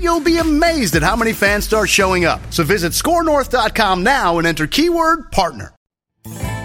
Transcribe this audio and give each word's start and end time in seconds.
you'll 0.00 0.20
be 0.20 0.38
amazed 0.38 0.96
at 0.96 1.02
how 1.02 1.16
many 1.16 1.32
fans 1.32 1.64
start 1.64 1.88
showing 1.88 2.24
up. 2.24 2.40
So 2.50 2.64
visit 2.64 2.92
scorenorth.com 2.92 4.02
now 4.02 4.38
and 4.38 4.46
enter 4.46 4.66
keyword 4.66 5.30
partner. 5.32 5.74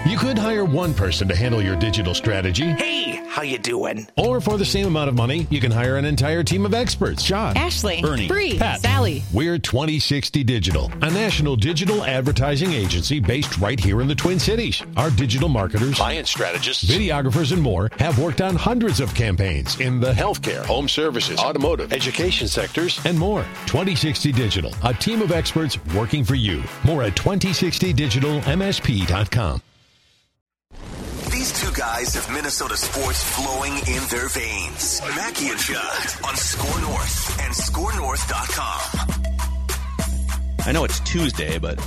You 0.06 0.16
could 0.16 0.38
hire 0.38 0.64
one 0.64 0.94
person 0.94 1.26
to 1.28 1.36
handle 1.36 1.60
your 1.62 1.76
digital 1.76 2.14
strategy. 2.14 2.64
Hey, 2.72 3.22
how 3.28 3.42
you 3.42 3.58
doing? 3.58 4.08
Or 4.16 4.40
for 4.40 4.56
the 4.56 4.64
same 4.64 4.86
amount 4.86 5.08
of 5.08 5.14
money, 5.14 5.46
you 5.50 5.60
can 5.60 5.70
hire 5.70 5.96
an 5.96 6.06
entire 6.06 6.42
team 6.42 6.64
of 6.64 6.72
experts. 6.72 7.22
Josh, 7.22 7.54
Ashley, 7.56 8.00
Bernie, 8.00 8.26
Bree, 8.26 8.56
Pat, 8.58 8.80
Sally. 8.80 9.22
We're 9.32 9.58
2060 9.58 10.42
Digital, 10.44 10.90
a 11.02 11.10
national 11.10 11.56
digital 11.56 12.02
advertising 12.04 12.72
agency 12.72 13.20
based 13.20 13.58
right 13.58 13.78
here 13.78 14.00
in 14.00 14.08
the 14.08 14.14
Twin 14.14 14.38
Cities. 14.38 14.82
Our 14.96 15.10
digital 15.10 15.50
marketers, 15.50 15.96
client 15.96 16.26
strategists, 16.26 16.84
videographers, 16.84 17.52
and 17.52 17.60
more 17.60 17.90
have 17.98 18.18
worked 18.18 18.40
on 18.40 18.56
hundreds 18.56 19.00
of 19.00 19.14
campaigns 19.14 19.78
in 19.80 20.00
the 20.00 20.12
healthcare, 20.12 20.64
home 20.64 20.88
services, 20.88 21.38
automotive, 21.38 21.92
education 21.92 22.48
sectors, 22.48 22.98
and 23.04 23.18
more. 23.18 23.42
2060 23.66 24.32
Digital, 24.32 24.72
a 24.84 24.94
team 24.94 25.20
of 25.22 25.32
experts 25.32 25.76
working 25.94 26.24
for 26.24 26.34
you. 26.34 26.62
More 26.84 27.02
at 27.02 27.14
2060digitalmsp.com. 27.14 29.62
These 31.38 31.52
two 31.62 31.70
guys 31.72 32.14
have 32.14 32.28
Minnesota 32.34 32.76
sports 32.76 33.22
flowing 33.22 33.74
in 33.74 34.02
their 34.10 34.28
veins. 34.28 35.00
Mackie 35.14 35.50
and 35.50 35.58
Judd 35.60 36.24
on 36.24 36.34
Score 36.34 36.80
North 36.80 37.40
and 37.40 37.54
ScoreNorth.com. 37.54 38.90
I 40.66 40.72
know 40.72 40.82
it's 40.82 40.98
Tuesday, 40.98 41.58
but 41.58 41.78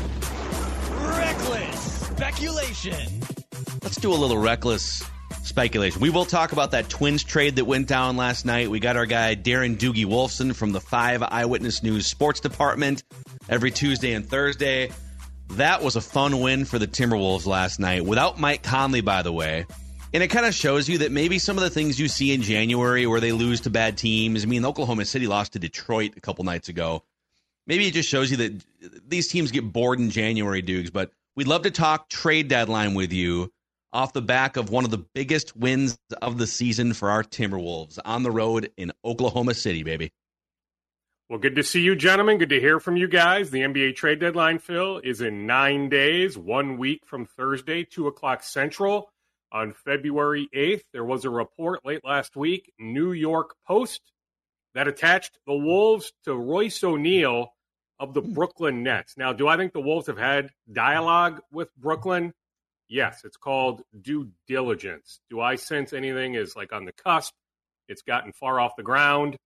reckless 1.02 2.06
speculation. 2.08 3.22
Let's 3.84 3.98
do 3.98 4.14
a 4.14 4.16
little 4.16 4.38
reckless 4.38 5.04
speculation. 5.44 6.00
We 6.00 6.12
will 6.12 6.24
talk 6.24 6.54
about 6.54 6.72
that 6.72 6.88
Twins 6.88 7.26
trade 7.26 7.58
that 7.58 7.66
went 7.66 7.90
down 7.90 8.16
last 8.16 8.46
night. 8.46 8.70
We 8.70 8.80
got 8.80 8.96
our 8.96 9.06
guy 9.06 9.36
Darren 9.36 9.76
Doogie 9.76 10.06
Wolfson 10.06 10.56
from 10.56 10.72
the 10.72 10.80
Five 10.80 11.24
Eyewitness 11.24 11.84
News 11.84 12.08
Sports 12.08 12.40
Department 12.40 13.04
every 13.50 13.72
Tuesday 13.72 14.14
and 14.14 14.26
Thursday. 14.26 14.92
That 15.58 15.84
was 15.84 15.96
a 15.96 16.02
fun 16.02 16.40
win 16.40 16.66
for 16.66 16.80
the 16.80 16.88
Timberwolves 16.88 17.46
last 17.46 17.80
night 17.80 18.06
without 18.06 18.40
Mike 18.40 18.64
Conley, 18.64 19.02
by 19.02 19.22
the 19.22 19.34
way. 19.34 19.66
And 20.14 20.24
it 20.24 20.30
kind 20.30 20.46
of 20.46 20.54
shows 20.54 20.90
you 20.90 21.00
that 21.00 21.12
maybe 21.12 21.40
some 21.40 21.58
of 21.58 21.64
the 21.64 21.70
things 21.70 22.00
you 22.00 22.08
see 22.08 22.34
in 22.34 22.42
January 22.42 23.06
where 23.06 23.20
they 23.20 23.32
lose 23.32 23.62
to 23.62 23.70
bad 23.70 23.98
teams. 23.98 24.44
I 24.44 24.48
mean, 24.48 24.66
Oklahoma 24.66 25.06
City 25.06 25.28
lost 25.28 25.54
to 25.54 25.60
Detroit 25.60 26.14
a 26.18 26.22
couple 26.22 26.46
nights 26.46 26.70
ago. 26.70 27.04
Maybe 27.68 27.86
it 27.86 27.94
just 27.94 28.10
shows 28.10 28.32
you 28.32 28.38
that 28.38 28.66
these 29.08 29.28
teams 29.28 29.52
get 29.52 29.72
bored 29.72 30.00
in 30.00 30.10
January, 30.10 30.62
Dukes. 30.62 30.90
But 30.90 31.12
we'd 31.36 31.48
love 31.48 31.64
to 31.64 31.72
talk 31.72 32.10
trade 32.10 32.48
deadline 32.48 32.94
with 32.94 33.12
you 33.14 33.52
off 33.94 34.14
the 34.14 34.22
back 34.22 34.58
of 34.58 34.70
one 34.70 34.86
of 34.86 34.92
the 34.92 34.98
biggest 34.98 35.56
wins 35.56 35.98
of 36.22 36.38
the 36.38 36.48
season 36.48 36.94
for 36.94 37.10
our 37.10 37.24
Timberwolves 37.24 38.00
on 38.04 38.24
the 38.24 38.32
road 38.32 38.72
in 38.78 38.92
Oklahoma 39.04 39.54
City, 39.54 39.84
baby. 39.84 40.12
Well, 41.32 41.40
good 41.40 41.56
to 41.56 41.64
see 41.64 41.80
you, 41.80 41.96
gentlemen. 41.96 42.40
Good 42.40 42.50
to 42.50 42.60
hear 42.60 42.82
from 42.82 42.98
you 42.98 43.08
guys. 43.08 43.52
The 43.52 43.62
NBA 43.62 43.96
trade 43.96 44.20
deadline, 44.20 44.60
Phil, 44.60 45.00
is 45.02 45.22
in 45.22 45.46
nine 45.48 45.88
days, 45.88 46.38
one 46.38 46.78
week 46.78 47.06
from 47.06 47.26
Thursday, 47.26 47.86
2 47.86 48.08
o'clock 48.08 48.44
Central. 48.44 49.10
On 49.50 49.72
February 49.72 50.50
8th, 50.54 50.82
there 50.92 51.06
was 51.06 51.24
a 51.24 51.30
report 51.30 51.86
late 51.86 52.04
last 52.04 52.36
week, 52.36 52.74
New 52.78 53.14
York 53.14 53.56
Post, 53.66 54.02
that 54.74 54.90
attached 54.90 55.40
the 55.48 55.56
Wolves 55.56 56.12
to 56.26 56.36
Royce 56.36 56.84
O'Neale 56.84 57.54
of 57.98 58.14
the 58.14 58.20
hmm. 58.20 58.34
Brooklyn 58.34 58.84
Nets. 58.84 59.16
Now, 59.16 59.32
do 59.32 59.48
I 59.48 59.56
think 59.56 59.72
the 59.72 59.80
Wolves 59.80 60.08
have 60.08 60.18
had 60.18 60.50
dialogue 60.70 61.40
with 61.50 61.74
Brooklyn? 61.78 62.34
Yes, 62.90 63.22
it's 63.24 63.38
called 63.38 63.84
due 64.02 64.32
diligence. 64.50 65.22
Do 65.30 65.40
I 65.40 65.56
sense 65.56 65.94
anything 65.94 66.34
is 66.34 66.58
like 66.58 66.74
on 66.74 66.84
the 66.84 66.92
cusp? 66.92 67.34
It's 67.88 68.02
gotten 68.02 68.34
far 68.34 68.60
off 68.60 68.76
the 68.76 68.84
ground. 68.84 69.38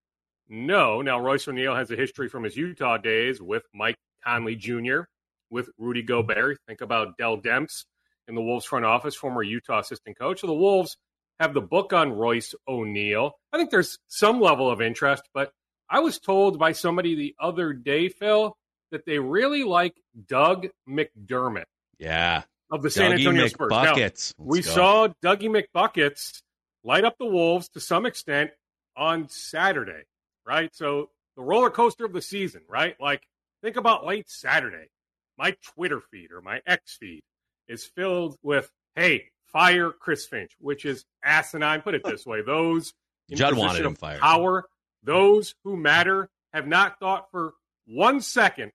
No. 0.48 1.02
Now, 1.02 1.20
Royce 1.20 1.48
O'Neale 1.48 1.76
has 1.76 1.92
a 1.92 1.96
history 1.96 2.30
from 2.30 2.44
his 2.44 2.56
Utah 2.56 2.98
days 2.98 3.42
with 3.42 3.64
Mike 3.74 3.98
Conley 4.24 4.56
Jr., 4.56 5.02
with 5.50 5.70
Rudy 5.78 6.02
Gobert. 6.02 6.58
Think 6.68 6.82
about 6.82 7.18
Dell 7.18 7.38
Demps 7.38 7.86
in 8.28 8.36
the 8.36 8.42
Wolves 8.42 8.66
front 8.66 8.86
office, 8.86 9.16
former 9.16 9.44
Utah 9.44 9.80
assistant 9.80 10.18
coach. 10.18 10.42
So 10.42 10.48
the 10.48 10.54
Wolves 10.54 10.98
have 11.40 11.54
the 11.54 11.62
book 11.62 11.94
on 11.94 12.14
Royce 12.14 12.56
O'Neale. 12.68 13.34
I 13.52 13.58
think 13.58 13.72
there's 13.72 14.00
some 14.08 14.40
level 14.40 14.70
of 14.70 14.82
interest, 14.82 15.24
but 15.34 15.52
I 15.90 16.00
was 16.00 16.20
told 16.20 16.58
by 16.58 16.72
somebody 16.72 17.16
the 17.16 17.36
other 17.40 17.74
day, 17.74 18.10
Phil, 18.10 18.58
that 18.92 19.06
they 19.06 19.20
really 19.20 19.64
like 19.64 19.96
Doug 20.28 20.68
McDermott. 20.90 21.66
Yeah. 22.00 22.44
Of 22.72 22.82
the 22.82 22.90
San 22.90 23.12
Dougie 23.12 23.20
Antonio 23.20 23.48
Spurs. 23.48 23.72
McBuckets. 23.72 24.34
Now, 24.40 24.46
we 24.46 24.62
go. 24.62 24.72
saw 24.72 25.08
Dougie 25.24 25.64
McBuckets 25.76 26.42
light 26.84 27.06
up 27.06 27.18
the 27.20 27.26
Wolves 27.26 27.70
to 27.70 27.80
some 27.80 28.06
extent 28.06 28.52
on 28.98 29.30
Saturday 29.30 30.04
right? 30.46 30.74
So 30.76 31.10
the 31.36 31.44
roller 31.44 31.70
coaster 31.70 32.06
of 32.06 32.14
the 32.14 32.22
season, 32.22 32.62
right? 32.70 32.96
Like 33.00 33.28
think 33.62 33.76
about 33.76 34.06
late 34.06 34.30
Saturday. 34.30 34.90
My 35.38 35.56
Twitter 35.74 36.00
feed 36.00 36.32
or 36.32 36.42
my 36.42 36.62
X 36.66 36.98
feed 37.00 37.22
is 37.68 37.86
filled 37.86 38.38
with, 38.42 38.72
hey, 38.96 39.26
fire 39.46 39.92
Chris 39.92 40.26
Finch, 40.26 40.52
which 40.60 40.86
is 40.86 41.06
asinine. 41.24 41.82
Put 41.82 41.96
it 41.96 42.04
this 42.04 42.26
way. 42.26 42.42
Those 42.42 42.94
in 43.30 43.38
Judd 43.38 43.54
position 43.54 43.68
wanted 43.68 43.86
him 43.86 43.92
of 43.94 43.98
fired. 43.98 44.22
power, 44.22 44.66
those 45.04 45.56
who 45.64 45.76
matter 45.76 46.30
have 46.54 46.68
not 46.68 47.00
thought 47.00 47.30
for 47.32 47.54
one 47.86 48.22
second 48.22 48.72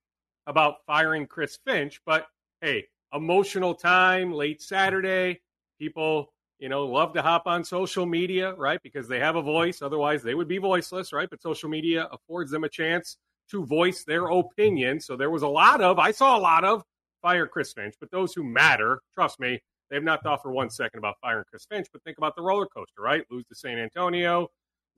about 0.47 0.85
firing 0.87 1.27
Chris 1.27 1.59
Finch, 1.65 2.01
but 2.05 2.27
hey, 2.61 2.87
emotional 3.13 3.75
time, 3.75 4.33
late 4.33 4.61
Saturday, 4.61 5.41
people 5.79 6.33
you 6.61 6.69
know, 6.69 6.85
love 6.85 7.15
to 7.15 7.23
hop 7.23 7.45
on 7.47 7.65
social 7.65 8.05
media, 8.05 8.55
right? 8.55 8.81
Because 8.83 9.09
they 9.09 9.19
have 9.19 9.35
a 9.35 9.43
voice. 9.43 9.81
Otherwise, 9.81 10.23
they 10.23 10.35
would 10.35 10.47
be 10.47 10.59
voiceless, 10.59 11.13
right? 11.13 11.29
But 11.29 11.41
social 11.41 11.71
media 11.71 12.07
affords 12.13 12.51
them 12.51 12.65
a 12.65 12.69
chance 12.69 13.17
to 13.51 13.65
voice 13.65 14.05
their 14.05 14.27
opinion. 14.27 15.01
So 15.01 15.17
there 15.17 15.31
was 15.31 15.43
a 15.43 15.49
lot 15.49 15.81
of, 15.81 15.99
I 15.99 16.13
saw 16.13 16.37
a 16.37 16.39
lot 16.39 16.65
of 16.65 16.85
fire 17.23 17.47
Chris 17.47 17.73
Finch, 17.73 17.95
but 17.99 18.11
those 18.11 18.35
who 18.35 18.45
matter, 18.45 19.01
trust 19.15 19.41
me, 19.41 19.59
they 19.89 19.97
have 19.97 20.05
not 20.05 20.23
thought 20.23 20.43
for 20.43 20.53
one 20.53 20.69
second 20.69 20.99
about 20.99 21.17
firing 21.23 21.45
Chris 21.49 21.65
Finch. 21.69 21.89
But 21.93 22.05
think 22.05 22.19
about 22.19 22.37
the 22.37 22.43
roller 22.43 22.67
coaster, 22.67 23.01
right? 23.01 23.25
Lose 23.31 23.47
to 23.47 23.55
San 23.55 23.79
Antonio, 23.79 24.49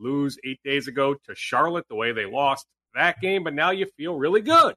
lose 0.01 0.37
eight 0.45 0.61
days 0.65 0.89
ago 0.89 1.15
to 1.15 1.35
Charlotte, 1.35 1.87
the 1.89 1.95
way 1.95 2.11
they 2.11 2.27
lost 2.27 2.67
that 2.95 3.21
game. 3.21 3.45
But 3.45 3.55
now 3.55 3.71
you 3.71 3.87
feel 3.97 4.17
really 4.17 4.43
good 4.43 4.75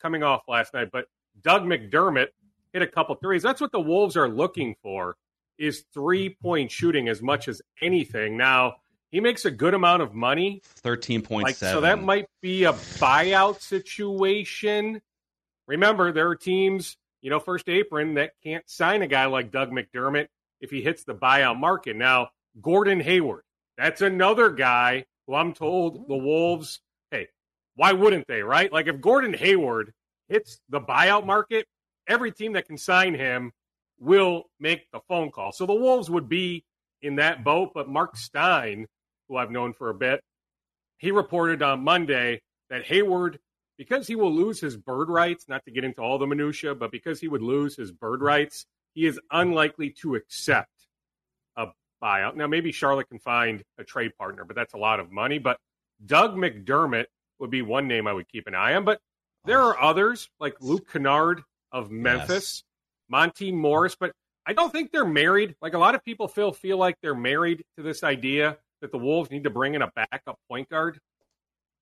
coming 0.00 0.22
off 0.22 0.42
last 0.48 0.72
night. 0.72 0.88
But 0.90 1.04
Doug 1.42 1.64
McDermott 1.64 2.28
hit 2.72 2.80
a 2.80 2.86
couple 2.86 3.14
threes. 3.16 3.42
That's 3.42 3.60
what 3.60 3.70
the 3.70 3.80
Wolves 3.80 4.16
are 4.16 4.28
looking 4.28 4.74
for 4.82 5.14
is 5.58 5.84
three 5.92 6.30
point 6.30 6.70
shooting 6.70 7.08
as 7.08 7.22
much 7.22 7.48
as 7.48 7.62
anything. 7.80 8.36
Now, 8.36 8.76
he 9.10 9.20
makes 9.20 9.44
a 9.44 9.50
good 9.50 9.74
amount 9.74 10.02
of 10.02 10.14
money. 10.14 10.62
13.7. 10.82 11.42
Like, 11.42 11.56
so 11.56 11.82
that 11.82 12.02
might 12.02 12.26
be 12.40 12.64
a 12.64 12.72
buyout 12.72 13.60
situation. 13.60 15.02
Remember, 15.66 16.12
there 16.12 16.28
are 16.28 16.36
teams 16.36 16.96
you 17.22 17.30
know, 17.30 17.40
first 17.40 17.68
apron 17.68 18.14
that 18.14 18.32
can't 18.42 18.68
sign 18.68 19.00
a 19.00 19.06
guy 19.06 19.26
like 19.26 19.50
Doug 19.52 19.70
McDermott 19.70 20.26
if 20.60 20.70
he 20.70 20.82
hits 20.82 21.04
the 21.04 21.14
buyout 21.14 21.58
market. 21.58 21.96
Now, 21.96 22.28
Gordon 22.60 23.00
Hayward, 23.00 23.44
that's 23.78 24.02
another 24.02 24.50
guy 24.50 25.06
who 25.26 25.34
I'm 25.34 25.54
told 25.54 26.08
the 26.08 26.16
Wolves, 26.16 26.80
hey, 27.10 27.28
why 27.76 27.92
wouldn't 27.92 28.26
they, 28.26 28.42
right? 28.42 28.70
Like 28.70 28.88
if 28.88 29.00
Gordon 29.00 29.34
Hayward 29.34 29.94
hits 30.28 30.60
the 30.68 30.80
buyout 30.80 31.24
market, 31.24 31.66
every 32.08 32.32
team 32.32 32.52
that 32.54 32.66
can 32.66 32.76
sign 32.76 33.14
him 33.14 33.52
will 34.02 34.44
make 34.58 34.90
the 34.92 35.00
phone 35.08 35.30
call. 35.30 35.52
So 35.52 35.64
the 35.64 35.74
Wolves 35.74 36.10
would 36.10 36.28
be 36.28 36.64
in 37.02 37.16
that 37.16 37.44
boat, 37.44 37.70
but 37.72 37.88
Mark 37.88 38.16
Stein, 38.16 38.86
who 39.28 39.36
I've 39.36 39.50
known 39.50 39.72
for 39.72 39.90
a 39.90 39.94
bit, 39.94 40.20
he 40.98 41.10
reported 41.10 41.62
on 41.62 41.84
Monday 41.84 42.42
that 42.68 42.84
Hayward, 42.84 43.38
because 43.78 44.06
he 44.06 44.16
will 44.16 44.32
lose 44.32 44.60
his 44.60 44.76
bird 44.76 45.08
rights, 45.08 45.46
not 45.48 45.64
to 45.64 45.70
get 45.70 45.84
into 45.84 46.00
all 46.00 46.18
the 46.18 46.26
minutia, 46.26 46.74
but 46.74 46.90
because 46.90 47.20
he 47.20 47.28
would 47.28 47.42
lose 47.42 47.76
his 47.76 47.92
bird 47.92 48.22
rights, 48.22 48.66
he 48.94 49.06
is 49.06 49.20
unlikely 49.30 49.90
to 49.90 50.16
accept 50.16 50.70
a 51.56 51.66
buyout. 52.02 52.34
Now, 52.36 52.46
maybe 52.46 52.72
Charlotte 52.72 53.08
can 53.08 53.18
find 53.18 53.62
a 53.78 53.84
trade 53.84 54.12
partner, 54.18 54.44
but 54.44 54.56
that's 54.56 54.74
a 54.74 54.78
lot 54.78 55.00
of 55.00 55.10
money. 55.10 55.38
But 55.38 55.58
Doug 56.04 56.36
McDermott 56.36 57.06
would 57.38 57.50
be 57.50 57.62
one 57.62 57.88
name 57.88 58.06
I 58.06 58.12
would 58.12 58.28
keep 58.28 58.46
an 58.46 58.54
eye 58.54 58.74
on. 58.74 58.84
But 58.84 59.00
there 59.44 59.60
are 59.60 59.80
others 59.80 60.28
like 60.38 60.54
Luke 60.60 60.90
Kennard 60.92 61.42
of 61.72 61.90
Memphis, 61.90 62.64
yes. 63.12 63.20
Monte 63.20 63.52
Morris, 63.52 63.96
but 63.98 64.12
I 64.46 64.52
don't 64.52 64.72
think 64.72 64.90
they're 64.90 65.04
married. 65.04 65.54
Like 65.62 65.74
a 65.74 65.78
lot 65.78 65.94
of 65.94 66.04
people 66.04 66.28
feel 66.28 66.52
feel 66.52 66.78
like 66.78 66.96
they're 67.02 67.14
married 67.14 67.64
to 67.76 67.82
this 67.82 68.02
idea 68.02 68.58
that 68.80 68.90
the 68.90 68.98
Wolves 68.98 69.30
need 69.30 69.44
to 69.44 69.50
bring 69.50 69.74
in 69.74 69.82
a 69.82 69.90
backup 69.94 70.38
point 70.48 70.68
guard. 70.68 70.98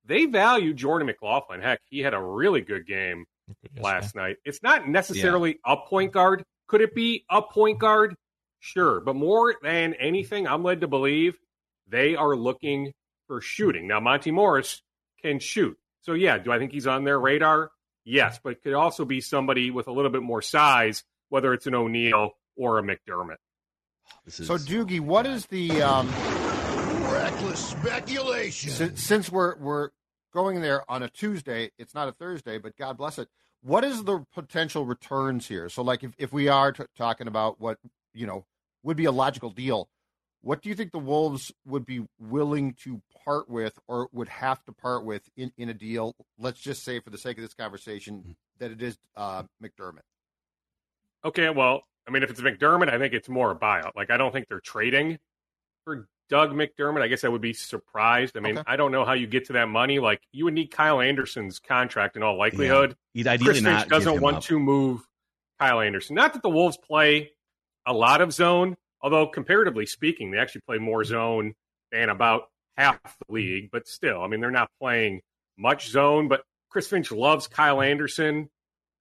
They 0.05 0.27
value 0.27 0.75
Jordan 0.75 1.07
McLaughlin. 1.07 1.61
Heck, 1.61 1.81
he 1.89 2.01
had 2.01 2.15
a 2.15 2.21
really 2.21 2.61
good 2.61 2.87
game 2.87 3.25
yes, 3.49 3.83
last 3.83 4.15
man. 4.15 4.25
night. 4.25 4.37
It's 4.45 4.63
not 4.63 4.89
necessarily 4.89 5.59
yeah. 5.65 5.73
a 5.73 5.77
point 5.77 6.13
guard. 6.13 6.45
Could 6.69 6.81
it 6.81 6.95
be 6.95 7.25
a 7.31 7.43
point 7.43 7.79
guard? 7.79 8.15
Sure. 8.61 9.01
But 9.01 9.17
more 9.17 9.57
than 9.63 9.95
anything, 9.95 10.47
I'm 10.47 10.63
led 10.63 10.83
to 10.83 10.89
believe 10.89 11.39
they 11.89 12.15
are 12.15 12.37
looking 12.37 12.93
for 13.27 13.41
shooting. 13.41 13.89
Now, 13.89 14.01
Monte 14.01 14.31
Morris 14.31 14.83
can 15.23 15.39
shoot. 15.39 15.77
So, 16.03 16.13
yeah, 16.13 16.39
do 16.39 16.53
I 16.53 16.59
think 16.59 16.73
he's 16.73 16.87
on 16.87 17.05
their 17.05 17.19
radar? 17.19 17.71
Yes, 18.05 18.41
but 18.43 18.53
it 18.53 18.63
could 18.63 18.75
also 18.75 19.05
be 19.05 19.21
somebody 19.21 19.71
with 19.71 19.87
a 19.87 19.93
little 19.93 20.11
bit 20.11 20.23
more 20.23 20.43
size, 20.43 21.05
whether 21.31 21.55
it's 21.55 21.67
an 21.67 21.75
O'Neill 21.75 22.33
or 22.57 22.79
a 22.79 22.83
McDermott. 22.83 23.37
Is, 24.27 24.35
so, 24.35 24.57
Doogie, 24.57 25.01
what 25.01 25.27
is 25.27 25.47
the 25.47 25.83
um, 25.83 26.09
reckless 27.11 27.71
speculation? 27.71 28.71
Since, 28.71 29.03
since 29.03 29.31
we're 29.31 29.57
we're 29.57 29.91
going 30.33 30.61
there 30.61 30.89
on 30.91 31.03
a 31.03 31.09
Tuesday, 31.09 31.71
it's 31.79 31.95
not 31.95 32.09
a 32.09 32.13
Thursday, 32.13 32.59
but 32.59 32.77
God 32.77 32.99
bless 32.99 33.19
it. 33.19 33.29
What 33.63 33.85
is 33.85 34.05
the 34.05 34.25
potential 34.35 34.85
returns 34.85 35.49
here? 35.49 35.69
So, 35.69 35.83
like, 35.83 36.05
if 36.05 36.13
if 36.19 36.33
we 36.33 36.49
are 36.49 36.73
t- 36.73 36.85
talking 36.97 37.29
about 37.29 37.61
what 37.61 37.79
you 38.13 38.27
know 38.27 38.45
would 38.83 38.97
be 38.97 39.05
a 39.05 39.13
logical 39.13 39.51
deal, 39.51 39.89
what 40.43 40.63
do 40.63 40.69
you 40.69 40.75
think 40.75 40.93
the 40.93 40.99
Wolves 40.99 41.53
would 41.67 41.85
be 41.85 42.07
willing 42.19 42.75
to 42.85 43.03
part 43.25 43.49
with 43.49 43.79
or 43.89 44.09
would 44.13 44.29
have 44.29 44.65
to 44.65 44.73
part 44.73 45.05
with 45.05 45.29
in, 45.37 45.53
in 45.57 45.69
a 45.69 45.75
deal? 45.75 46.15
Let's 46.39 46.61
just 46.61 46.83
say, 46.83 47.01
for 47.01 47.11
the 47.11 47.19
sake 47.19 47.37
of 47.37 47.43
this 47.43 47.55
conversation, 47.55 48.19
mm-hmm. 48.19 48.31
that 48.59 48.71
it 48.71 48.83
is 48.83 48.99
uh, 49.17 49.45
McDermott. 49.63 50.01
Okay, 51.25 51.51
well, 51.51 51.83
I 52.09 52.11
mean, 52.11 52.23
if 52.23 52.31
it's 52.31 52.41
McDermott, 52.41 52.93
I 52.93 52.99
think 52.99 53.15
it's 53.15 53.29
more 53.29 53.51
a 53.51 53.57
buyout. 53.57 53.93
Like, 53.95 54.11
I 54.11 54.17
don't 54.17 54.33
think 54.33 54.49
they're 54.49 54.61
trading 54.61 55.19
for 55.85 56.09
Doug 56.29 56.53
McDermott. 56.53 57.03
I 57.03 57.09
guess 57.09 57.25
I 57.25 57.29
would 57.29 57.43
be 57.43 57.53
surprised. 57.53 58.37
I 58.37 58.41
mean, 58.41 58.59
okay. 58.59 58.65
I 58.67 58.77
don't 58.77 58.93
know 58.93 59.05
how 59.05 59.13
you 59.13 59.27
get 59.27 59.47
to 59.47 59.55
that 59.55 59.69
money. 59.69 59.99
Like, 59.99 60.23
you 60.33 60.45
would 60.45 60.55
need 60.55 60.71
Kyle 60.71 61.01
Anderson's 61.01 61.59
contract 61.59 62.17
in 62.17 62.23
all 62.23 62.39
likelihood. 62.39 62.97
Yeah. 63.13 63.37
Chris 63.37 63.61
Finch 63.61 63.89
doesn't 63.89 64.21
want 64.21 64.39
up. 64.39 64.43
to 64.45 64.59
move 64.59 65.07
Kyle 65.59 65.81
Anderson. 65.81 66.15
Not 66.15 66.33
that 66.33 66.43
the 66.43 66.49
Wolves 66.49 66.79
play 66.79 67.33
a 67.87 67.93
lot 67.93 68.21
of 68.21 68.33
zone, 68.33 68.77
although 69.03 69.27
comparatively 69.27 69.87
speaking, 69.87 70.31
they 70.31 70.39
actually 70.39 70.63
play 70.63 70.79
more 70.79 71.05
zone 71.05 71.55
than 71.93 72.09
about 72.09 72.45
half 72.77 73.01
the 73.03 73.33
league. 73.33 73.71
But 73.71 73.87
still, 73.87 74.23
I 74.23 74.27
mean, 74.29 74.41
they're 74.41 74.51
not 74.51 74.71
playing 74.81 75.21
much 75.59 75.91
zone. 75.91 76.29
But 76.29 76.45
Chris 76.71 76.87
Finch 76.87 77.13
loves 77.13 77.47
Kyle 77.47 77.83
Anderson 77.83 78.49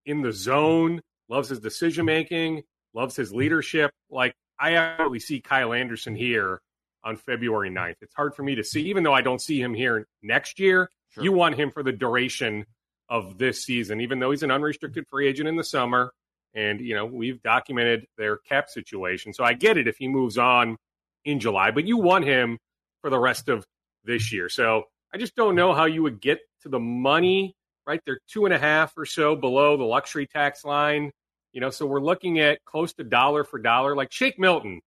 in 0.05 0.21
the 0.21 0.33
zone, 0.33 1.01
loves 1.29 1.49
his 1.49 1.59
decision 1.59 2.05
making, 2.05 2.63
loves 2.93 3.15
his 3.15 3.31
leadership. 3.31 3.91
Like, 4.09 4.33
I 4.59 4.73
actually 4.73 5.19
see 5.19 5.39
Kyle 5.39 5.73
Anderson 5.73 6.15
here 6.15 6.61
on 7.03 7.15
February 7.15 7.69
9th. 7.69 7.95
It's 8.01 8.15
hard 8.15 8.35
for 8.35 8.43
me 8.43 8.55
to 8.55 8.63
see, 8.63 8.89
even 8.89 9.03
though 9.03 9.13
I 9.13 9.21
don't 9.21 9.41
see 9.41 9.61
him 9.61 9.73
here 9.73 10.07
next 10.21 10.59
year. 10.59 10.89
Sure. 11.11 11.23
You 11.23 11.31
want 11.31 11.55
him 11.55 11.71
for 11.71 11.83
the 11.83 11.91
duration 11.91 12.65
of 13.07 13.37
this 13.37 13.63
season, 13.63 14.01
even 14.01 14.19
though 14.19 14.31
he's 14.31 14.43
an 14.43 14.51
unrestricted 14.51 15.07
free 15.07 15.27
agent 15.27 15.47
in 15.47 15.55
the 15.55 15.63
summer. 15.63 16.11
And, 16.53 16.81
you 16.81 16.95
know, 16.95 17.05
we've 17.05 17.41
documented 17.41 18.05
their 18.17 18.37
cap 18.37 18.69
situation. 18.69 19.33
So 19.33 19.43
I 19.43 19.53
get 19.53 19.77
it 19.77 19.87
if 19.87 19.97
he 19.97 20.07
moves 20.07 20.37
on 20.37 20.77
in 21.25 21.39
July, 21.39 21.71
but 21.71 21.85
you 21.85 21.97
want 21.97 22.25
him 22.25 22.57
for 23.01 23.09
the 23.09 23.19
rest 23.19 23.49
of 23.49 23.65
this 24.03 24.33
year. 24.33 24.49
So 24.49 24.83
I 25.13 25.17
just 25.17 25.35
don't 25.35 25.55
know 25.55 25.73
how 25.73 25.85
you 25.85 26.03
would 26.03 26.21
get 26.21 26.39
to 26.63 26.69
the 26.69 26.79
money, 26.79 27.55
right? 27.85 28.01
They're 28.05 28.19
two 28.27 28.45
and 28.45 28.53
a 28.53 28.59
half 28.59 28.97
or 28.97 29.05
so 29.05 29.35
below 29.35 29.77
the 29.77 29.83
luxury 29.83 30.27
tax 30.27 30.65
line. 30.65 31.11
You 31.51 31.61
know, 31.61 31.69
so 31.69 31.85
we're 31.85 32.01
looking 32.01 32.39
at 32.39 32.63
close 32.65 32.93
to 32.93 33.03
dollar 33.03 33.43
for 33.43 33.59
dollar. 33.59 33.95
Like 33.95 34.11
Shake 34.11 34.37
Milton, 34.37 34.81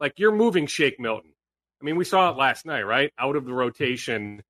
like 0.00 0.14
you're 0.16 0.32
moving 0.32 0.66
Shake 0.66 0.98
Milton. 0.98 1.32
I 1.80 1.84
mean, 1.84 1.96
we 1.96 2.04
saw 2.04 2.30
it 2.30 2.36
last 2.36 2.64
night, 2.64 2.82
right? 2.82 3.12
Out 3.18 3.36
of 3.36 3.44
the 3.44 3.52
rotation 3.52 4.42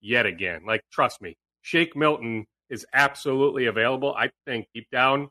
yet 0.00 0.26
again. 0.26 0.62
Like, 0.66 0.82
trust 0.92 1.22
me, 1.22 1.36
Shake 1.62 1.96
Milton 1.96 2.46
is 2.68 2.84
absolutely 2.92 3.66
available. 3.66 4.14
I 4.14 4.30
think 4.44 4.66
deep 4.74 4.88
down, 4.90 5.28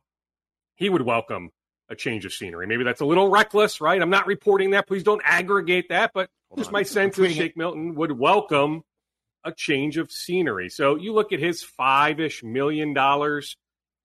he 0.76 0.90
would 0.90 1.04
welcome 1.04 1.52
a 1.90 1.96
change 1.96 2.26
of 2.26 2.34
scenery. 2.34 2.66
Maybe 2.66 2.84
that's 2.84 3.02
a 3.02 3.06
little 3.06 3.30
reckless, 3.30 3.80
right? 3.80 4.02
I'm 4.02 4.10
not 4.10 4.26
reporting 4.26 4.72
that. 4.72 4.88
Please 4.88 5.04
don't 5.04 5.22
aggregate 5.24 5.90
that. 5.90 6.12
But 6.14 6.30
Hold 6.50 6.58
just 6.60 6.70
on. 6.70 6.74
my 6.74 6.84
sense 6.84 7.20
is 7.20 7.34
Shake 7.34 7.56
Milton 7.56 7.96
would 7.96 8.12
welcome 8.12 8.82
a 9.44 9.52
change 9.54 9.98
of 9.98 10.12
scenery. 10.12 10.70
So 10.70 10.96
you 10.96 11.14
look 11.14 11.32
at 11.32 11.40
his 11.40 11.62
five 11.62 12.20
ish 12.20 12.44
million 12.44 12.94
dollars. 12.94 13.56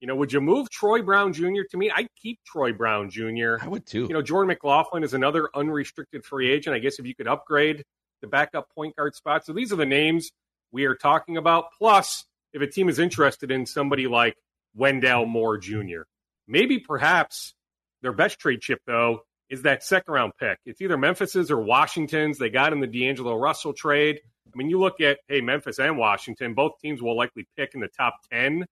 You 0.00 0.06
know, 0.06 0.16
would 0.16 0.32
you 0.32 0.40
move 0.40 0.70
Troy 0.70 1.02
Brown 1.02 1.32
Jr. 1.34 1.62
to 1.70 1.76
me? 1.76 1.90
I'd 1.90 2.08
keep 2.16 2.40
Troy 2.44 2.72
Brown 2.72 3.10
Jr. 3.10 3.56
I 3.60 3.68
would 3.68 3.86
too. 3.86 4.04
You 4.04 4.14
know, 4.14 4.22
Jordan 4.22 4.48
McLaughlin 4.48 5.04
is 5.04 5.12
another 5.12 5.50
unrestricted 5.54 6.24
free 6.24 6.50
agent. 6.50 6.74
I 6.74 6.78
guess 6.78 6.98
if 6.98 7.06
you 7.06 7.14
could 7.14 7.28
upgrade 7.28 7.84
the 8.22 8.26
backup 8.26 8.70
point 8.74 8.96
guard 8.96 9.14
spot. 9.14 9.44
So 9.44 9.52
these 9.52 9.72
are 9.72 9.76
the 9.76 9.86
names 9.86 10.30
we 10.72 10.84
are 10.84 10.94
talking 10.94 11.36
about. 11.36 11.66
Plus, 11.76 12.24
if 12.52 12.62
a 12.62 12.66
team 12.66 12.88
is 12.88 12.98
interested 12.98 13.50
in 13.50 13.66
somebody 13.66 14.06
like 14.06 14.36
Wendell 14.74 15.26
Moore 15.26 15.58
Jr., 15.58 16.02
maybe 16.48 16.78
perhaps 16.78 17.54
their 18.02 18.12
best 18.12 18.38
trade 18.38 18.62
chip, 18.62 18.80
though, 18.86 19.20
is 19.50 19.62
that 19.62 19.82
second 19.82 20.14
round 20.14 20.32
pick. 20.38 20.58
It's 20.64 20.80
either 20.80 20.96
Memphis's 20.96 21.50
or 21.50 21.60
Washington's. 21.60 22.38
They 22.38 22.50
got 22.50 22.72
in 22.72 22.80
the 22.80 22.86
D'Angelo 22.86 23.36
Russell 23.36 23.74
trade. 23.74 24.20
I 24.46 24.56
mean, 24.56 24.70
you 24.70 24.80
look 24.80 25.00
at, 25.00 25.18
hey, 25.28 25.40
Memphis 25.40 25.78
and 25.78 25.98
Washington, 25.98 26.54
both 26.54 26.72
teams 26.80 27.02
will 27.02 27.16
likely 27.16 27.46
pick 27.56 27.74
in 27.74 27.80
the 27.80 27.88
top 27.88 28.14
10 28.32 28.64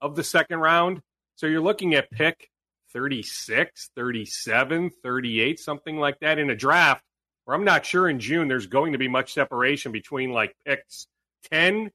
of 0.00 0.16
the 0.16 0.24
second 0.24 0.58
round. 0.60 1.00
So 1.36 1.46
you're 1.46 1.60
looking 1.60 1.94
at 1.94 2.10
pick 2.10 2.48
36, 2.92 3.90
37, 3.94 4.90
38, 5.02 5.60
something 5.60 5.96
like 5.98 6.20
that 6.20 6.38
in 6.38 6.50
a 6.50 6.56
draft 6.56 7.04
where 7.44 7.54
I'm 7.56 7.64
not 7.64 7.86
sure 7.86 8.08
in 8.08 8.20
June 8.20 8.48
there's 8.48 8.66
going 8.66 8.92
to 8.92 8.98
be 8.98 9.08
much 9.08 9.32
separation 9.32 9.92
between 9.92 10.30
like 10.30 10.54
picks 10.66 11.06
10 11.50 11.90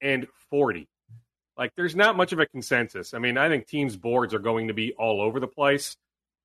and 0.00 0.26
40. 0.50 0.88
Like 1.56 1.72
there's 1.76 1.94
not 1.94 2.16
much 2.16 2.32
of 2.32 2.40
a 2.40 2.46
consensus. 2.46 3.14
I 3.14 3.18
mean, 3.18 3.38
I 3.38 3.48
think 3.48 3.66
teams' 3.66 3.96
boards 3.96 4.34
are 4.34 4.38
going 4.38 4.68
to 4.68 4.74
be 4.74 4.92
all 4.94 5.20
over 5.20 5.40
the 5.40 5.46
place 5.46 5.96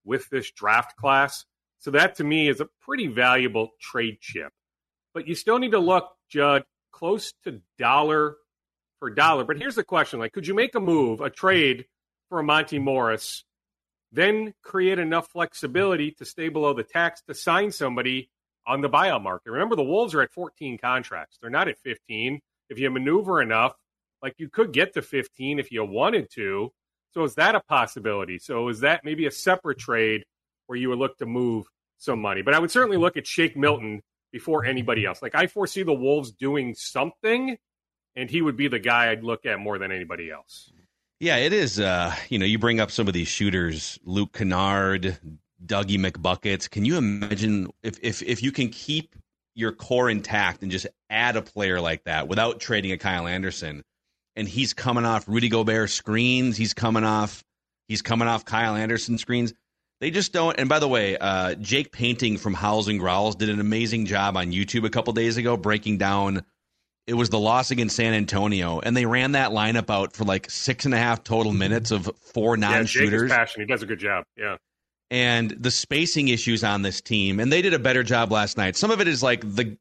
with 0.06 0.30
this 0.30 0.52
draft 0.52 0.96
class. 0.98 1.46
So 1.80 1.92
that 1.92 2.16
to 2.16 2.24
me 2.24 2.50
is 2.50 2.60
a 2.60 2.68
pretty 2.82 3.08
valuable 3.08 3.70
trade 3.80 4.20
chip. 4.20 4.52
But 5.14 5.28
you 5.28 5.36
still 5.36 5.58
need 5.58 5.72
to 5.72 5.80
look, 5.80 6.10
Judd, 6.30 6.64
close 6.92 7.34
to 7.46 7.62
dollar 7.78 8.36
for 9.00 9.10
dollar. 9.10 9.44
But 9.44 9.58
here's 9.58 9.76
the 9.76 9.84
question: 9.84 10.20
like, 10.20 10.34
could 10.34 10.48
you 10.48 10.54
make 10.54 10.76
a 10.76 10.80
move, 10.80 11.22
a 11.22 11.30
trade 11.30 11.86
for 12.30 12.40
a 12.40 12.44
Monte 12.44 12.80
Morris, 12.80 13.44
then 14.12 14.54
create 14.64 15.00
enough 15.00 15.28
flexibility 15.30 16.12
to 16.12 16.26
stay 16.26 16.50
below 16.50 16.74
the 16.74 16.84
tax 16.84 17.22
to 17.28 17.34
sign 17.34 17.72
somebody 17.72 18.30
on 18.68 18.82
the 18.82 18.90
buyout 18.90 19.24
market? 19.24 19.52
Remember, 19.52 19.76
the 19.76 19.84
Wolves 19.84 20.14
are 20.14 20.22
at 20.22 20.32
14 20.32 20.78
contracts; 20.78 21.38
they're 21.42 21.50
not 21.50 21.68
at 21.68 21.80
15. 21.80 22.40
If 22.70 22.78
you 22.78 22.90
maneuver 22.92 23.42
enough, 23.42 23.74
like 24.22 24.36
you 24.38 24.50
could 24.50 24.74
get 24.74 24.94
to 24.94 25.02
15 25.02 25.60
if 25.60 25.72
you 25.72 25.84
wanted 25.84 26.30
to. 26.36 26.72
So 27.12 27.24
is 27.24 27.36
that 27.36 27.56
a 27.56 27.62
possibility? 27.62 28.38
So 28.38 28.68
is 28.70 28.82
that 28.82 29.04
maybe 29.04 29.26
a 29.26 29.32
separate 29.32 29.80
trade 29.80 30.24
where 30.68 30.78
you 30.78 30.90
would 30.90 31.00
look 31.00 31.18
to 31.18 31.26
move 31.26 31.66
some 31.98 32.22
money? 32.22 32.44
But 32.44 32.54
I 32.54 32.60
would 32.60 32.70
certainly 32.70 32.98
look 32.98 33.18
at 33.18 33.26
Shake 33.26 33.58
Milton 33.58 34.02
before 34.32 34.66
anybody 34.66 35.06
else. 35.06 35.22
Like 35.22 35.36
I 35.36 35.48
foresee 35.48 35.84
the 35.84 35.94
Wolves 35.94 36.32
doing 36.32 36.76
something, 36.76 37.58
and 38.16 38.30
he 38.30 38.42
would 38.42 38.58
be 38.58 38.68
the 38.68 38.80
guy 38.80 39.12
I'd 39.12 39.24
look 39.24 39.46
at 39.46 39.60
more 39.60 39.78
than 39.78 39.92
anybody 39.92 40.32
else. 40.32 40.72
Yeah, 41.20 41.38
it 41.38 41.54
is. 41.54 41.80
Uh, 41.80 42.16
you 42.30 42.40
know, 42.40 42.46
you 42.46 42.60
bring 42.60 42.80
up 42.80 42.92
some 42.92 43.08
of 43.08 43.14
these 43.14 43.28
shooters, 43.28 44.00
Luke 44.04 44.34
Kennard, 44.34 45.18
Dougie 45.66 46.00
McBuckets. 46.00 46.70
Can 46.70 46.86
you 46.86 46.98
imagine 46.98 47.68
if 47.84 48.00
if 48.02 48.22
if 48.24 48.42
you 48.42 48.52
can 48.52 48.70
keep 48.70 49.16
your 49.56 49.72
core 49.72 50.10
intact 50.10 50.64
and 50.64 50.72
just 50.72 50.88
add 51.10 51.36
a 51.36 51.42
player 51.42 51.82
like 51.82 52.06
that 52.06 52.28
without 52.28 52.60
trading 52.60 52.92
a 52.92 52.98
Kyle 52.98 53.28
Anderson? 53.28 53.84
and 54.36 54.48
he's 54.48 54.74
coming 54.74 55.04
off 55.04 55.28
Rudy 55.28 55.50
Gobert 55.50 55.90
screens. 55.90 56.56
He's 56.56 56.74
coming 56.74 57.04
off, 57.04 57.44
He's 57.90 58.02
coming 58.04 58.28
off 58.28 58.46
Kyle 58.46 58.76
Anderson 58.76 59.18
screens. 59.18 59.54
They 60.00 60.12
just 60.12 60.32
don't. 60.32 60.58
And 60.58 60.70
by 60.70 60.80
the 60.80 60.88
way, 60.88 61.18
uh, 61.18 61.56
Jake 61.56 61.92
Painting 61.92 62.38
from 62.38 62.54
Howls 62.54 62.88
and 62.88 63.00
Growls 63.00 63.36
did 63.36 63.50
an 63.50 63.60
amazing 63.60 64.06
job 64.06 64.38
on 64.38 64.52
YouTube 64.52 64.86
a 64.86 64.90
couple 64.90 65.12
days 65.12 65.38
ago 65.38 65.58
breaking 65.58 65.98
down. 65.98 66.46
It 67.10 67.16
was 67.16 67.30
the 67.30 67.40
loss 67.40 67.72
against 67.72 67.96
San 67.96 68.14
Antonio, 68.14 68.80
and 68.80 68.96
they 68.96 69.06
ran 69.06 69.32
that 69.32 69.52
lineup 69.52 69.90
out 69.90 70.14
for 70.14 70.26
like 70.26 70.50
six 70.50 70.86
and 70.86 70.94
a 70.94 70.98
half 70.98 71.24
total 71.24 71.52
mm-hmm. 71.52 71.60
minutes 71.60 71.92
of 71.92 72.10
four 72.34 72.56
non-shooters. 72.56 73.30
Yeah, 73.30 73.38
passionate. 73.38 73.68
He 73.68 73.74
does 73.74 73.82
a 73.82 73.88
good 73.88 74.00
job. 74.00 74.26
Yeah 74.38 74.58
and 75.12 75.50
the 75.52 75.72
spacing 75.72 76.28
issues 76.28 76.64
on 76.64 76.84
this 76.84 77.02
team 77.02 77.40
and 77.40 77.52
they 77.52 77.64
did 77.64 77.74
a 77.74 77.80
better 77.80 78.04
job 78.04 78.32
last 78.32 78.58
night 78.58 78.76
some 78.76 78.92
of 78.92 79.02
it 79.02 79.08
is 79.08 79.24
like 79.24 79.42
the 79.42 79.76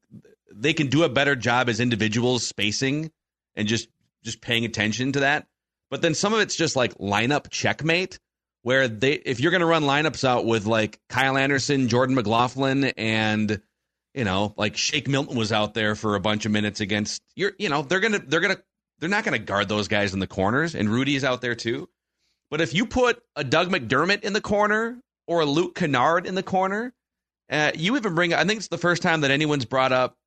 they 0.51 0.73
can 0.73 0.87
do 0.87 1.03
a 1.03 1.09
better 1.09 1.35
job 1.35 1.69
as 1.69 1.79
individuals 1.79 2.43
spacing 2.45 3.11
and 3.55 3.67
just 3.67 3.89
just 4.23 4.41
paying 4.41 4.65
attention 4.65 5.11
to 5.11 5.19
that 5.19 5.45
but 5.91 6.01
then 6.01 6.15
some 6.15 6.33
of 6.33 6.39
it's 6.39 6.55
just 6.55 6.75
like 6.75 6.95
lineup 6.95 7.49
checkmate 7.51 8.19
where 8.61 8.87
they 8.87 9.13
if 9.13 9.39
you're 9.39 9.51
going 9.51 9.61
to 9.61 9.67
run 9.67 9.83
lineups 9.83 10.23
out 10.23 10.45
with 10.45 10.65
like 10.65 10.99
Kyle 11.09 11.37
Anderson, 11.37 11.87
Jordan 11.87 12.15
McLaughlin 12.15 12.85
and 12.97 13.61
you 14.13 14.23
know, 14.23 14.53
like 14.57 14.75
Shake 14.77 15.07
Milton 15.07 15.37
was 15.37 15.51
out 15.51 15.73
there 15.73 15.95
for 15.95 16.15
a 16.15 16.19
bunch 16.19 16.45
of 16.45 16.51
minutes 16.51 16.79
against 16.79 17.21
you're 17.35 17.53
you 17.59 17.69
know, 17.69 17.81
they're 17.81 17.99
to 17.99 18.19
they're 18.19 18.41
to 18.41 18.61
they're 18.99 19.09
not 19.09 19.23
to 19.23 19.39
guard 19.39 19.69
those 19.69 19.87
guys 19.87 20.13
in 20.13 20.19
the 20.19 20.27
corners 20.27 20.75
and 20.75 20.89
Rudy's 20.89 21.23
out 21.23 21.41
there 21.41 21.55
too. 21.55 21.89
But 22.51 22.61
if 22.61 22.73
you 22.73 22.85
put 22.85 23.21
a 23.35 23.43
Doug 23.43 23.69
McDermott 23.69 24.23
in 24.23 24.33
the 24.33 24.41
corner 24.41 25.01
or 25.29 25.41
a 25.41 25.45
Luke 25.45 25.75
Kennard 25.75 26.25
in 26.25 26.33
the 26.33 26.43
corner. 26.43 26.91
Uh, 27.51 27.71
you 27.75 27.95
even 27.95 28.15
bring, 28.15 28.33
I 28.33 28.43
think 28.43 28.57
it's 28.57 28.67
the 28.67 28.79
first 28.79 29.03
time 29.03 29.21
that 29.21 29.31
anyone's 29.31 29.63
brought 29.63 29.91
up 29.91 30.17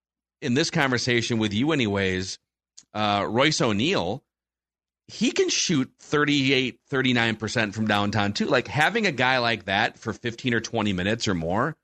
in 0.41 0.55
this 0.55 0.71
conversation 0.71 1.39
with 1.39 1.53
you, 1.53 1.73
anyways, 1.73 2.39
uh, 2.95 3.27
Royce 3.29 3.61
O'Neale. 3.61 4.23
He 5.09 5.33
can 5.33 5.49
shoot 5.49 5.93
38, 5.99 6.79
39% 6.89 7.75
from 7.75 7.89
downtown, 7.89 8.33
too. 8.33 8.47
Like 8.47 8.69
having 8.69 9.07
a 9.07 9.13
guy 9.13 9.39
like 9.39 9.65
that 9.65 9.99
for 9.99 10.13
15 10.13 10.55
or 10.55 10.61
20 10.61 10.93
minutes 10.93 11.27
or 11.27 11.35
more 11.35 11.77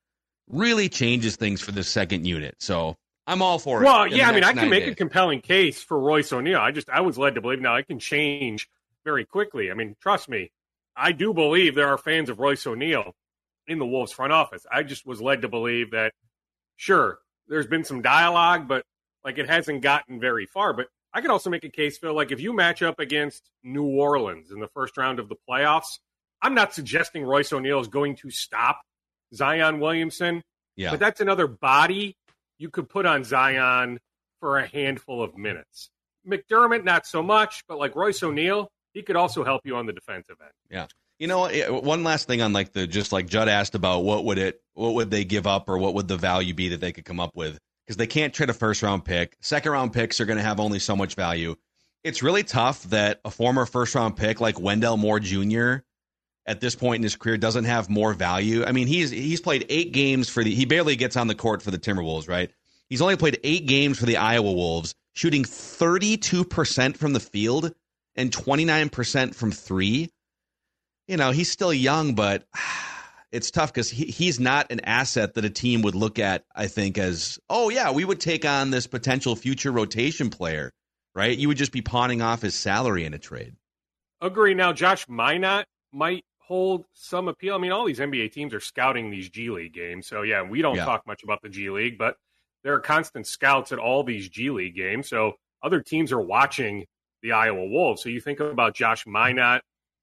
really 0.49 0.89
changes 0.89 1.37
things 1.37 1.61
for 1.61 1.73
the 1.73 1.85
second 1.85 2.27
unit. 2.27 2.57
So 2.59 2.97
I'm 3.27 3.43
all 3.43 3.59
for 3.59 3.83
it. 3.83 3.85
Well, 3.85 4.07
yeah, 4.07 4.29
I 4.29 4.33
mean, 4.33 4.45
I 4.45 4.53
can 4.53 4.71
make 4.71 4.85
days. 4.85 4.93
a 4.93 4.97
compelling 4.97 5.41
case 5.41 5.83
for 5.83 5.99
Royce 5.99 6.33
O'Neale. 6.33 6.61
I 6.61 6.71
just, 6.71 6.89
I 6.89 7.03
was 7.03 7.19
led 7.19 7.35
to 7.35 7.41
believe 7.41 7.61
now 7.61 7.77
I 7.77 7.83
can 7.83 7.99
change 7.99 8.69
very 9.05 9.25
quickly. 9.25 9.71
I 9.71 9.75
mean, 9.75 9.97
trust 10.01 10.29
me, 10.29 10.51
I 10.97 11.13
do 11.13 11.33
believe 11.35 11.75
there 11.75 11.89
are 11.89 11.99
fans 11.99 12.31
of 12.31 12.39
Royce 12.39 12.67
O'Neale 12.67 13.15
in 13.67 13.79
the 13.79 13.87
Wolves 13.87 14.13
front 14.13 14.33
office. 14.33 14.65
I 14.73 14.83
just 14.83 15.07
was 15.07 15.21
led 15.21 15.43
to 15.43 15.49
believe 15.49 15.91
that, 15.91 16.13
sure, 16.77 17.19
there's 17.49 17.67
been 17.67 17.85
some 17.85 18.03
dialogue, 18.03 18.67
but 18.67 18.85
like 19.25 19.39
it 19.39 19.49
hasn't 19.49 19.83
gotten 19.83 20.21
very 20.21 20.47
far. 20.47 20.73
But 20.73 20.87
I 21.13 21.21
could 21.21 21.31
also 21.31 21.51
make 21.51 21.65
a 21.65 21.71
case, 21.71 21.99
Phil, 21.99 22.15
like 22.15 22.33
if 22.33 22.41
you 22.41 22.55
match 22.55 22.83
up 22.83 22.99
against 22.99 23.51
New 23.63 23.85
Orleans 23.85 24.51
in 24.51 24.61
the 24.61 24.69
first 24.69 24.97
round 24.97 25.19
of 25.19 25.29
the 25.29 25.37
playoffs, 25.49 25.99
I'm 26.41 26.55
not 26.55 26.73
suggesting 26.73 27.25
Royce 27.25 27.53
O'Neale 27.53 27.81
is 27.81 27.89
going 27.89 28.17
to 28.17 28.31
stop 28.31 28.81
Zion 29.35 29.81
Williamson. 29.81 30.43
Yeah. 30.77 30.91
But 30.91 31.01
that's 31.01 31.21
another 31.21 31.47
body 31.47 32.17
you 32.59 32.71
could 32.71 32.89
put 32.89 33.07
on 33.07 33.25
Zion 33.25 33.99
for 34.41 34.59
a 34.59 34.67
handful 34.67 35.23
of 35.23 35.37
minutes. 35.37 35.91
McDermott, 36.27 36.85
not 36.85 37.07
so 37.07 37.23
much, 37.23 37.65
but 37.69 37.79
like 37.79 37.97
Royce 37.97 38.23
O'Neale, 38.23 38.69
he 38.93 39.03
could 39.03 39.17
also 39.17 39.45
help 39.45 39.63
you 39.65 39.77
on 39.77 39.87
the 39.87 39.93
defensive 39.93 40.37
end. 40.41 40.53
Yeah. 40.71 40.87
You 41.19 41.27
know, 41.27 41.49
one 41.81 42.05
last 42.05 42.29
thing 42.29 42.43
on 42.43 42.53
like 42.53 42.73
the 42.73 42.87
just 42.87 43.13
like 43.13 43.27
Judd 43.27 43.49
asked 43.49 43.75
about 43.75 44.01
what 44.01 44.25
would 44.25 44.39
it 44.39 44.61
what 44.75 44.95
would 44.95 45.11
they 45.11 45.25
give 45.25 45.49
up 45.49 45.69
or 45.69 45.77
what 45.79 45.95
would 45.95 46.07
the 46.07 46.17
value 46.17 46.55
be 46.55 46.69
that 46.69 46.81
they 46.81 46.93
could 46.93 47.05
come 47.05 47.19
up 47.19 47.35
with 47.35 47.59
because 47.85 47.97
they 47.97 48.07
can't 48.07 48.33
trade 48.33 48.51
a 48.51 48.55
first 48.55 48.83
round 48.83 49.05
pick. 49.05 49.37
Second 49.41 49.73
round 49.73 49.93
picks 49.93 50.21
are 50.21 50.27
going 50.27 50.37
to 50.37 50.45
have 50.45 50.61
only 50.61 50.79
so 50.79 50.95
much 50.95 51.15
value. 51.15 51.57
It's 52.05 52.23
really 52.23 52.45
tough 52.45 52.85
that 52.85 53.21
a 53.25 53.31
former 53.31 53.67
first 53.67 53.95
round 53.97 54.17
pick 54.17 54.41
like 54.41 54.61
Wendell 54.61 54.97
Moore 54.97 55.19
Jr. 55.19 55.79
at 56.49 56.61
this 56.61 56.75
point 56.75 56.97
in 56.97 57.03
his 57.03 57.15
career 57.15 57.37
doesn't 57.37 57.65
have 57.65 57.89
more 57.91 58.15
value. 58.15 58.65
I 58.65 58.73
mean, 58.73 58.89
he's 58.89 59.11
he's 59.11 59.41
played 59.41 59.67
8 59.69 59.93
games 59.93 60.29
for 60.29 60.43
the 60.43 60.53
he 60.53 60.65
barely 60.65 60.97
gets 60.97 61.17
on 61.17 61.29
the 61.29 61.35
court 61.35 61.63
for 61.63 61.71
the 61.71 61.79
Timberwolves, 61.79 62.29
right? 62.29 62.51
He's 62.89 63.03
only 63.03 63.17
played 63.17 63.39
8 63.45 63.67
games 63.67 63.99
for 63.99 64.07
the 64.07 64.17
Iowa 64.17 64.51
Wolves, 64.51 64.95
shooting 65.13 65.45
32% 65.45 66.97
from 66.97 67.13
the 67.13 67.21
field 67.21 67.73
and 68.17 68.33
29% 68.33 69.35
from 69.35 69.53
three. 69.53 70.11
You 71.07 71.19
know, 71.19 71.31
he's 71.31 71.53
still 71.53 71.73
young, 71.73 72.15
but 72.15 72.47
it's 73.33 73.51
tough 73.51 73.73
because 73.73 73.91
he, 73.91 74.07
he's 74.07 74.41
not 74.41 74.73
an 74.73 74.81
asset 74.81 75.35
that 75.35 75.45
a 75.45 75.51
team 75.51 75.83
would 75.83 75.95
look 75.95 76.19
at, 76.19 76.45
I 76.57 76.67
think, 76.67 76.97
as, 76.97 77.39
oh, 77.51 77.69
yeah, 77.69 77.91
we 77.91 78.07
would 78.07 78.21
take 78.21 78.47
on 78.47 78.71
this 78.71 78.87
potential 78.87 79.37
future 79.37 79.71
rotation 79.71 80.31
player, 80.31 80.73
right? 81.15 81.37
You 81.37 81.49
would 81.49 81.59
just 81.59 81.73
be 81.73 81.83
pawning 81.83 82.23
off 82.23 82.41
his 82.41 82.55
salary 82.55 83.05
in 83.05 83.13
a 83.13 83.19
trade. 83.19 83.55
Agree. 84.23 84.55
Now, 84.55 84.73
Josh 84.73 85.07
Minott 85.07 85.65
might 85.93 86.25
hold 86.49 86.87
some 86.95 87.29
appeal. 87.29 87.55
I 87.55 87.59
mean, 87.59 87.73
all 87.73 87.85
these 87.85 87.99
NBA 87.99 88.33
teams 88.33 88.55
are 88.55 88.61
scouting 88.61 89.11
these 89.11 89.29
G 89.29 89.51
League 89.51 89.75
games. 89.75 90.07
So, 90.09 90.23
yeah, 90.23 90.43
we 90.43 90.63
don't 90.63 90.77
yeah. 90.77 90.85
talk 90.85 91.07
much 91.07 91.23
about 91.23 91.43
the 91.43 91.49
G 91.49 91.69
League, 91.71 91.99
but 91.99 92.17
there 92.65 92.73
are 92.73 92.81
constant 92.81 93.27
scouts 93.27 93.71
at 93.71 93.79
all 93.79 94.03
these 94.03 94.29
G 94.29 94.51
League 94.51 94.75
games. 94.75 95.09
So, 95.09 95.35
other 95.63 95.81
teams 95.81 96.11
are 96.13 96.21
watching 96.21 96.87
the 97.23 97.33
Iowa 97.33 97.67
Wolves. 97.67 98.03
So 98.03 98.09
you 98.09 98.21
think 98.21 98.41
about 98.41 98.75
Josh 98.75 99.05
Minott 99.07 99.61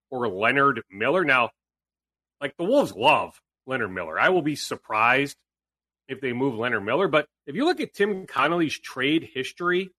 or 0.09 0.27
Leonard 0.27 0.81
Miller. 0.91 1.23
Now, 1.23 1.51
like 2.41 2.55
the 2.57 2.65
Wolves 2.65 2.93
love 2.93 3.39
Leonard 3.65 3.91
Miller. 3.91 4.19
I 4.19 4.29
will 4.29 4.41
be 4.41 4.55
surprised 4.55 5.37
if 6.07 6.21
they 6.21 6.33
move 6.33 6.55
Leonard 6.55 6.85
Miller. 6.85 7.07
But 7.07 7.27
if 7.47 7.55
you 7.55 7.65
look 7.65 7.79
at 7.79 7.93
Tim 7.93 8.27
Connelly's 8.27 8.77
trade 8.77 9.29
history, 9.33 9.91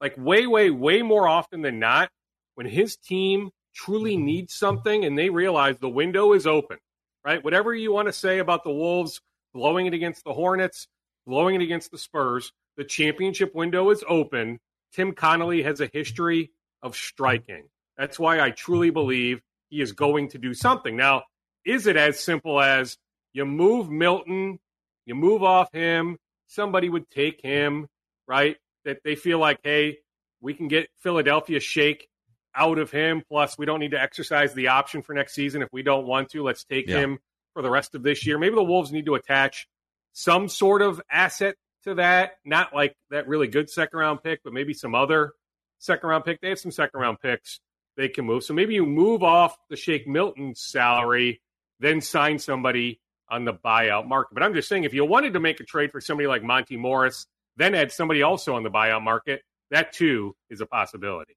like 0.00 0.14
way, 0.16 0.46
way, 0.46 0.70
way 0.70 1.02
more 1.02 1.26
often 1.28 1.62
than 1.62 1.78
not, 1.78 2.10
when 2.54 2.66
his 2.66 2.96
team 2.96 3.50
truly 3.78 4.16
mm-hmm. 4.16 4.26
needs 4.26 4.54
something 4.54 5.04
and 5.04 5.16
they 5.16 5.30
realize 5.30 5.78
the 5.78 5.88
window 5.88 6.32
is 6.32 6.46
open, 6.46 6.78
right? 7.24 7.42
Whatever 7.42 7.74
you 7.74 7.92
want 7.92 8.08
to 8.08 8.12
say 8.12 8.38
about 8.40 8.64
the 8.64 8.72
Wolves 8.72 9.20
blowing 9.54 9.86
it 9.86 9.94
against 9.94 10.24
the 10.24 10.34
Hornets, 10.34 10.88
blowing 11.26 11.54
it 11.54 11.62
against 11.62 11.90
the 11.90 11.98
Spurs, 11.98 12.52
the 12.76 12.84
championship 12.84 13.54
window 13.54 13.90
is 13.90 14.04
open. 14.08 14.58
Tim 14.92 15.12
Connelly 15.12 15.62
has 15.62 15.80
a 15.80 15.90
history 15.92 16.50
of 16.82 16.96
striking. 16.96 17.68
That's 17.96 18.18
why 18.18 18.40
I 18.40 18.50
truly 18.50 18.90
believe 18.90 19.40
he 19.70 19.80
is 19.80 19.92
going 19.92 20.28
to 20.30 20.38
do 20.38 20.54
something. 20.54 20.96
Now, 20.96 21.24
is 21.64 21.86
it 21.86 21.96
as 21.96 22.20
simple 22.20 22.60
as 22.60 22.96
you 23.32 23.44
move 23.44 23.90
Milton, 23.90 24.58
you 25.06 25.14
move 25.14 25.42
off 25.42 25.72
him, 25.72 26.18
somebody 26.46 26.88
would 26.88 27.10
take 27.10 27.40
him, 27.42 27.86
right? 28.26 28.56
That 28.84 28.98
they 29.04 29.14
feel 29.14 29.38
like, 29.38 29.58
hey, 29.62 29.98
we 30.40 30.54
can 30.54 30.68
get 30.68 30.88
Philadelphia 30.98 31.60
Shake 31.60 32.08
out 32.54 32.78
of 32.78 32.90
him. 32.90 33.22
Plus, 33.28 33.56
we 33.58 33.66
don't 33.66 33.80
need 33.80 33.92
to 33.92 34.00
exercise 34.00 34.54
the 34.54 34.68
option 34.68 35.02
for 35.02 35.14
next 35.14 35.34
season 35.34 35.62
if 35.62 35.68
we 35.72 35.82
don't 35.82 36.06
want 36.06 36.30
to. 36.30 36.42
Let's 36.42 36.64
take 36.64 36.88
yeah. 36.88 36.98
him 36.98 37.18
for 37.54 37.62
the 37.62 37.70
rest 37.70 37.94
of 37.94 38.02
this 38.02 38.26
year. 38.26 38.38
Maybe 38.38 38.54
the 38.54 38.62
Wolves 38.62 38.92
need 38.92 39.06
to 39.06 39.14
attach 39.14 39.68
some 40.12 40.48
sort 40.48 40.82
of 40.82 41.00
asset 41.10 41.54
to 41.84 41.94
that, 41.94 42.32
not 42.44 42.74
like 42.74 42.96
that 43.10 43.28
really 43.28 43.46
good 43.46 43.70
second 43.70 43.98
round 43.98 44.22
pick, 44.22 44.40
but 44.42 44.52
maybe 44.52 44.74
some 44.74 44.94
other 44.94 45.32
second 45.78 46.08
round 46.08 46.24
pick. 46.24 46.40
They 46.40 46.48
have 46.50 46.58
some 46.58 46.72
second 46.72 47.00
round 47.00 47.20
picks 47.20 47.60
they 47.96 48.08
can 48.08 48.24
move. 48.24 48.44
So 48.44 48.54
maybe 48.54 48.74
you 48.74 48.86
move 48.86 49.22
off 49.22 49.56
the 49.70 49.76
Shake 49.76 50.06
Milton 50.06 50.54
salary, 50.54 51.40
then 51.80 52.00
sign 52.00 52.38
somebody 52.38 53.00
on 53.28 53.44
the 53.44 53.52
buyout 53.52 54.06
market. 54.06 54.34
But 54.34 54.42
I'm 54.42 54.54
just 54.54 54.68
saying, 54.68 54.84
if 54.84 54.94
you 54.94 55.04
wanted 55.04 55.34
to 55.34 55.40
make 55.40 55.60
a 55.60 55.64
trade 55.64 55.90
for 55.92 56.00
somebody 56.00 56.26
like 56.26 56.42
Monte 56.42 56.76
Morris, 56.76 57.26
then 57.56 57.74
add 57.74 57.92
somebody 57.92 58.22
also 58.22 58.54
on 58.54 58.62
the 58.62 58.70
buyout 58.70 59.02
market, 59.02 59.42
that 59.70 59.92
too 59.92 60.34
is 60.48 60.60
a 60.60 60.66
possibility. 60.66 61.36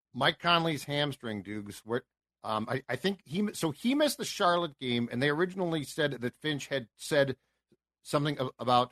Mike 0.13 0.39
Conley's 0.39 0.83
hamstring, 0.83 1.41
Dukes. 1.41 1.81
Where 1.85 2.03
um, 2.43 2.67
I, 2.69 2.81
I 2.89 2.95
think 2.95 3.19
he 3.25 3.49
so 3.53 3.71
he 3.71 3.95
missed 3.95 4.17
the 4.17 4.25
Charlotte 4.25 4.77
game, 4.79 5.09
and 5.11 5.21
they 5.21 5.29
originally 5.29 5.83
said 5.83 6.17
that 6.21 6.35
Finch 6.41 6.67
had 6.67 6.87
said 6.97 7.35
something 8.03 8.37
about 8.59 8.91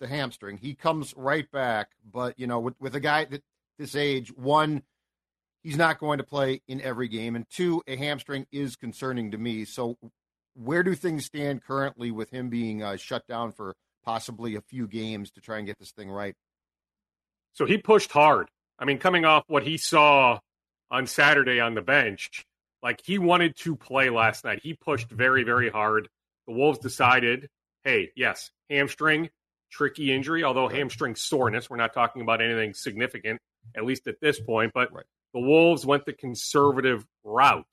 the 0.00 0.06
hamstring. 0.06 0.56
He 0.56 0.74
comes 0.74 1.14
right 1.16 1.50
back, 1.50 1.90
but 2.10 2.38
you 2.38 2.46
know, 2.46 2.58
with, 2.58 2.74
with 2.80 2.94
a 2.94 3.00
guy 3.00 3.26
that 3.26 3.42
this 3.78 3.94
age, 3.94 4.32
one, 4.34 4.82
he's 5.62 5.76
not 5.76 5.98
going 5.98 6.18
to 6.18 6.24
play 6.24 6.62
in 6.68 6.80
every 6.80 7.08
game, 7.08 7.36
and 7.36 7.48
two, 7.50 7.82
a 7.86 7.96
hamstring 7.96 8.46
is 8.50 8.76
concerning 8.76 9.30
to 9.30 9.38
me. 9.38 9.64
So, 9.64 9.98
where 10.54 10.82
do 10.82 10.94
things 10.94 11.26
stand 11.26 11.62
currently 11.62 12.10
with 12.10 12.30
him 12.30 12.48
being 12.48 12.82
uh, 12.82 12.96
shut 12.96 13.26
down 13.26 13.52
for 13.52 13.76
possibly 14.04 14.54
a 14.56 14.60
few 14.62 14.86
games 14.88 15.30
to 15.32 15.40
try 15.40 15.58
and 15.58 15.66
get 15.66 15.78
this 15.78 15.92
thing 15.92 16.10
right? 16.10 16.34
So 17.52 17.66
he 17.66 17.78
pushed 17.78 18.12
hard. 18.12 18.48
I 18.80 18.86
mean, 18.86 18.98
coming 18.98 19.26
off 19.26 19.44
what 19.46 19.62
he 19.62 19.76
saw 19.76 20.40
on 20.90 21.06
Saturday 21.06 21.60
on 21.60 21.74
the 21.74 21.82
bench, 21.82 22.46
Like 22.82 23.00
he 23.04 23.18
wanted 23.18 23.56
to 23.58 23.76
play 23.76 24.10
last 24.10 24.44
night. 24.44 24.60
He 24.62 24.74
pushed 24.74 25.10
very, 25.10 25.44
very 25.44 25.68
hard. 25.68 26.08
The 26.46 26.54
Wolves 26.54 26.78
decided, 26.78 27.48
hey, 27.84 28.10
yes, 28.16 28.50
hamstring, 28.70 29.28
tricky 29.70 30.12
injury, 30.12 30.44
although 30.44 30.68
hamstring 30.68 31.14
soreness. 31.14 31.68
We're 31.68 31.76
not 31.76 31.92
talking 31.92 32.22
about 32.22 32.40
anything 32.40 32.72
significant, 32.72 33.40
at 33.76 33.84
least 33.84 34.06
at 34.06 34.20
this 34.20 34.40
point. 34.40 34.72
But 34.74 34.92
right. 34.92 35.04
the 35.34 35.40
Wolves 35.40 35.84
went 35.84 36.06
the 36.06 36.12
conservative 36.12 37.04
route. 37.22 37.66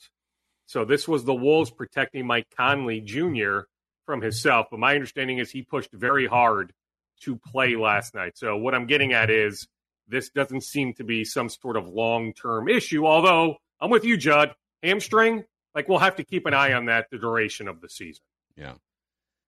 So 0.65 0.83
this 0.83 1.07
was 1.07 1.23
the 1.23 1.33
Wolves 1.33 1.71
protecting 1.71 2.27
Mike 2.27 2.47
Conley 2.57 2.99
Jr. 2.99 3.59
from 4.05 4.21
himself. 4.21 4.67
But 4.69 4.81
my 4.81 4.93
understanding 4.93 5.37
is 5.37 5.49
he 5.49 5.61
pushed 5.61 5.93
very 5.93 6.27
hard 6.27 6.73
to 7.21 7.37
play 7.37 7.77
last 7.77 8.13
night. 8.13 8.37
So 8.37 8.57
what 8.57 8.75
I'm 8.75 8.85
getting 8.85 9.13
at 9.13 9.29
is 9.29 9.67
this 10.07 10.29
doesn't 10.29 10.61
seem 10.61 10.93
to 10.95 11.03
be 11.03 11.23
some 11.25 11.49
sort 11.49 11.77
of 11.77 11.87
long 11.87 12.33
term 12.33 12.67
issue. 12.67 13.05
Although 13.05 13.57
I'm 13.79 13.89
with 13.89 14.03
you, 14.03 14.17
Judd. 14.17 14.53
Hamstring, 14.83 15.43
like 15.73 15.89
we'll 15.89 15.99
have 15.99 16.15
to 16.17 16.23
keep 16.23 16.45
an 16.45 16.53
eye 16.53 16.73
on 16.73 16.85
that 16.85 17.07
the 17.11 17.17
duration 17.17 17.67
of 17.67 17.81
the 17.81 17.89
season. 17.89 18.23
Yeah. 18.55 18.73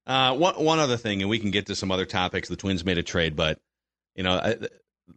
Uh, 0.08 0.36
one 0.36 0.56
one 0.56 0.80
other 0.80 0.98
thing, 0.98 1.22
and 1.22 1.30
we 1.30 1.39
can 1.39 1.51
get 1.51 1.68
to 1.68 1.75
some 1.75 1.92
other 1.92 2.06
topics. 2.06 2.50
The 2.50 2.56
Twins 2.56 2.84
made 2.84 2.98
a 2.98 3.04
trade, 3.04 3.36
but 3.36 3.60
you 4.16 4.24
know, 4.24 4.32
I, 4.32 4.56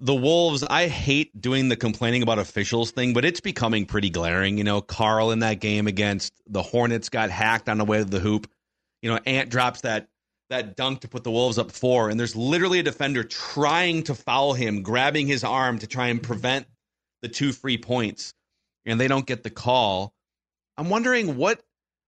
the 0.00 0.14
Wolves. 0.14 0.64
I 0.68 0.86
hate 0.88 1.38
doing 1.40 1.68
the 1.68 1.76
complaining 1.76 2.22
about 2.22 2.38
officials 2.38 2.90
thing, 2.90 3.14
but 3.14 3.24
it's 3.24 3.40
becoming 3.40 3.86
pretty 3.86 4.10
glaring. 4.10 4.58
You 4.58 4.64
know, 4.64 4.80
Karl 4.80 5.30
in 5.30 5.38
that 5.40 5.60
game 5.60 5.86
against 5.86 6.34
the 6.46 6.62
Hornets 6.62 7.08
got 7.08 7.30
hacked 7.30 7.68
on 7.68 7.78
the 7.78 7.84
way 7.84 7.98
to 7.98 8.04
the 8.04 8.20
hoop. 8.20 8.50
You 9.00 9.10
know, 9.10 9.18
Ant 9.24 9.48
drops 9.48 9.80
that 9.80 10.08
that 10.52 10.76
dunk 10.76 11.00
to 11.00 11.08
put 11.08 11.24
the 11.24 11.30
Wolves 11.30 11.58
up 11.58 11.72
four, 11.72 12.10
and 12.10 12.20
there's 12.20 12.36
literally 12.36 12.78
a 12.78 12.82
defender 12.82 13.24
trying 13.24 14.02
to 14.04 14.14
foul 14.14 14.52
him, 14.52 14.82
grabbing 14.82 15.26
his 15.26 15.44
arm 15.44 15.78
to 15.78 15.86
try 15.86 16.08
and 16.08 16.22
prevent 16.22 16.66
the 17.22 17.28
two 17.28 17.52
free 17.52 17.78
points, 17.78 18.34
and 18.84 19.00
they 19.00 19.08
don't 19.08 19.26
get 19.26 19.42
the 19.42 19.50
call. 19.50 20.12
I'm 20.76 20.90
wondering 20.90 21.36
what 21.36 21.62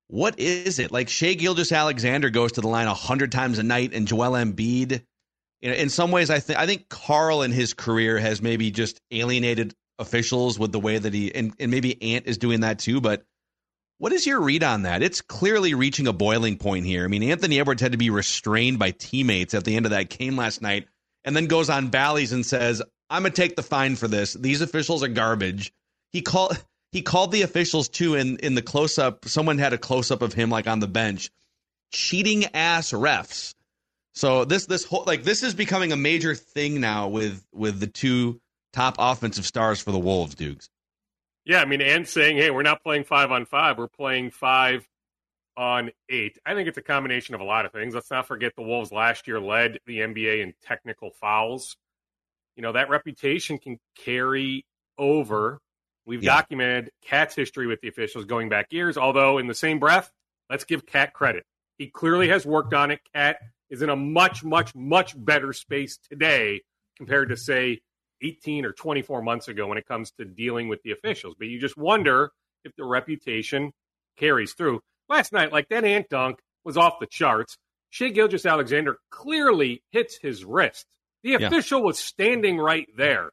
what 0.09 0.39
is 0.39 0.79
it 0.79 0.93
like? 0.93 1.09
Shai 1.09 1.33
Gilgeous-Alexander 1.33 2.29
goes 2.29 2.53
to 2.53 2.61
the 2.61 2.69
line 2.69 2.87
a 2.87 2.95
hundred 2.95 3.33
times 3.33 3.59
a 3.59 3.63
night, 3.63 3.93
and 3.95 4.07
Joel 4.07 4.33
Embiid. 4.33 5.03
You 5.63 5.71
know, 5.71 5.77
in 5.77 5.89
some 5.89 6.11
ways, 6.11 6.29
I 6.29 6.41
think 6.41 6.59
I 6.59 6.67
think 6.67 6.91
Karl 6.91 7.43
in 7.43 7.51
his 7.51 7.73
career 7.73 8.19
has 8.19 8.43
maybe 8.43 8.71
just 8.71 9.01
alienated 9.11 9.75
officials 9.99 10.59
with 10.59 10.73
the 10.73 10.81
way 10.81 10.99
that 10.99 11.15
he 11.15 11.35
and, 11.35 11.55
and 11.59 11.71
maybe 11.71 12.15
Ant 12.15 12.27
is 12.27 12.37
doing 12.37 12.61
that 12.61 12.79
too. 12.79 13.01
But 13.01 13.25
what 14.05 14.13
is 14.13 14.27
your 14.27 14.43
read 14.43 14.63
on 14.63 14.83
that? 14.83 15.03
It's 15.03 15.23
clearly 15.23 15.73
reaching 15.73 16.07
a 16.07 16.13
boiling 16.13 16.59
point 16.59 16.85
here. 16.85 17.07
I 17.07 17.09
mean, 17.09 17.23
Anthony 17.23 17.59
Edwards 17.59 17.81
had 17.81 17.93
to 17.93 17.97
be 17.99 18.11
restrained 18.11 18.79
by 18.79 18.91
teammates 18.91 19.55
at 19.55 19.65
the 19.65 19.77
end 19.77 19.87
of 19.87 19.93
that 19.93 20.11
game 20.11 20.37
last 20.37 20.61
night, 20.61 20.89
and 21.25 21.35
then 21.35 21.47
goes 21.47 21.71
on 21.71 21.89
Bally's 21.89 22.35
and 22.35 22.45
says, 22.45 22.83
"I'm 23.09 23.23
gonna 23.23 23.33
take 23.33 23.57
the 23.57 23.63
fine 23.63 23.97
for 23.97 24.07
this. 24.07 24.35
These 24.35 24.61
officials 24.61 25.03
are 25.03 25.09
garbage." 25.09 25.73
He 26.13 26.21
called 26.21 26.63
he 26.93 27.01
called 27.01 27.33
the 27.33 27.41
officials 27.41 27.89
too 27.89 28.15
in 28.15 28.37
in 28.41 28.55
the 28.55 28.61
close 28.61 28.99
up. 28.99 29.27
Someone 29.27 29.57
had 29.57 29.73
a 29.73 29.79
close 29.79 30.11
up 30.11 30.21
of 30.21 30.35
him 30.35 30.51
like 30.51 30.67
on 30.67 30.81
the 30.81 30.87
bench, 30.87 31.31
cheating 31.91 32.45
ass 32.53 32.93
refs. 32.93 33.55
So 34.13 34.45
this 34.45 34.67
this 34.67 34.85
whole 34.85 35.05
like 35.07 35.25
this 35.25 35.43
is 35.43 35.55
becoming 35.55 35.93
a 35.93 35.97
major 35.97 36.35
thing 36.35 36.79
now 36.79 37.09
with 37.09 37.43
with 37.55 37.81
the 37.81 37.87
two 37.87 38.39
top 38.75 38.97
offensive 38.99 39.47
stars 39.47 39.81
for 39.81 39.93
the 39.93 39.99
Wolves, 39.99 40.35
Dukes. 40.35 40.69
Yeah, 41.45 41.61
I 41.61 41.67
mean, 41.67 41.83
and 41.83 42.09
saying, 42.09 42.39
hey, 42.39 42.51
we're 42.51 42.63
not 42.63 42.83
playing 42.83 43.05
five 43.05 43.31
on 43.31 43.45
five, 43.45 43.77
we're 43.77 43.89
playing 43.89 44.31
five 44.31 44.87
on 45.57 45.91
eight. 46.09 46.39
I 46.45 46.55
think 46.55 46.69
it's 46.69 46.79
a 46.79 46.83
combination 46.83 47.35
of 47.35 47.41
a 47.41 47.45
lot 47.45 47.67
of 47.67 47.73
things. 47.73 47.95
Let's 47.95 48.11
not 48.11 48.27
forget 48.27 48.53
the 48.57 48.63
Wolves 48.63 48.93
last 48.93 49.29
year 49.29 49.41
led 49.41 49.79
the 49.87 49.99
NBA 49.99 50.43
in 50.43 50.55
technical 50.63 51.11
fouls. 51.11 51.77
You 52.57 52.63
know, 52.63 52.73
that 52.73 52.89
reputation 52.89 53.59
can 53.59 53.79
carry 53.97 54.65
over. 54.99 55.61
We've 56.07 56.23
yeah. 56.23 56.37
documented 56.37 56.91
Cat's 57.03 57.35
history 57.35 57.67
with 57.67 57.81
the 57.81 57.89
officials 57.89 58.25
going 58.25 58.49
back 58.49 58.73
years, 58.73 58.97
although 58.97 59.39
in 59.39 59.47
the 59.47 59.55
same 59.55 59.79
breath, 59.79 60.11
let's 60.51 60.65
give 60.65 60.87
Cat 60.87 61.13
credit. 61.13 61.45
He 61.79 61.89
clearly 61.89 62.29
has 62.29 62.47
worked 62.47 62.75
on 62.75 62.91
it. 62.91 63.01
Cat 63.15 63.39
is 63.71 63.83
in 63.83 63.89
a 63.89 63.97
much, 63.97 64.45
much, 64.45 64.75
much 64.75 65.15
better 65.17 65.53
space 65.53 65.99
today 66.11 66.63
compared 66.97 67.31
to, 67.31 67.37
say, 67.37 67.81
18 68.25 68.65
or 68.65 68.73
24 68.73 69.23
months 69.23 69.49
ago 69.49 69.67
when 69.67 69.79
it 69.79 69.87
comes 69.87 70.11
to 70.13 70.25
dealing 70.25 70.69
with 70.69 70.83
the 70.83 70.93
officials. 70.93 71.35
But 71.39 71.49
you 71.49 71.61
just 71.61 71.77
wonder 71.77 72.31
if 72.65 72.73
the 72.77 72.85
reputation 72.85 73.73
carries 74.17 74.55
through. 74.55 74.81
Last 75.09 75.33
night, 75.33 75.53
like 75.53 75.69
that 75.69 75.85
ant 75.85 76.09
dunk 76.09 76.39
was 76.65 76.77
off 76.77 76.95
the 77.01 77.07
charts. 77.07 77.57
Shai 77.91 78.09
Gilgeous-Alexander 78.09 78.99
clearly 79.11 79.83
hits 79.93 80.19
his 80.21 80.45
wrist. 80.45 80.87
The 81.23 81.31
yeah. 81.31 81.47
official 81.47 81.83
was 81.83 81.99
standing 81.99 82.59
right 82.59 82.89
there. 82.97 83.31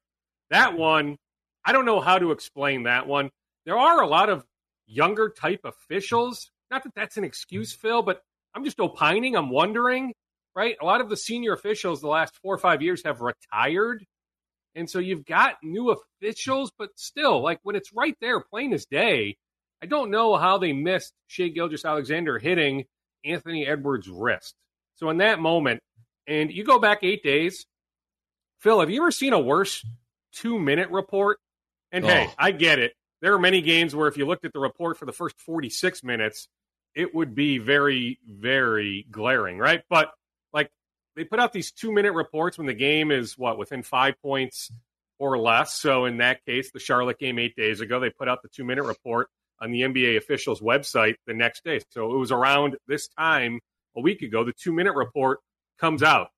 That 0.50 0.78
one, 0.78 1.18
I 1.66 1.72
don't 1.72 1.86
know 1.86 2.02
how 2.02 2.20
to 2.20 2.32
explain 2.32 2.84
that 2.84 3.08
one. 3.08 3.30
There 3.66 3.78
are 3.78 4.02
a 4.02 4.08
lot 4.08 4.30
of 4.30 4.44
younger 4.86 5.30
type 5.30 5.62
officials. 5.64 6.52
Not 6.70 6.84
that 6.84 6.94
that's 6.96 7.18
an 7.18 7.24
excuse, 7.24 7.74
Phil, 7.74 8.02
but 8.02 8.22
I'm 8.54 8.64
just 8.64 8.80
opining. 8.80 9.36
I'm 9.36 9.50
wondering, 9.50 10.14
right? 10.56 10.76
A 10.82 10.86
lot 10.86 11.02
of 11.02 11.10
the 11.10 11.18
senior 11.18 11.54
officials 11.54 12.02
the 12.02 12.08
last 12.08 12.36
four 12.42 12.54
or 12.54 12.58
five 12.58 12.82
years 12.82 13.04
have 13.06 13.22
retired. 13.22 14.06
And 14.76 14.90
so 14.90 15.00
you've 15.00 15.26
got 15.26 15.56
new 15.64 15.92
officials, 15.92 16.72
but 16.78 16.90
still, 16.96 17.42
like 17.42 17.60
when 17.64 17.76
it's 17.76 17.94
right 17.94 18.16
there, 18.22 18.40
plain 18.40 18.74
as 18.74 18.86
day, 18.86 19.38
I 19.82 19.86
don't 19.86 20.12
know 20.12 20.38
how 20.38 20.58
they 20.58 20.74
missed 20.74 21.14
Shai 21.28 21.50
Gilgeous-Alexander 21.50 22.40
hitting 22.40 22.86
Anthony 23.26 23.68
Edwards' 23.68 24.08
wrist. 24.08 24.56
So 24.96 25.10
in 25.10 25.18
that 25.18 25.40
moment, 25.40 25.82
and 26.28 26.52
you 26.52 26.64
go 26.64 26.80
back 26.80 27.00
eight 27.04 27.24
days, 27.24 27.66
Phil, 28.60 28.80
have 28.80 28.90
you 28.90 29.02
ever 29.02 29.12
seen 29.12 29.34
a 29.34 29.40
worse 29.40 29.84
two 30.34 30.60
minute 30.60 30.90
report? 30.92 31.40
And 31.92 32.06
oh. 32.06 32.08
hey, 32.08 32.30
I 32.38 32.52
get 32.52 32.80
it. 32.80 32.94
There 33.22 33.34
are 33.34 33.40
many 33.40 33.62
games 33.62 33.96
where 33.96 34.08
if 34.08 34.18
you 34.18 34.26
looked 34.26 34.46
at 34.46 34.54
the 34.54 34.60
report 34.60 34.98
for 34.98 35.06
the 35.06 35.12
first 35.12 35.40
46 35.42 36.04
minutes, 36.04 36.48
it 36.96 37.14
would 37.14 37.36
be 37.36 37.58
very, 37.58 38.20
very 38.28 39.06
glaring, 39.12 39.58
right? 39.58 39.84
But 39.90 40.12
they 41.16 41.24
put 41.24 41.40
out 41.40 41.54
these 41.54 41.72
two 41.72 41.92
minute 41.92 42.14
reports 42.14 42.58
when 42.58 42.68
the 42.68 42.74
game 42.74 43.12
is 43.12 43.38
what 43.38 43.58
within 43.58 43.84
five 43.84 44.16
points 44.22 44.72
or 45.20 45.38
less. 45.38 45.74
So 45.76 46.06
in 46.06 46.18
that 46.18 46.44
case, 46.46 46.72
the 46.72 46.80
Charlotte 46.80 47.20
game 47.20 47.38
eight 47.38 47.56
days 47.56 47.82
ago, 47.82 48.00
they 48.00 48.10
put 48.10 48.28
out 48.28 48.42
the 48.42 48.50
two 48.50 48.64
minute 48.64 48.84
report 48.84 49.30
on 49.62 49.72
the 49.72 49.82
NBA 49.82 50.18
officials 50.18 50.62
website 50.62 51.16
the 51.28 51.34
next 51.34 51.64
day. 51.64 51.80
So 51.90 52.14
it 52.14 52.18
was 52.18 52.32
around 52.32 52.78
this 52.88 53.08
time 53.08 53.60
a 53.96 54.02
week 54.02 54.22
ago. 54.22 54.44
The 54.44 54.54
two 54.54 54.74
minute 54.74 54.96
report 54.96 55.40
comes 55.80 56.02
out. 56.02 56.30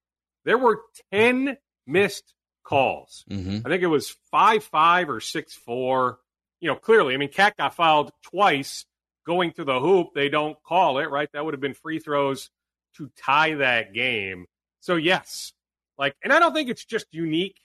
There 0.46 0.58
were 0.58 0.82
10 1.14 1.58
missed 1.88 2.34
calls. 2.64 3.24
Mm-hmm. 3.30 3.66
I 3.66 3.70
think 3.70 3.84
it 3.84 3.88
was 3.88 4.16
5 4.32 4.64
5 4.64 5.10
or 5.10 5.20
6 5.20 5.54
4. 5.54 6.20
You 6.60 6.70
know, 6.70 6.76
clearly, 6.76 7.14
I 7.14 7.18
mean, 7.18 7.30
Cat 7.30 7.58
got 7.58 7.76
fouled 7.76 8.12
twice 8.24 8.86
going 9.26 9.52
to 9.54 9.64
the 9.64 9.80
hoop. 9.80 10.10
They 10.14 10.30
don't 10.30 10.62
call 10.64 11.00
it, 11.00 11.10
right? 11.10 11.30
That 11.34 11.46
would 11.46 11.54
have 11.54 11.62
been 11.62 11.74
free 11.74 12.00
throws 12.00 12.50
to 12.98 13.10
tie 13.18 13.56
that 13.56 13.94
game. 13.94 14.46
So 14.84 14.98
yes, 14.98 15.54
like, 15.98 16.14
and 16.26 16.34
I 16.34 16.40
don't 16.40 16.54
think 16.54 16.70
it's 16.70 16.84
just 16.84 17.06
unique 17.12 17.56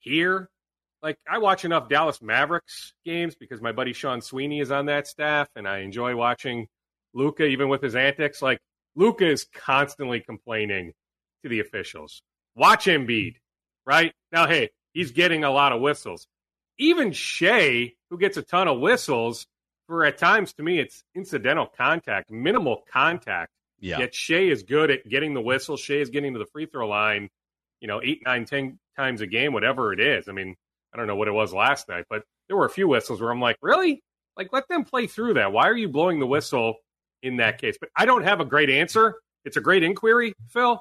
here. 0.00 0.50
Like, 1.02 1.16
I 1.26 1.38
watch 1.38 1.64
enough 1.64 1.88
Dallas 1.88 2.20
Mavericks 2.20 2.92
games 3.06 3.34
because 3.34 3.62
my 3.62 3.72
buddy 3.72 3.94
Sean 3.94 4.20
Sweeney 4.20 4.60
is 4.60 4.70
on 4.70 4.84
that 4.84 5.06
staff, 5.06 5.48
and 5.56 5.66
I 5.66 5.78
enjoy 5.78 6.14
watching 6.14 6.66
Luka 7.14 7.44
even 7.44 7.70
with 7.70 7.80
his 7.80 7.96
antics. 7.96 8.42
Like, 8.42 8.58
Luka 8.94 9.26
is 9.26 9.46
constantly 9.54 10.20
complaining 10.20 10.92
to 11.42 11.48
the 11.48 11.60
officials. 11.60 12.20
Watch 12.54 12.84
Embiid, 12.84 13.36
right? 13.86 14.12
Now, 14.30 14.46
hey, 14.46 14.72
he's 14.92 15.10
getting 15.10 15.44
a 15.44 15.50
lot 15.50 15.72
of 15.72 15.80
whistles. 15.80 16.26
Even 16.76 17.12
Shai, 17.12 17.94
who 18.10 18.18
gets 18.18 18.36
a 18.36 18.42
ton 18.42 18.68
of 18.68 18.78
whistles, 18.78 19.46
for 19.86 20.04
at 20.04 20.18
times 20.18 20.52
to 20.52 20.62
me, 20.62 20.78
it's 20.78 21.02
incidental 21.14 21.72
contact, 21.78 22.30
minimal 22.30 22.82
contact. 22.92 23.52
Yeah. 23.82 23.98
Yet 23.98 24.14
Shai 24.14 24.44
is 24.44 24.62
good 24.62 24.92
at 24.92 25.06
getting 25.08 25.34
the 25.34 25.40
whistle. 25.40 25.76
Shai 25.76 25.96
is 25.96 26.08
getting 26.08 26.32
to 26.34 26.38
the 26.38 26.46
free 26.46 26.66
throw 26.66 26.88
line, 26.88 27.28
you 27.80 27.88
know, 27.88 28.00
eight, 28.02 28.22
nine, 28.24 28.46
ten 28.46 28.78
times 28.96 29.20
a 29.20 29.26
game, 29.26 29.52
whatever 29.52 29.92
it 29.92 29.98
is. 29.98 30.28
I 30.28 30.32
mean, 30.32 30.54
I 30.94 30.96
don't 30.96 31.08
know 31.08 31.16
what 31.16 31.26
it 31.26 31.32
was 31.32 31.52
last 31.52 31.88
night, 31.88 32.04
but 32.08 32.22
there 32.46 32.56
were 32.56 32.64
a 32.64 32.70
few 32.70 32.86
whistles 32.86 33.20
where 33.20 33.30
I'm 33.30 33.40
like, 33.40 33.56
really? 33.60 34.02
Like, 34.36 34.52
let 34.52 34.68
them 34.68 34.84
play 34.84 35.08
through 35.08 35.34
that. 35.34 35.52
Why 35.52 35.68
are 35.68 35.76
you 35.76 35.88
blowing 35.88 36.20
the 36.20 36.26
whistle 36.28 36.76
in 37.24 37.38
that 37.38 37.58
case? 37.58 37.76
But 37.78 37.90
I 37.96 38.06
don't 38.06 38.22
have 38.22 38.40
a 38.40 38.44
great 38.44 38.70
answer. 38.70 39.16
It's 39.44 39.56
a 39.56 39.60
great 39.60 39.82
inquiry, 39.82 40.32
Phil. 40.50 40.80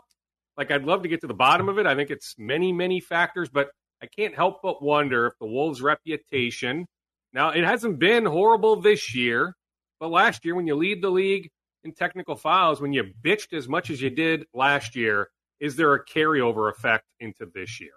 Like, 0.56 0.70
I'd 0.70 0.86
love 0.86 1.02
to 1.02 1.10
get 1.10 1.22
to 1.22 1.28
the 1.28 1.34
bottom 1.34 1.70
of 1.70 1.80
it. 1.80 1.88
I 1.88 1.96
think 1.96 2.12
it's 2.12 2.36
many, 2.38 2.72
many 2.72 3.00
factors, 3.00 3.50
but 3.50 3.72
I 4.04 4.06
can't 4.06 4.36
help 4.36 4.62
but 4.62 4.84
wonder 4.84 5.26
if 5.26 5.34
the 5.40 5.48
Wolves' 5.48 5.82
reputation. 5.82 6.86
Now, 7.34 7.50
it 7.50 7.64
hasn't 7.64 7.98
been 7.98 8.26
horrible 8.26 8.76
this 8.76 9.16
year, 9.16 9.56
but 10.00 10.10
last 10.10 10.46
year, 10.46 10.54
when 10.54 10.68
you 10.68 10.76
lead 10.76 11.02
the 11.02 11.10
league 11.10 11.50
in 11.84 11.94
technical 11.94 12.36
fouls 12.36 12.82
when 12.82 12.94
you 12.94 13.12
bitched 13.24 13.54
as 13.54 13.68
much 13.68 13.90
as 13.90 14.02
you 14.02 14.10
did 14.10 14.46
last 14.54 14.96
year? 14.96 15.30
Is 15.60 15.76
there 15.76 15.94
a 15.94 16.04
carryover 16.04 16.72
effect 16.72 17.06
into 17.20 17.46
this 17.54 17.80
year? 17.80 17.92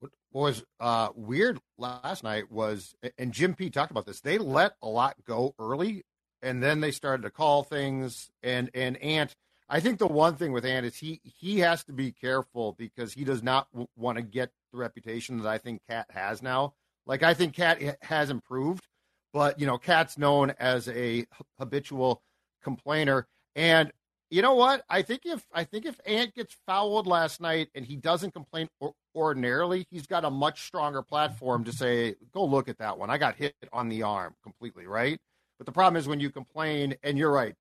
What 0.00 0.12
was 0.32 0.64
uh, 0.80 1.08
weird 1.14 1.58
last 1.78 2.24
night 2.24 2.50
was, 2.50 2.94
and 3.16 3.32
Jim 3.32 3.54
P 3.54 3.70
talked 3.70 3.90
about 3.90 4.06
this. 4.06 4.20
They 4.20 4.38
let 4.38 4.72
a 4.82 4.88
lot 4.88 5.16
go 5.24 5.54
early, 5.58 6.04
and 6.42 6.62
then 6.62 6.80
they 6.80 6.90
started 6.90 7.22
to 7.22 7.30
call 7.30 7.62
things. 7.62 8.30
And 8.42 8.70
and 8.74 8.96
Ant, 8.98 9.34
I 9.68 9.80
think 9.80 9.98
the 9.98 10.06
one 10.06 10.36
thing 10.36 10.52
with 10.52 10.64
Ant 10.64 10.86
is 10.86 10.96
he 10.96 11.20
he 11.24 11.60
has 11.60 11.84
to 11.84 11.92
be 11.92 12.12
careful 12.12 12.74
because 12.78 13.12
he 13.12 13.24
does 13.24 13.42
not 13.42 13.68
w- 13.72 13.88
want 13.96 14.16
to 14.16 14.22
get 14.22 14.50
the 14.72 14.78
reputation 14.78 15.38
that 15.38 15.48
I 15.48 15.58
think 15.58 15.82
Cat 15.88 16.06
has 16.10 16.42
now. 16.42 16.74
Like 17.06 17.22
I 17.22 17.32
think 17.34 17.54
Cat 17.54 17.80
has 18.02 18.28
improved, 18.28 18.86
but 19.32 19.58
you 19.58 19.66
know, 19.66 19.78
Cat's 19.78 20.18
known 20.18 20.52
as 20.58 20.88
a 20.88 21.26
habitual 21.58 22.22
complainer, 22.62 23.26
and 23.56 23.92
you 24.30 24.42
know 24.42 24.54
what? 24.54 24.84
I 24.90 25.02
think 25.02 25.22
if 25.24 25.44
I 25.52 25.64
think 25.64 25.86
if 25.86 25.98
Ant 26.04 26.34
gets 26.34 26.54
fouled 26.66 27.06
last 27.06 27.40
night 27.40 27.68
and 27.74 27.84
he 27.84 27.96
doesn't 27.96 28.32
complain 28.32 28.68
or, 28.78 28.92
ordinarily, 29.14 29.86
he's 29.90 30.06
got 30.06 30.24
a 30.24 30.30
much 30.30 30.66
stronger 30.66 31.02
platform 31.02 31.64
to 31.64 31.72
say, 31.72 32.14
"Go 32.32 32.44
look 32.44 32.68
at 32.68 32.78
that 32.78 32.98
one. 32.98 33.10
I 33.10 33.18
got 33.18 33.36
hit 33.36 33.54
on 33.72 33.88
the 33.88 34.02
arm 34.02 34.34
completely, 34.42 34.86
right?" 34.86 35.18
But 35.58 35.66
the 35.66 35.72
problem 35.72 35.96
is 35.96 36.06
when 36.06 36.20
you 36.20 36.30
complain, 36.30 36.94
and 37.02 37.16
you're 37.18 37.32
right, 37.32 37.54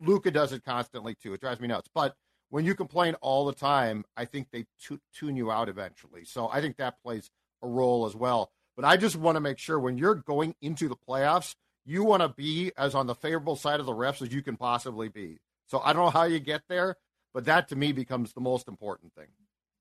Luka 0.00 0.30
does 0.30 0.52
it 0.52 0.64
constantly 0.64 1.14
too. 1.14 1.32
It 1.34 1.40
drives 1.40 1.60
me 1.60 1.68
nuts. 1.68 1.88
But 1.94 2.14
when 2.50 2.64
you 2.64 2.74
complain 2.74 3.14
all 3.20 3.46
the 3.46 3.54
time, 3.54 4.04
I 4.16 4.24
think 4.24 4.48
they 4.50 4.66
t- 4.80 5.00
tune 5.14 5.36
you 5.36 5.50
out 5.50 5.68
eventually. 5.68 6.24
So 6.24 6.48
I 6.48 6.60
think 6.60 6.76
that 6.76 7.00
plays 7.02 7.30
a 7.62 7.68
role 7.68 8.06
as 8.06 8.14
well. 8.14 8.50
But 8.76 8.84
I 8.84 8.96
just 8.96 9.16
want 9.16 9.36
to 9.36 9.40
make 9.40 9.58
sure 9.58 9.78
when 9.78 9.98
you're 9.98 10.14
going 10.14 10.54
into 10.60 10.88
the 10.88 10.96
playoffs, 10.96 11.54
you 11.88 12.04
want 12.04 12.22
to 12.22 12.28
be 12.28 12.70
as 12.76 12.94
on 12.94 13.06
the 13.06 13.14
favorable 13.14 13.56
side 13.56 13.80
of 13.80 13.86
the 13.86 13.92
refs 13.92 14.20
as 14.22 14.32
you 14.32 14.42
can 14.42 14.56
possibly 14.56 15.08
be. 15.08 15.38
So 15.68 15.80
I 15.80 15.92
don't 15.92 16.04
know 16.04 16.10
how 16.10 16.24
you 16.24 16.38
get 16.38 16.62
there, 16.68 16.96
but 17.32 17.46
that 17.46 17.68
to 17.68 17.76
me 17.76 17.92
becomes 17.92 18.32
the 18.34 18.40
most 18.40 18.68
important 18.68 19.14
thing. 19.14 19.28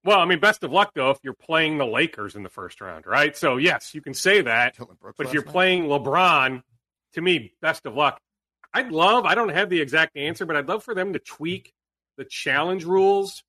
Well, 0.05 0.19
I 0.19 0.25
mean, 0.25 0.39
best 0.39 0.63
of 0.63 0.71
luck 0.71 0.91
though 0.95 1.09
if 1.11 1.19
you're 1.23 1.33
playing 1.33 1.77
the 1.77 1.85
Lakers 1.85 2.35
in 2.35 2.43
the 2.43 2.49
first 2.49 2.79
round, 2.79 3.05
right? 3.05 3.35
So 3.35 3.57
yes, 3.57 3.93
you 3.93 4.01
can 4.01 4.13
say 4.13 4.41
that. 4.41 4.77
But 4.77 5.27
if 5.27 5.33
you're 5.33 5.43
night. 5.43 5.51
playing 5.51 5.83
LeBron, 5.83 6.63
to 7.13 7.21
me, 7.21 7.53
best 7.61 7.85
of 7.85 7.93
luck. 7.95 8.19
I'd 8.73 8.91
love. 8.91 9.25
I 9.25 9.35
don't 9.35 9.49
have 9.49 9.69
the 9.69 9.81
exact 9.81 10.15
answer, 10.15 10.45
but 10.45 10.55
I'd 10.55 10.67
love 10.67 10.83
for 10.83 10.93
them 10.95 11.13
to 11.13 11.19
tweak 11.19 11.73
the 12.17 12.25
challenge 12.25 12.85
rules, 12.85 13.43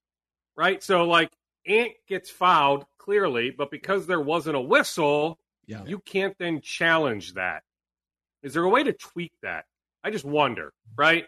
right? 0.57 0.83
So 0.83 1.05
like 1.05 1.31
Ant 1.66 1.92
gets 2.09 2.31
fouled 2.31 2.87
clearly, 2.99 3.51
but 3.51 3.71
because 3.71 4.07
there 4.07 4.21
wasn't 4.21 4.57
a 4.57 4.61
whistle, 4.61 5.38
Yeah. 5.66 5.85
you 5.85 5.99
can't 6.01 6.37
then 6.38 6.61
challenge 6.61 7.35
that. 7.35 7.62
Is 8.42 8.55
there 8.55 8.62
a 8.62 8.68
way 8.68 8.83
to 8.85 8.92
tweak 8.92 9.33
that? 9.42 9.64
I 10.05 10.11
just 10.11 10.24
wonder, 10.24 10.72
right? 10.96 11.27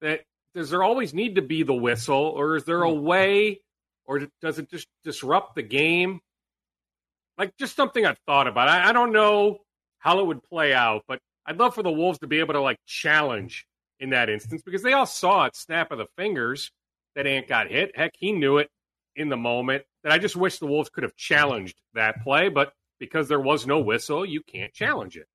That 0.00 0.22
does 0.54 0.70
there 0.70 0.82
always 0.82 1.12
need 1.14 1.34
to 1.36 1.42
be 1.42 1.62
the 1.62 1.74
whistle, 1.74 2.16
or 2.16 2.56
is 2.56 2.64
there 2.64 2.82
a 2.82 2.90
mm. 2.90 3.02
way, 3.02 3.60
or 4.06 4.26
does 4.40 4.58
it 4.58 4.70
just 4.70 4.88
disrupt 5.04 5.54
the 5.54 5.62
game? 5.62 6.20
Like 7.36 7.56
just 7.56 7.76
something 7.76 8.04
I've 8.04 8.18
thought 8.26 8.48
about. 8.48 8.68
I, 8.68 8.88
I 8.88 8.92
don't 8.92 9.12
know 9.12 9.58
how 9.98 10.20
it 10.20 10.26
would 10.26 10.42
play 10.42 10.72
out, 10.72 11.04
but 11.06 11.20
I'd 11.46 11.58
love 11.58 11.74
for 11.74 11.82
the 11.82 11.92
Wolves 11.92 12.18
to 12.20 12.26
be 12.26 12.40
able 12.40 12.54
to 12.54 12.60
like 12.60 12.78
challenge 12.86 13.66
in 14.00 14.10
that 14.10 14.28
instance 14.28 14.62
because 14.62 14.82
they 14.82 14.92
all 14.92 15.06
saw 15.06 15.44
it 15.44 15.56
snap 15.56 15.90
of 15.92 15.98
the 15.98 16.06
fingers 16.16 16.70
that 17.14 17.26
Ant 17.26 17.48
got 17.48 17.70
hit. 17.70 17.96
Heck, 17.96 18.12
he 18.18 18.32
knew 18.32 18.58
it 18.58 18.68
in 19.16 19.28
the 19.28 19.36
moment. 19.36 19.84
That 20.02 20.12
I 20.12 20.18
just 20.18 20.36
wish 20.36 20.58
the 20.58 20.66
Wolves 20.66 20.90
could 20.90 21.02
have 21.02 21.16
challenged 21.16 21.80
that 21.94 22.22
play, 22.22 22.48
but 22.48 22.72
because 22.98 23.28
there 23.28 23.40
was 23.40 23.66
no 23.66 23.80
whistle, 23.80 24.24
you 24.24 24.42
can't 24.42 24.72
challenge 24.72 25.16
it. 25.16 25.26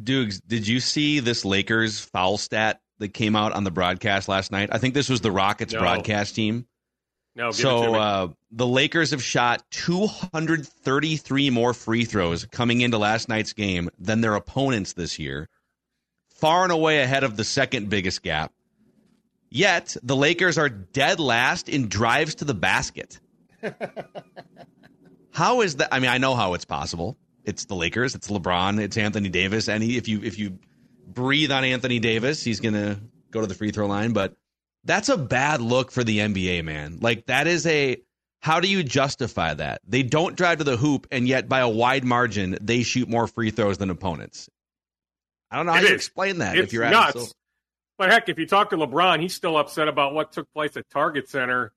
Dukes, 0.00 0.40
did 0.40 0.66
you 0.66 0.80
see 0.80 1.20
this 1.20 1.44
Lakers 1.44 2.00
foul 2.00 2.38
stat 2.38 2.80
that 2.98 3.08
came 3.08 3.36
out 3.36 3.52
on 3.52 3.64
the 3.64 3.70
broadcast 3.70 4.28
last 4.28 4.50
night? 4.50 4.70
I 4.72 4.78
think 4.78 4.94
this 4.94 5.08
was 5.08 5.20
the 5.20 5.30
Rockets 5.30 5.74
No. 5.74 5.80
broadcast 5.80 6.34
team. 6.34 6.66
No, 7.34 7.50
give 7.50 7.60
it 7.60 7.62
to 7.62 7.62
So 7.62 7.94
uh, 7.94 8.28
the 8.50 8.66
Lakers 8.66 9.10
have 9.12 9.22
shot 9.22 9.62
233 9.70 11.50
more 11.50 11.72
free 11.74 12.04
throws 12.04 12.44
coming 12.46 12.80
into 12.82 12.98
last 12.98 13.28
night's 13.28 13.52
game 13.52 13.90
than 13.98 14.20
their 14.20 14.34
opponents 14.34 14.92
this 14.92 15.18
year, 15.18 15.48
far 16.28 16.62
and 16.62 16.72
away 16.72 17.00
ahead 17.00 17.24
of 17.24 17.36
the 17.36 17.44
second 17.44 17.88
biggest 17.88 18.22
gap. 18.22 18.52
Yet 19.48 19.96
the 20.02 20.16
Lakers 20.16 20.56
are 20.58 20.68
dead 20.70 21.20
last 21.20 21.68
in 21.68 21.88
drives 21.88 22.36
to 22.36 22.44
the 22.44 22.54
basket. 22.54 23.20
how 25.30 25.60
is 25.60 25.76
that? 25.76 25.88
I 25.92 26.00
mean, 26.00 26.10
I 26.10 26.18
know 26.18 26.34
how 26.34 26.54
it's 26.54 26.64
possible. 26.64 27.16
It's 27.44 27.64
the 27.64 27.74
Lakers. 27.74 28.14
It's 28.14 28.28
LeBron. 28.28 28.80
It's 28.80 28.96
Anthony 28.96 29.28
Davis. 29.28 29.68
And 29.68 29.82
he, 29.82 29.96
if 29.96 30.08
you 30.08 30.22
if 30.22 30.38
you 30.38 30.58
breathe 31.06 31.50
on 31.52 31.64
Anthony 31.64 31.98
Davis, 31.98 32.42
he's 32.42 32.60
gonna 32.60 33.00
go 33.30 33.40
to 33.40 33.46
the 33.46 33.54
free 33.54 33.70
throw 33.70 33.86
line. 33.86 34.12
But 34.12 34.34
that's 34.84 35.08
a 35.08 35.16
bad 35.16 35.60
look 35.60 35.90
for 35.90 36.04
the 36.04 36.18
NBA, 36.18 36.64
man. 36.64 36.98
Like 37.00 37.26
that 37.26 37.46
is 37.46 37.66
a 37.66 37.98
how 38.40 38.60
do 38.60 38.68
you 38.68 38.82
justify 38.82 39.54
that? 39.54 39.80
They 39.86 40.02
don't 40.02 40.36
drive 40.36 40.58
to 40.58 40.64
the 40.64 40.76
hoop, 40.76 41.06
and 41.12 41.28
yet 41.28 41.48
by 41.48 41.60
a 41.60 41.68
wide 41.68 42.04
margin, 42.04 42.58
they 42.60 42.82
shoot 42.82 43.08
more 43.08 43.26
free 43.26 43.50
throws 43.50 43.78
than 43.78 43.90
opponents. 43.90 44.48
I 45.50 45.56
don't 45.56 45.66
know 45.66 45.72
how 45.72 45.78
It 45.78 45.82
you 45.82 45.88
is. 45.88 45.94
explain 45.94 46.38
that 46.38 46.56
It's 46.56 46.68
if 46.68 46.72
you're 46.72 46.88
nuts. 46.88 47.12
Silver. 47.12 47.32
But 47.98 48.10
heck, 48.10 48.28
if 48.28 48.38
you 48.38 48.46
talk 48.46 48.70
to 48.70 48.76
LeBron, 48.76 49.20
he's 49.20 49.34
still 49.34 49.56
upset 49.56 49.86
about 49.86 50.14
what 50.14 50.32
took 50.32 50.52
place 50.52 50.76
at 50.76 50.88
Target 50.90 51.28
Center, 51.28 51.72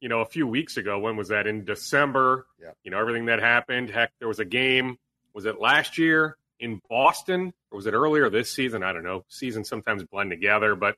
you 0.00 0.08
know, 0.08 0.20
a 0.20 0.26
few 0.26 0.46
weeks 0.46 0.76
ago. 0.76 0.98
When 0.98 1.16
was 1.16 1.28
that? 1.28 1.46
In 1.46 1.64
December. 1.64 2.46
Yeah. 2.60 2.70
You 2.82 2.90
know, 2.90 2.98
everything 2.98 3.26
that 3.26 3.40
happened. 3.40 3.90
Heck, 3.90 4.12
there 4.18 4.28
was 4.28 4.38
a 4.38 4.44
game. 4.44 4.96
Was 5.34 5.44
it 5.44 5.60
last 5.60 5.98
year 5.98 6.36
in 6.60 6.80
Boston 6.88 7.52
or 7.70 7.76
was 7.76 7.86
it 7.86 7.94
earlier 7.94 8.30
this 8.30 8.52
season? 8.52 8.82
I 8.82 8.92
don't 8.92 9.04
know. 9.04 9.24
Seasons 9.28 9.68
sometimes 9.68 10.04
blend 10.04 10.30
together, 10.30 10.74
but 10.74 10.96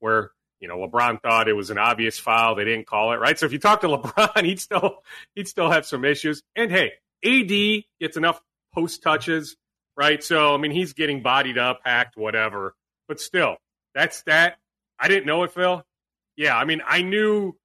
where, 0.00 0.30
you 0.60 0.68
know, 0.68 0.78
LeBron 0.78 1.20
thought 1.22 1.48
it 1.48 1.54
was 1.54 1.70
an 1.70 1.78
obvious 1.78 2.18
foul. 2.18 2.54
They 2.54 2.64
didn't 2.64 2.86
call 2.86 3.12
it, 3.12 3.16
right? 3.16 3.38
So 3.38 3.46
if 3.46 3.52
you 3.52 3.58
talk 3.58 3.80
to 3.82 3.88
LeBron, 3.88 4.44
he'd 4.44 4.60
still 4.60 5.02
he'd 5.34 5.48
still 5.48 5.70
have 5.70 5.86
some 5.86 6.04
issues. 6.04 6.42
And 6.56 6.70
hey, 6.70 6.92
AD 7.24 7.84
gets 8.00 8.16
enough 8.16 8.40
post 8.74 9.02
touches, 9.02 9.56
right? 9.96 10.22
So 10.22 10.54
I 10.54 10.58
mean 10.58 10.70
he's 10.70 10.92
getting 10.92 11.22
bodied 11.22 11.58
up, 11.58 11.80
hacked, 11.84 12.16
whatever. 12.16 12.74
But 13.08 13.20
still, 13.20 13.56
that's 13.94 14.22
that. 14.22 14.56
I 14.98 15.08
didn't 15.08 15.26
know 15.26 15.42
it, 15.42 15.52
Phil. 15.52 15.84
Yeah, 16.36 16.56
I 16.56 16.64
mean, 16.64 16.82
I 16.86 17.02
knew 17.02 17.56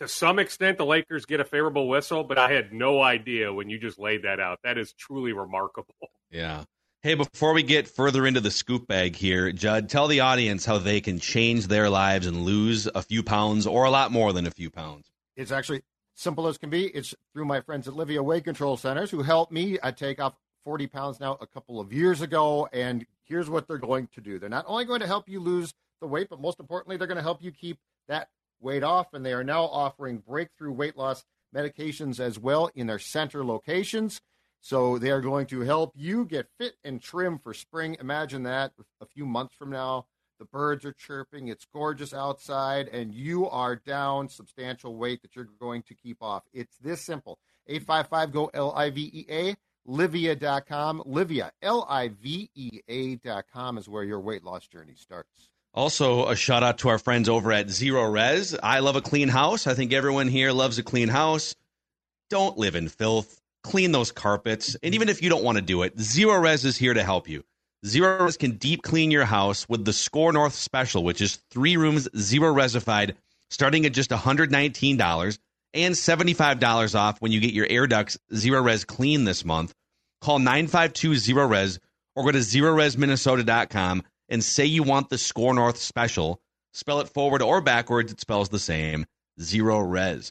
to 0.00 0.08
some 0.08 0.38
extent 0.38 0.78
the 0.78 0.86
Lakers 0.86 1.26
get 1.26 1.40
a 1.40 1.44
favorable 1.44 1.88
whistle, 1.88 2.24
but 2.24 2.38
I 2.38 2.50
had 2.50 2.72
no 2.72 3.02
idea 3.02 3.52
when 3.52 3.68
you 3.68 3.78
just 3.78 3.98
laid 3.98 4.22
that 4.22 4.40
out. 4.40 4.58
That 4.64 4.78
is 4.78 4.92
truly 4.94 5.32
remarkable. 5.32 5.94
Yeah. 6.30 6.64
Hey, 7.02 7.14
before 7.14 7.52
we 7.52 7.62
get 7.62 7.88
further 7.88 8.26
into 8.26 8.40
the 8.40 8.50
scoop 8.50 8.86
bag 8.86 9.16
here, 9.16 9.52
Judd, 9.52 9.88
tell 9.88 10.06
the 10.06 10.20
audience 10.20 10.64
how 10.64 10.78
they 10.78 11.00
can 11.00 11.18
change 11.18 11.66
their 11.66 11.88
lives 11.88 12.26
and 12.26 12.42
lose 12.42 12.86
a 12.94 13.02
few 13.02 13.22
pounds 13.22 13.66
or 13.66 13.84
a 13.84 13.90
lot 13.90 14.12
more 14.12 14.32
than 14.32 14.46
a 14.46 14.50
few 14.50 14.70
pounds. 14.70 15.10
It's 15.36 15.50
actually 15.50 15.82
simple 16.14 16.46
as 16.46 16.58
can 16.58 16.70
be. 16.70 16.86
It's 16.88 17.14
through 17.32 17.46
my 17.46 17.60
friends 17.60 17.88
at 17.88 17.94
Livea 17.94 18.22
Weight 18.22 18.44
Control 18.44 18.76
Centers 18.76 19.10
who 19.10 19.22
helped 19.22 19.52
me 19.52 19.78
I 19.82 19.92
take 19.92 20.20
off 20.20 20.34
40 20.64 20.86
pounds 20.88 21.20
now 21.20 21.38
a 21.40 21.46
couple 21.46 21.80
of 21.80 21.92
years 21.92 22.20
ago. 22.20 22.68
And 22.72 23.06
here's 23.24 23.48
what 23.48 23.66
they're 23.66 23.78
going 23.78 24.08
to 24.14 24.20
do. 24.20 24.38
They're 24.38 24.48
not 24.48 24.66
only 24.66 24.84
going 24.84 25.00
to 25.00 25.06
help 25.06 25.28
you 25.28 25.40
lose 25.40 25.72
the 26.00 26.06
weight, 26.06 26.28
but 26.28 26.40
most 26.40 26.60
importantly, 26.60 26.96
they're 26.96 27.06
going 27.06 27.16
to 27.16 27.22
help 27.22 27.42
you 27.42 27.50
keep 27.50 27.78
that 28.08 28.28
weight 28.60 28.82
off. 28.82 29.12
And 29.12 29.24
they 29.24 29.32
are 29.32 29.44
now 29.44 29.64
offering 29.64 30.18
breakthrough 30.18 30.72
weight 30.72 30.96
loss 30.96 31.24
medications 31.54 32.20
as 32.20 32.38
well 32.38 32.70
in 32.74 32.86
their 32.86 32.98
center 32.98 33.44
locations. 33.44 34.20
So 34.60 34.98
they 34.98 35.10
are 35.10 35.22
going 35.22 35.46
to 35.46 35.60
help 35.62 35.92
you 35.96 36.24
get 36.26 36.46
fit 36.58 36.74
and 36.84 37.00
trim 37.00 37.38
for 37.38 37.54
spring. 37.54 37.96
Imagine 37.98 38.42
that 38.44 38.72
a 39.00 39.06
few 39.06 39.24
months 39.24 39.54
from 39.54 39.70
now. 39.70 40.06
The 40.38 40.44
birds 40.46 40.86
are 40.86 40.94
chirping, 40.94 41.48
it's 41.48 41.66
gorgeous 41.70 42.14
outside, 42.14 42.88
and 42.88 43.12
you 43.14 43.46
are 43.50 43.76
down 43.76 44.30
substantial 44.30 44.96
weight 44.96 45.20
that 45.20 45.36
you're 45.36 45.48
going 45.60 45.82
to 45.82 45.94
keep 45.94 46.22
off. 46.22 46.44
It's 46.54 46.78
this 46.78 47.02
simple. 47.04 47.38
855 47.66 48.32
go 48.32 48.50
L 48.54 48.72
I 48.74 48.88
V 48.88 49.10
E 49.12 49.26
A, 49.28 49.56
Livea.com. 49.86 51.02
Livea, 51.06 51.50
L 51.60 51.86
I 51.88 52.08
V 52.08 52.50
E 52.54 52.80
A.com 52.88 53.76
is 53.76 53.86
where 53.86 54.02
your 54.02 54.20
weight 54.20 54.42
loss 54.42 54.66
journey 54.66 54.94
starts. 54.96 55.50
Also, 55.72 56.26
a 56.26 56.34
shout 56.34 56.64
out 56.64 56.78
to 56.78 56.88
our 56.88 56.98
friends 56.98 57.28
over 57.28 57.52
at 57.52 57.68
Zerorez. 57.68 58.58
I 58.60 58.80
love 58.80 58.96
a 58.96 59.00
clean 59.00 59.28
house. 59.28 59.68
I 59.68 59.74
think 59.74 59.92
everyone 59.92 60.26
here 60.26 60.50
loves 60.50 60.78
a 60.78 60.82
clean 60.82 61.08
house. 61.08 61.54
Don't 62.28 62.58
live 62.58 62.74
in 62.74 62.88
filth. 62.88 63.40
Clean 63.62 63.92
those 63.92 64.10
carpets. 64.10 64.76
And 64.82 64.94
even 64.94 65.08
if 65.08 65.22
you 65.22 65.30
don't 65.30 65.44
want 65.44 65.58
to 65.58 65.62
do 65.62 65.82
it, 65.82 65.96
Zerorez 65.96 66.64
is 66.64 66.76
here 66.76 66.94
to 66.94 67.04
help 67.04 67.28
you. 67.28 67.44
Zerorez 67.86 68.38
can 68.38 68.52
deep 68.52 68.82
clean 68.82 69.10
your 69.10 69.24
house 69.24 69.68
with 69.68 69.84
the 69.84 69.92
Score 69.92 70.32
North 70.32 70.54
special, 70.54 71.04
which 71.04 71.20
is 71.20 71.36
three 71.50 71.76
rooms, 71.76 72.08
zero 72.16 72.52
resified, 72.52 73.14
starting 73.48 73.86
at 73.86 73.92
just 73.92 74.10
$119 74.10 75.38
and 75.72 75.94
$75 75.94 76.94
off 76.98 77.20
when 77.20 77.32
you 77.32 77.40
get 77.40 77.54
your 77.54 77.66
air 77.70 77.86
ducts 77.86 78.18
Zerorez 78.32 78.86
clean 78.86 79.24
this 79.24 79.44
month. 79.44 79.72
Call 80.20 80.40
952 80.40 81.12
Zerorez 81.12 81.78
or 82.16 82.24
go 82.24 82.32
to 82.32 82.38
zerorezminnesota.com 82.38 84.02
and 84.30 84.42
say 84.42 84.64
you 84.64 84.82
want 84.82 85.10
the 85.10 85.18
Score 85.18 85.52
North 85.52 85.76
special. 85.76 86.40
Spell 86.72 87.00
it 87.00 87.08
forward 87.08 87.42
or 87.42 87.60
backwards, 87.60 88.12
it 88.12 88.20
spells 88.20 88.48
the 88.48 88.58
same. 88.60 89.04
Zerorez. 89.40 90.30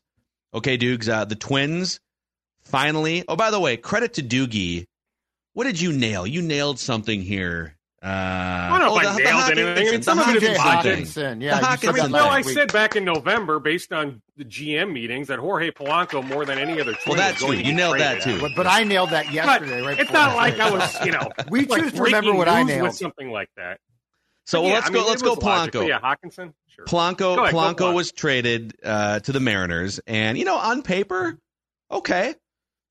Okay, 0.53 0.77
Dukes, 0.77 1.07
uh, 1.09 1.25
the 1.25 1.35
Twins 1.35 1.99
finally. 2.63 3.23
Oh, 3.27 3.35
by 3.35 3.51
the 3.51 3.59
way, 3.59 3.77
credit 3.77 4.13
to 4.15 4.23
Doogie. 4.23 4.85
What 5.53 5.65
did 5.65 5.79
you 5.81 5.91
nail? 5.91 6.25
You 6.25 6.41
nailed 6.41 6.79
something 6.79 7.21
here. 7.21 7.75
Uh, 8.01 8.05
I 8.07 8.69
don't 8.69 8.79
know 8.79 8.93
oh, 8.93 8.99
if 8.99 9.07
I 9.07 9.11
the- 9.11 9.17
the 9.17 9.23
nailed 9.23 9.33
Hawkinson- 9.41 9.67
anything. 9.67 9.97
the 9.97 10.03
Some 10.03 10.19
of 10.19 10.29
it 10.29 10.41
is 10.43 10.57
Hawkinson 10.57 10.65
logic. 10.65 10.83
thing. 10.83 10.91
Hawkinson, 10.93 11.39
The 11.39 11.45
yeah, 11.45 11.55
you 11.55 11.61
said 11.61 11.65
Hawkinson. 11.89 12.11
No, 12.13 12.25
I 12.29 12.37
week. 12.37 12.45
said 12.55 12.71
back 12.71 12.95
in 12.95 13.03
November, 13.03 13.59
based 13.59 13.91
on 13.91 14.21
the 14.37 14.45
GM 14.45 14.93
meetings, 14.93 15.27
that 15.27 15.39
Jorge 15.39 15.71
Polanco 15.71 16.25
more 16.25 16.45
than 16.45 16.57
any 16.59 16.79
other. 16.79 16.91
Well, 16.93 17.01
Twin 17.03 17.17
that 17.17 17.35
too. 17.35 17.47
going 17.47 17.65
You 17.65 17.73
nailed 17.73 17.99
that 17.99 18.21
too. 18.21 18.39
But, 18.39 18.51
but 18.55 18.67
I 18.67 18.85
nailed 18.85 19.09
that 19.09 19.25
But 19.25 19.33
yesterday, 19.33 19.81
right? 19.81 19.99
it's 19.99 20.11
not 20.11 20.37
like. 20.37 20.57
I 20.61 20.71
was, 20.71 20.95
you 21.05 21.11
know, 21.11 21.29
We 21.49 21.65
like 21.65 21.81
choose 21.81 21.91
to 21.93 22.03
remember 22.03 22.33
what 22.33 22.47
I 22.47 22.61
news 22.63 22.69
nailed. 22.75 22.87
with 22.87 22.95
something 22.95 23.31
like 23.31 23.49
that. 23.57 23.79
So 24.49 24.65
yeah, 24.65 24.73
let's 24.73 24.89
I 24.89 24.93
go. 24.93 25.05
let's 25.05 25.21
go. 25.21 25.35
was 25.35 25.43
logic. 25.43 25.73
But 25.73 25.79
Polanco. 25.81 25.87
Yeah, 25.87 25.99
Hawkinson. 25.99 26.55
Sure. 26.69 26.85
Polanco 26.85 27.37
ahead, 27.37 27.53
Polanco 27.53 27.93
was 27.93 28.11
traded 28.11 28.73
uh, 28.83 29.19
to 29.19 29.31
the 29.31 29.39
Mariners, 29.39 29.99
and 30.07 30.39
you 30.39 30.45
know, 30.45 30.57
on 30.57 30.81
paper, 30.81 31.37
okay, 31.91 32.33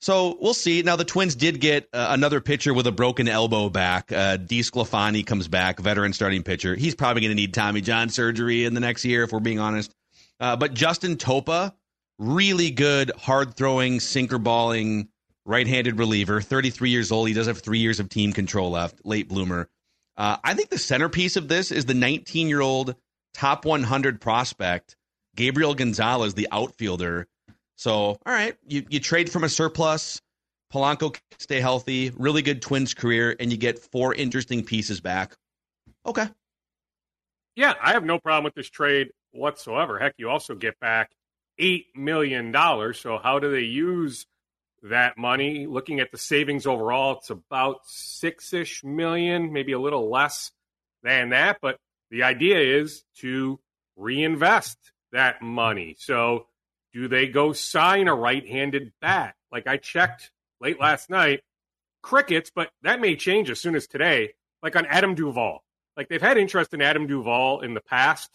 So 0.00 0.38
we'll 0.40 0.54
see. 0.54 0.82
Now 0.82 0.94
the 0.94 1.04
Twins 1.04 1.34
did 1.34 1.60
get 1.60 1.88
uh, 1.92 2.06
another 2.10 2.40
pitcher 2.40 2.72
with 2.72 2.86
a 2.86 2.92
broken 2.92 3.26
elbow 3.26 3.68
back. 3.70 4.12
Uh, 4.12 4.36
DeSclafani 4.36 5.26
comes 5.26 5.48
back, 5.48 5.80
veteran 5.80 6.12
starting 6.12 6.44
pitcher. 6.44 6.76
He's 6.76 6.94
probably 6.94 7.22
going 7.22 7.32
to 7.32 7.34
need 7.34 7.52
Tommy 7.52 7.80
John 7.80 8.08
surgery 8.08 8.64
in 8.64 8.74
the 8.74 8.80
next 8.80 9.04
year, 9.04 9.24
if 9.24 9.32
we're 9.32 9.40
being 9.40 9.58
honest. 9.58 9.92
Uh, 10.38 10.54
but 10.54 10.74
Justin 10.74 11.16
Topa, 11.16 11.74
really 12.20 12.70
good, 12.70 13.10
hard 13.18 13.56
throwing, 13.56 13.98
sinker 13.98 14.38
balling, 14.38 15.08
right 15.44 15.66
handed 15.66 15.98
reliever. 15.98 16.40
33 16.40 16.90
years 16.90 17.10
old. 17.10 17.26
He 17.26 17.34
does 17.34 17.48
have 17.48 17.58
three 17.58 17.80
years 17.80 17.98
of 17.98 18.08
team 18.08 18.32
control 18.32 18.70
left. 18.70 19.04
Late 19.04 19.28
bloomer. 19.28 19.68
Uh, 20.18 20.36
I 20.44 20.52
think 20.52 20.68
the 20.68 20.78
centerpiece 20.78 21.36
of 21.36 21.48
this 21.48 21.72
is 21.72 21.86
the 21.86 21.94
19 21.94 22.48
year 22.48 22.60
old 22.60 22.94
top 23.32 23.64
100 23.64 24.20
prospect, 24.20 24.96
Gabriel 25.34 25.74
Gonzalez, 25.74 26.34
the 26.34 26.48
outfielder 26.52 27.26
so, 27.78 27.92
all 27.94 28.18
right, 28.26 28.56
you, 28.66 28.84
you 28.90 28.98
trade 28.98 29.30
from 29.30 29.44
a 29.44 29.48
surplus. 29.48 30.20
Polanco 30.74 31.16
stay 31.38 31.60
healthy, 31.60 32.10
really 32.16 32.42
good 32.42 32.60
Twins 32.60 32.92
career, 32.92 33.34
and 33.38 33.52
you 33.52 33.56
get 33.56 33.78
four 33.78 34.12
interesting 34.12 34.64
pieces 34.64 35.00
back. 35.00 35.36
Okay. 36.04 36.26
Yeah, 37.54 37.74
I 37.80 37.92
have 37.92 38.04
no 38.04 38.18
problem 38.18 38.44
with 38.44 38.54
this 38.54 38.68
trade 38.68 39.10
whatsoever. 39.30 39.98
Heck, 39.98 40.14
you 40.18 40.28
also 40.28 40.56
get 40.56 40.78
back 40.80 41.12
$8 41.60 41.84
million. 41.94 42.52
So, 42.94 43.18
how 43.22 43.38
do 43.38 43.50
they 43.50 43.60
use 43.60 44.26
that 44.82 45.18
money? 45.18 45.66
Looking 45.66 46.00
at 46.00 46.10
the 46.10 46.18
savings 46.18 46.66
overall, 46.66 47.18
it's 47.18 47.30
about 47.30 47.80
six 47.84 48.52
ish 48.52 48.84
million, 48.84 49.52
maybe 49.52 49.72
a 49.72 49.78
little 49.78 50.10
less 50.10 50.52
than 51.02 51.30
that. 51.30 51.58
But 51.60 51.78
the 52.10 52.22
idea 52.22 52.58
is 52.58 53.04
to 53.18 53.60
reinvest 53.96 54.78
that 55.12 55.42
money. 55.42 55.96
So, 55.98 56.46
do 56.92 57.08
they 57.08 57.28
go 57.28 57.52
sign 57.52 58.08
a 58.08 58.14
right-handed 58.14 58.92
bat? 59.00 59.34
Like 59.52 59.66
I 59.66 59.76
checked 59.76 60.30
late 60.60 60.80
last 60.80 61.10
night, 61.10 61.42
crickets, 62.02 62.50
but 62.54 62.70
that 62.82 63.00
may 63.00 63.16
change 63.16 63.50
as 63.50 63.60
soon 63.60 63.74
as 63.74 63.86
today. 63.86 64.34
Like 64.62 64.74
on 64.74 64.86
Adam 64.86 65.14
Duvall, 65.14 65.62
like 65.96 66.08
they've 66.08 66.20
had 66.22 66.38
interest 66.38 66.74
in 66.74 66.82
Adam 66.82 67.06
Duvall 67.06 67.60
in 67.60 67.74
the 67.74 67.80
past. 67.80 68.30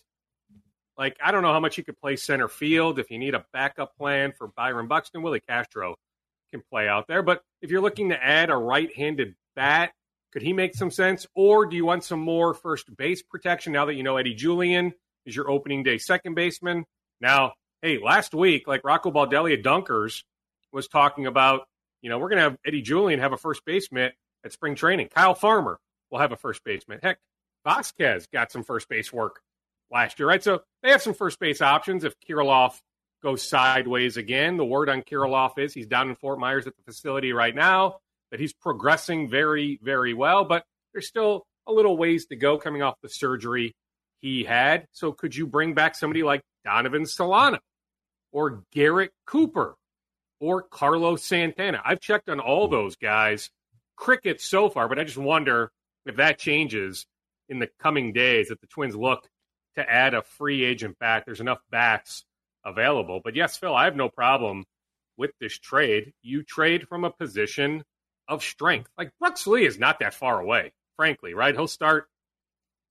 Like 0.98 1.18
I 1.24 1.32
don't 1.32 1.42
know 1.42 1.52
how 1.52 1.60
much 1.60 1.76
he 1.76 1.84
could 1.84 2.00
play 2.00 2.16
center 2.16 2.48
field. 2.48 3.00
If 3.00 3.12
you 3.12 3.18
need 3.18 3.34
a 3.34 3.46
backup 3.52 3.98
plan 3.98 4.34
for 4.38 4.48
Byron 4.48 4.88
Buxton, 4.88 5.22
Willi 5.22 5.40
Castro 5.42 5.96
can 6.54 6.64
play 6.70 6.88
out 6.88 7.08
there. 7.08 7.24
But 7.24 7.42
if 7.62 7.72
you're 7.72 7.82
looking 7.82 8.10
to 8.10 8.24
add 8.24 8.50
a 8.50 8.56
right-handed 8.56 9.36
bat, 9.56 9.92
could 10.32 10.42
he 10.42 10.54
make 10.54 10.76
some 10.76 10.92
sense? 10.92 11.28
Or 11.36 11.66
do 11.66 11.76
you 11.76 11.86
want 11.86 12.04
some 12.04 12.20
more 12.20 12.54
first 12.54 12.96
base 12.96 13.22
protection 13.22 13.74
now 13.74 13.86
that 13.86 13.96
you 13.96 14.04
know 14.04 14.18
Eddie 14.18 14.34
Julien 14.34 14.94
is 15.26 15.36
your 15.36 15.50
opening 15.50 15.84
day 15.84 15.98
second 15.98 16.36
baseman? 16.36 16.86
Now 17.20 17.54
hey, 17.84 18.00
last 18.02 18.34
week, 18.34 18.66
like 18.66 18.84
Rocco 18.84 19.12
Baldelli 19.12 19.54
at 19.54 19.62
Dunkers 19.62 20.24
was 20.72 20.88
talking 20.88 21.28
about, 21.28 21.68
you 22.02 22.10
know, 22.10 22.18
we're 22.18 22.30
going 22.30 22.38
to 22.38 22.44
have 22.44 22.58
Eddie 22.66 22.82
Julien 22.82 23.20
have 23.20 23.34
a 23.34 23.38
first 23.38 23.64
baseman 23.66 24.12
at 24.44 24.54
spring 24.54 24.74
training. 24.74 25.10
Kyle 25.14 25.36
Farmer 25.36 25.80
will 26.10 26.20
have 26.20 26.32
a 26.32 26.38
first 26.38 26.64
baseman. 26.64 27.00
Heck, 27.04 27.20
Vazquez 27.68 28.26
got 28.32 28.52
some 28.52 28.64
first 28.64 28.88
base 28.88 29.12
work 29.12 29.42
last 29.92 30.18
year, 30.18 30.28
right? 30.28 30.42
So 30.42 30.64
they 30.82 30.92
have 30.92 31.02
some 31.02 31.14
first 31.14 31.40
base 31.40 31.62
options 31.62 32.06
if 32.06 32.16
Kirilloff 32.22 32.80
goes 33.24 33.42
sideways 33.42 34.18
again. 34.18 34.58
The 34.58 34.66
word 34.66 34.90
on 34.90 35.02
Kirilloff 35.02 35.58
is 35.58 35.74
he's 35.74 35.88
down 35.88 36.10
in 36.10 36.16
Fort 36.16 36.40
Myers 36.40 36.68
at 36.68 36.76
the 36.76 36.84
facility 36.84 37.34
right 37.34 37.56
now, 37.56 37.98
that 38.32 38.40
he's 38.40 38.54
progressing 38.54 39.30
very, 39.30 39.80
very 39.82 40.14
well, 40.14 40.46
but 40.46 40.66
there's 40.94 41.08
still 41.08 41.46
a 41.66 41.72
little 41.72 41.98
ways 41.98 42.26
to 42.28 42.36
go 42.36 42.58
coming 42.58 42.82
off 42.82 42.96
the 43.02 43.10
surgery 43.10 43.74
he 44.22 44.44
had. 44.44 44.88
So 44.92 45.12
could 45.12 45.36
you 45.36 45.48
bring 45.48 45.74
back 45.74 45.96
somebody 45.96 46.24
like 46.24 46.42
Donovan 46.66 47.06
Solano? 47.06 47.60
or 48.34 48.64
Garrett 48.72 49.14
Cooper 49.26 49.76
or 50.42 50.64
Carlos 50.64 51.24
Santana. 51.24 51.82
I've 51.86 52.02
checked 52.02 52.28
on 52.28 52.42
all 52.42 52.68
those 52.68 52.98
guys. 52.98 53.50
Cricket 53.96 54.42
so 54.42 54.70
far, 54.70 54.90
but 54.90 55.00
I 55.00 55.06
just 55.06 55.18
wonder 55.18 55.72
if 56.06 56.18
that 56.18 56.40
changes 56.40 57.06
in 57.48 57.60
the 57.60 57.70
coming 57.80 58.12
days 58.12 58.50
that 58.50 58.60
the 58.60 58.68
Twins 58.68 58.96
look 58.96 59.30
to 59.76 59.90
add 59.90 60.14
a 60.14 60.24
free 60.24 60.66
agent 60.66 61.00
back. 61.00 61.26
There's 61.26 61.40
enough 61.40 61.62
bats 61.70 62.26
available. 62.66 63.22
But 63.24 63.36
yes, 63.36 63.58
Phil, 63.58 63.76
I 63.76 63.86
have 63.86 63.96
no 63.96 64.10
problem 64.10 64.66
with 65.18 65.32
this 65.40 65.58
trade. 65.58 66.14
You 66.22 66.44
trade 66.44 66.88
from 66.88 67.04
a 67.04 67.12
position 67.12 67.84
of 68.28 68.44
strength. 68.44 68.90
Like 68.98 69.12
Brooks 69.20 69.46
Lee 69.48 69.66
is 69.66 69.78
not 69.78 70.00
that 70.00 70.14
far 70.14 70.40
away, 70.40 70.72
frankly, 70.96 71.34
right? 71.34 71.54
He'll 71.54 71.68
start 71.68 72.08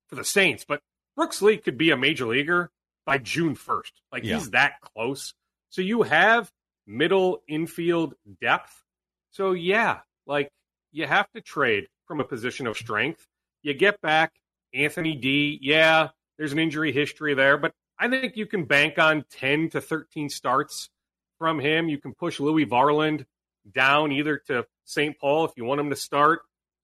for 0.09 0.17
the 0.17 0.25
Saints, 0.25 0.65
but 0.67 0.81
Brooks 1.17 1.43
Lee 1.43 1.57
could 1.57 1.79
be 1.79 1.91
a 1.91 1.97
major 1.97 2.27
leaguer 2.27 2.71
by 3.07 3.19
June 3.19 3.57
1st. 3.57 3.93
Like 4.13 4.25
yeah. 4.25 4.35
he's 4.35 4.51
that 4.51 4.75
close. 4.81 5.35
So 5.71 5.83
you 5.83 6.03
have 6.03 6.51
middle 6.87 7.43
infield 7.49 8.15
depth. 8.41 8.83
So 9.31 9.53
yeah, 9.53 10.01
like 10.27 10.51
you 10.93 11.07
have 11.07 11.27
to 11.35 11.41
trade 11.41 11.89
from 12.07 12.21
a 12.21 12.25
position 12.25 12.67
of 12.67 12.77
strength. 12.77 13.27
You 13.63 13.75
get 13.75 14.01
back 14.01 14.33
Anthony 14.75 15.15
D. 15.15 15.59
Yeah, 15.63 16.09
there's 16.39 16.53
an 16.53 16.59
injury 16.59 16.93
history 16.93 17.35
there, 17.35 17.57
but 17.57 17.73
I 18.03 18.09
think 18.09 18.37
you 18.37 18.47
can 18.47 18.65
bank 18.65 18.99
on 18.99 19.25
10 19.31 19.71
to 19.71 19.81
13 19.81 20.29
starts 20.29 20.91
from 21.39 21.61
him. 21.61 21.89
You 21.89 21.99
can 21.99 22.15
push 22.15 22.41
Louis 22.41 22.67
Varland 22.67 23.27
down 23.73 24.11
either 24.11 24.39
to 24.49 24.67
St. 24.85 25.17
Paul 25.21 25.45
if 25.45 25.53
you 25.57 25.65
want 25.65 25.81
him 25.81 25.91
to 25.91 25.95
start 25.95 26.41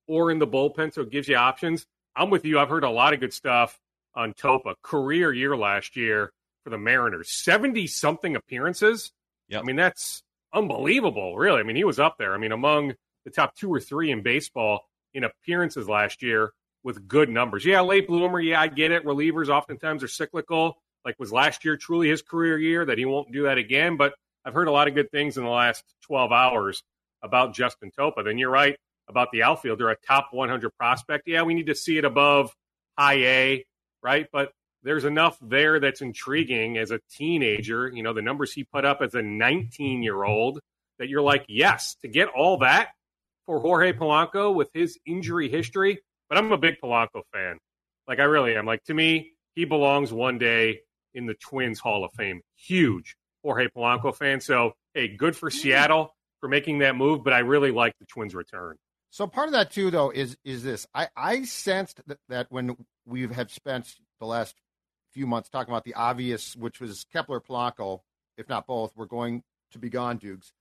or 0.07 0.31
in 0.31 0.39
the 0.39 0.47
bullpen, 0.47 0.93
so 0.93 1.01
it 1.01 1.09
gives 1.09 1.27
you 1.27 1.35
options. 1.35 1.85
I'm 2.15 2.29
with 2.29 2.45
you. 2.45 2.57
I've 2.57 2.69
heard 2.69 2.85
a 2.85 2.89
lot 2.89 3.13
of 3.13 3.19
good 3.19 3.33
stuff 3.33 3.77
on 4.15 4.33
Topa. 4.33 4.75
Career 4.81 5.33
year 5.33 5.57
last 5.57 5.97
year 5.97 6.31
for 6.63 6.69
the 6.69 6.77
Mariners, 6.77 7.33
seventy 7.33 7.85
something 7.85 8.37
appearances. 8.37 9.11
Yeah, 9.49 9.59
I 9.59 9.63
mean 9.63 9.75
that's 9.75 10.23
unbelievable. 10.53 11.37
Really, 11.37 11.59
I 11.59 11.63
mean 11.63 11.75
he 11.75 11.83
was 11.83 11.99
up 11.99 12.17
there. 12.17 12.33
I 12.33 12.37
mean 12.37 12.53
among 12.53 12.95
the 13.25 13.31
top 13.31 13.57
two 13.57 13.73
or 13.73 13.81
three 13.81 14.09
in 14.09 14.23
baseball 14.23 14.87
in 15.13 15.25
appearances 15.25 15.89
last 15.89 16.23
year 16.23 16.53
with 16.81 17.09
good 17.09 17.27
numbers. 17.27 17.65
Yeah, 17.65 17.81
late 17.81 18.07
bloomer. 18.07 18.39
Yeah, 18.39 18.61
I 18.61 18.67
get 18.67 18.91
it. 18.91 19.03
Relievers 19.03 19.49
oftentimes 19.49 20.01
are 20.01 20.07
cyclical. 20.07 20.77
Like 21.05 21.15
was 21.19 21.31
last 21.31 21.65
year 21.65 21.77
truly 21.77 22.09
his 22.09 22.21
career 22.21 22.57
year 22.57 22.85
that 22.85 22.97
he 22.97 23.05
won't 23.05 23.31
do 23.31 23.43
that 23.43 23.57
again. 23.57 23.97
But 23.97 24.13
I've 24.45 24.53
heard 24.53 24.67
a 24.67 24.71
lot 24.71 24.87
of 24.87 24.95
good 24.95 25.11
things 25.11 25.37
in 25.37 25.43
the 25.43 25.49
last 25.49 25.83
12 26.03 26.31
hours 26.31 26.83
about 27.21 27.53
Justin 27.53 27.91
Topa. 27.97 28.23
Then 28.23 28.37
you're 28.37 28.49
right 28.49 28.77
about 29.07 29.29
the 29.31 29.43
outfielder, 29.43 29.89
a 29.89 29.95
top 30.07 30.29
100 30.31 30.69
prospect. 30.77 31.27
Yeah, 31.27 31.43
we 31.43 31.53
need 31.53 31.67
to 31.67 31.75
see 31.75 31.97
it 31.97 32.05
above 32.05 32.53
high 32.97 33.15
A 33.15 33.65
right? 34.01 34.27
But 34.31 34.51
there's 34.83 35.05
enough 35.05 35.37
there 35.41 35.79
that's 35.79 36.01
intriguing 36.01 36.77
as 36.77 36.91
a 36.91 36.99
teenager. 37.11 37.91
You 37.93 38.03
know, 38.03 38.13
the 38.13 38.21
numbers 38.21 38.53
he 38.53 38.63
put 38.63 38.85
up 38.85 39.01
as 39.01 39.15
a 39.15 39.21
19 39.21 40.03
year 40.03 40.23
old 40.23 40.59
that 40.97 41.09
you're 41.09 41.21
like, 41.21 41.45
yes, 41.47 41.95
to 42.01 42.07
get 42.07 42.29
all 42.29 42.57
that 42.59 42.89
for 43.45 43.59
Jorge 43.59 43.93
Polanco 43.93 44.53
with 44.53 44.69
his 44.73 44.97
injury 45.05 45.49
history. 45.49 45.99
But 46.29 46.37
I'm 46.37 46.51
a 46.51 46.57
big 46.57 46.75
Polanco 46.81 47.23
fan. 47.33 47.57
Like, 48.07 48.19
I 48.19 48.23
really 48.23 48.55
am. 48.55 48.65
Like, 48.65 48.83
to 48.85 48.93
me, 48.93 49.31
he 49.55 49.65
belongs 49.65 50.13
one 50.13 50.37
day 50.37 50.81
in 51.13 51.25
the 51.25 51.35
Twins 51.35 51.79
Hall 51.79 52.03
of 52.03 52.11
Fame. 52.13 52.41
Huge 52.55 53.15
Jorge 53.43 53.67
Polanco 53.67 54.15
fan. 54.15 54.41
So, 54.41 54.73
hey, 54.93 55.07
good 55.07 55.35
for 55.35 55.49
Seattle 55.49 56.15
for 56.39 56.49
making 56.49 56.79
that 56.79 56.95
move, 56.95 57.23
but 57.23 57.33
I 57.33 57.39
really 57.39 57.71
like 57.71 57.93
the 57.99 58.05
Twins' 58.05 58.35
return. 58.35 58.75
So 59.11 59.25
part 59.27 59.47
of 59.47 59.53
that 59.53 59.71
too, 59.71 59.89
though, 59.89 60.11
is 60.11 60.37
is 60.43 60.63
this? 60.63 60.85
I 60.93 61.07
I 61.15 61.43
sensed 61.43 62.01
that, 62.07 62.19
that 62.29 62.47
when 62.49 62.75
we 63.05 63.27
have 63.27 63.51
spent 63.51 63.95
the 64.19 64.27
last 64.27 64.55
few 65.11 65.25
months 65.25 65.49
talking 65.49 65.73
about 65.73 65.83
the 65.83 65.95
obvious, 65.95 66.55
which 66.55 66.79
was 66.79 67.05
Kepler 67.11 67.41
Polanco, 67.41 68.01
if 68.37 68.47
not 68.47 68.67
both, 68.67 68.95
were 68.95 69.07
going 69.07 69.43
to 69.71 69.79
be 69.79 69.89
gone, 69.89 70.17
Dukes. 70.17 70.53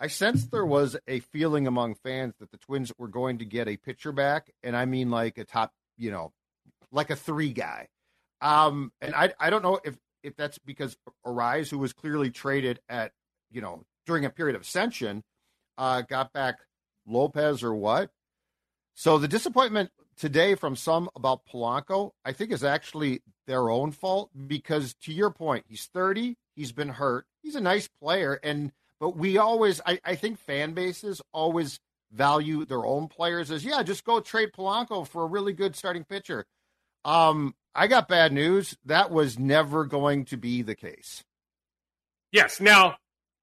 I 0.00 0.08
sensed 0.08 0.50
there 0.50 0.66
was 0.66 0.96
a 1.06 1.20
feeling 1.20 1.66
among 1.66 1.94
fans 1.94 2.34
that 2.40 2.50
the 2.50 2.58
Twins 2.58 2.92
were 2.98 3.08
going 3.08 3.38
to 3.38 3.44
get 3.44 3.68
a 3.68 3.76
pitcher 3.76 4.12
back, 4.12 4.50
and 4.62 4.76
I 4.76 4.86
mean 4.86 5.10
like 5.10 5.38
a 5.38 5.44
top, 5.44 5.72
you 5.96 6.10
know, 6.10 6.32
like 6.90 7.10
a 7.10 7.16
three 7.16 7.52
guy. 7.52 7.88
Um, 8.44 8.92
and 9.00 9.14
I 9.14 9.32
I 9.40 9.50
don't 9.50 9.62
know 9.62 9.80
if 9.84 9.96
if 10.22 10.36
that's 10.36 10.58
because 10.58 10.96
Arraez, 11.26 11.70
who 11.70 11.78
was 11.78 11.92
clearly 11.92 12.30
traded 12.30 12.78
at 12.88 13.12
you 13.50 13.60
know 13.60 13.84
during 14.06 14.24
a 14.24 14.30
period 14.30 14.54
of 14.54 14.62
ascension, 14.62 15.24
uh, 15.78 16.02
got 16.02 16.32
back 16.32 16.58
Lopez 17.06 17.62
or 17.62 17.74
what. 17.74 18.10
So 18.94 19.18
the 19.18 19.26
disappointment 19.26 19.90
today 20.16 20.54
from 20.54 20.76
some 20.76 21.08
about 21.16 21.46
Polanco, 21.46 22.10
I 22.24 22.32
think, 22.32 22.52
is 22.52 22.62
actually 22.62 23.22
their 23.46 23.70
own 23.70 23.90
fault 23.90 24.30
because, 24.46 24.94
to 25.02 25.12
your 25.12 25.30
point, 25.30 25.64
he's 25.68 25.86
30, 25.86 26.36
he's 26.54 26.70
been 26.72 26.90
hurt, 26.90 27.26
he's 27.42 27.56
a 27.56 27.60
nice 27.60 27.88
player, 27.88 28.38
and 28.42 28.72
but 29.00 29.16
we 29.16 29.38
always, 29.38 29.80
I, 29.84 29.98
I 30.04 30.14
think, 30.14 30.38
fan 30.38 30.72
bases 30.72 31.20
always 31.32 31.80
value 32.12 32.64
their 32.64 32.86
own 32.86 33.08
players 33.08 33.50
as 33.50 33.64
yeah, 33.64 33.82
just 33.82 34.04
go 34.04 34.20
trade 34.20 34.50
Polanco 34.56 35.06
for 35.06 35.24
a 35.24 35.26
really 35.26 35.52
good 35.52 35.74
starting 35.74 36.04
pitcher. 36.04 36.46
Um, 37.04 37.54
I 37.74 37.86
got 37.86 38.08
bad 38.08 38.32
news. 38.32 38.76
That 38.84 39.10
was 39.10 39.38
never 39.38 39.84
going 39.84 40.26
to 40.26 40.36
be 40.36 40.62
the 40.62 40.74
case. 40.74 41.24
Yes. 42.30 42.60
Now 42.60 42.96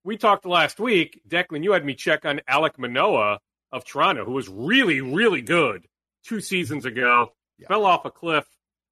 we 0.04 0.17
talked 0.17 0.46
last 0.46 0.80
week, 0.80 1.22
Declan. 1.28 1.63
You 1.63 1.74
had 1.74 1.86
me 1.86 1.96
check 1.96 2.26
on 2.26 2.41
Alek 2.50 2.78
Manoah 2.78 3.39
of 3.72 3.86
Toronto, 3.86 4.26
who 4.26 4.32
was 4.32 4.50
really, 4.50 5.02
really 5.02 5.41
good 5.41 5.88
two 6.26 6.41
seasons 6.41 6.86
ago, 6.86 7.34
yeah. 7.58 7.67
fell 7.67 7.86
off 7.86 8.06
a 8.06 8.12
cliff 8.12 8.46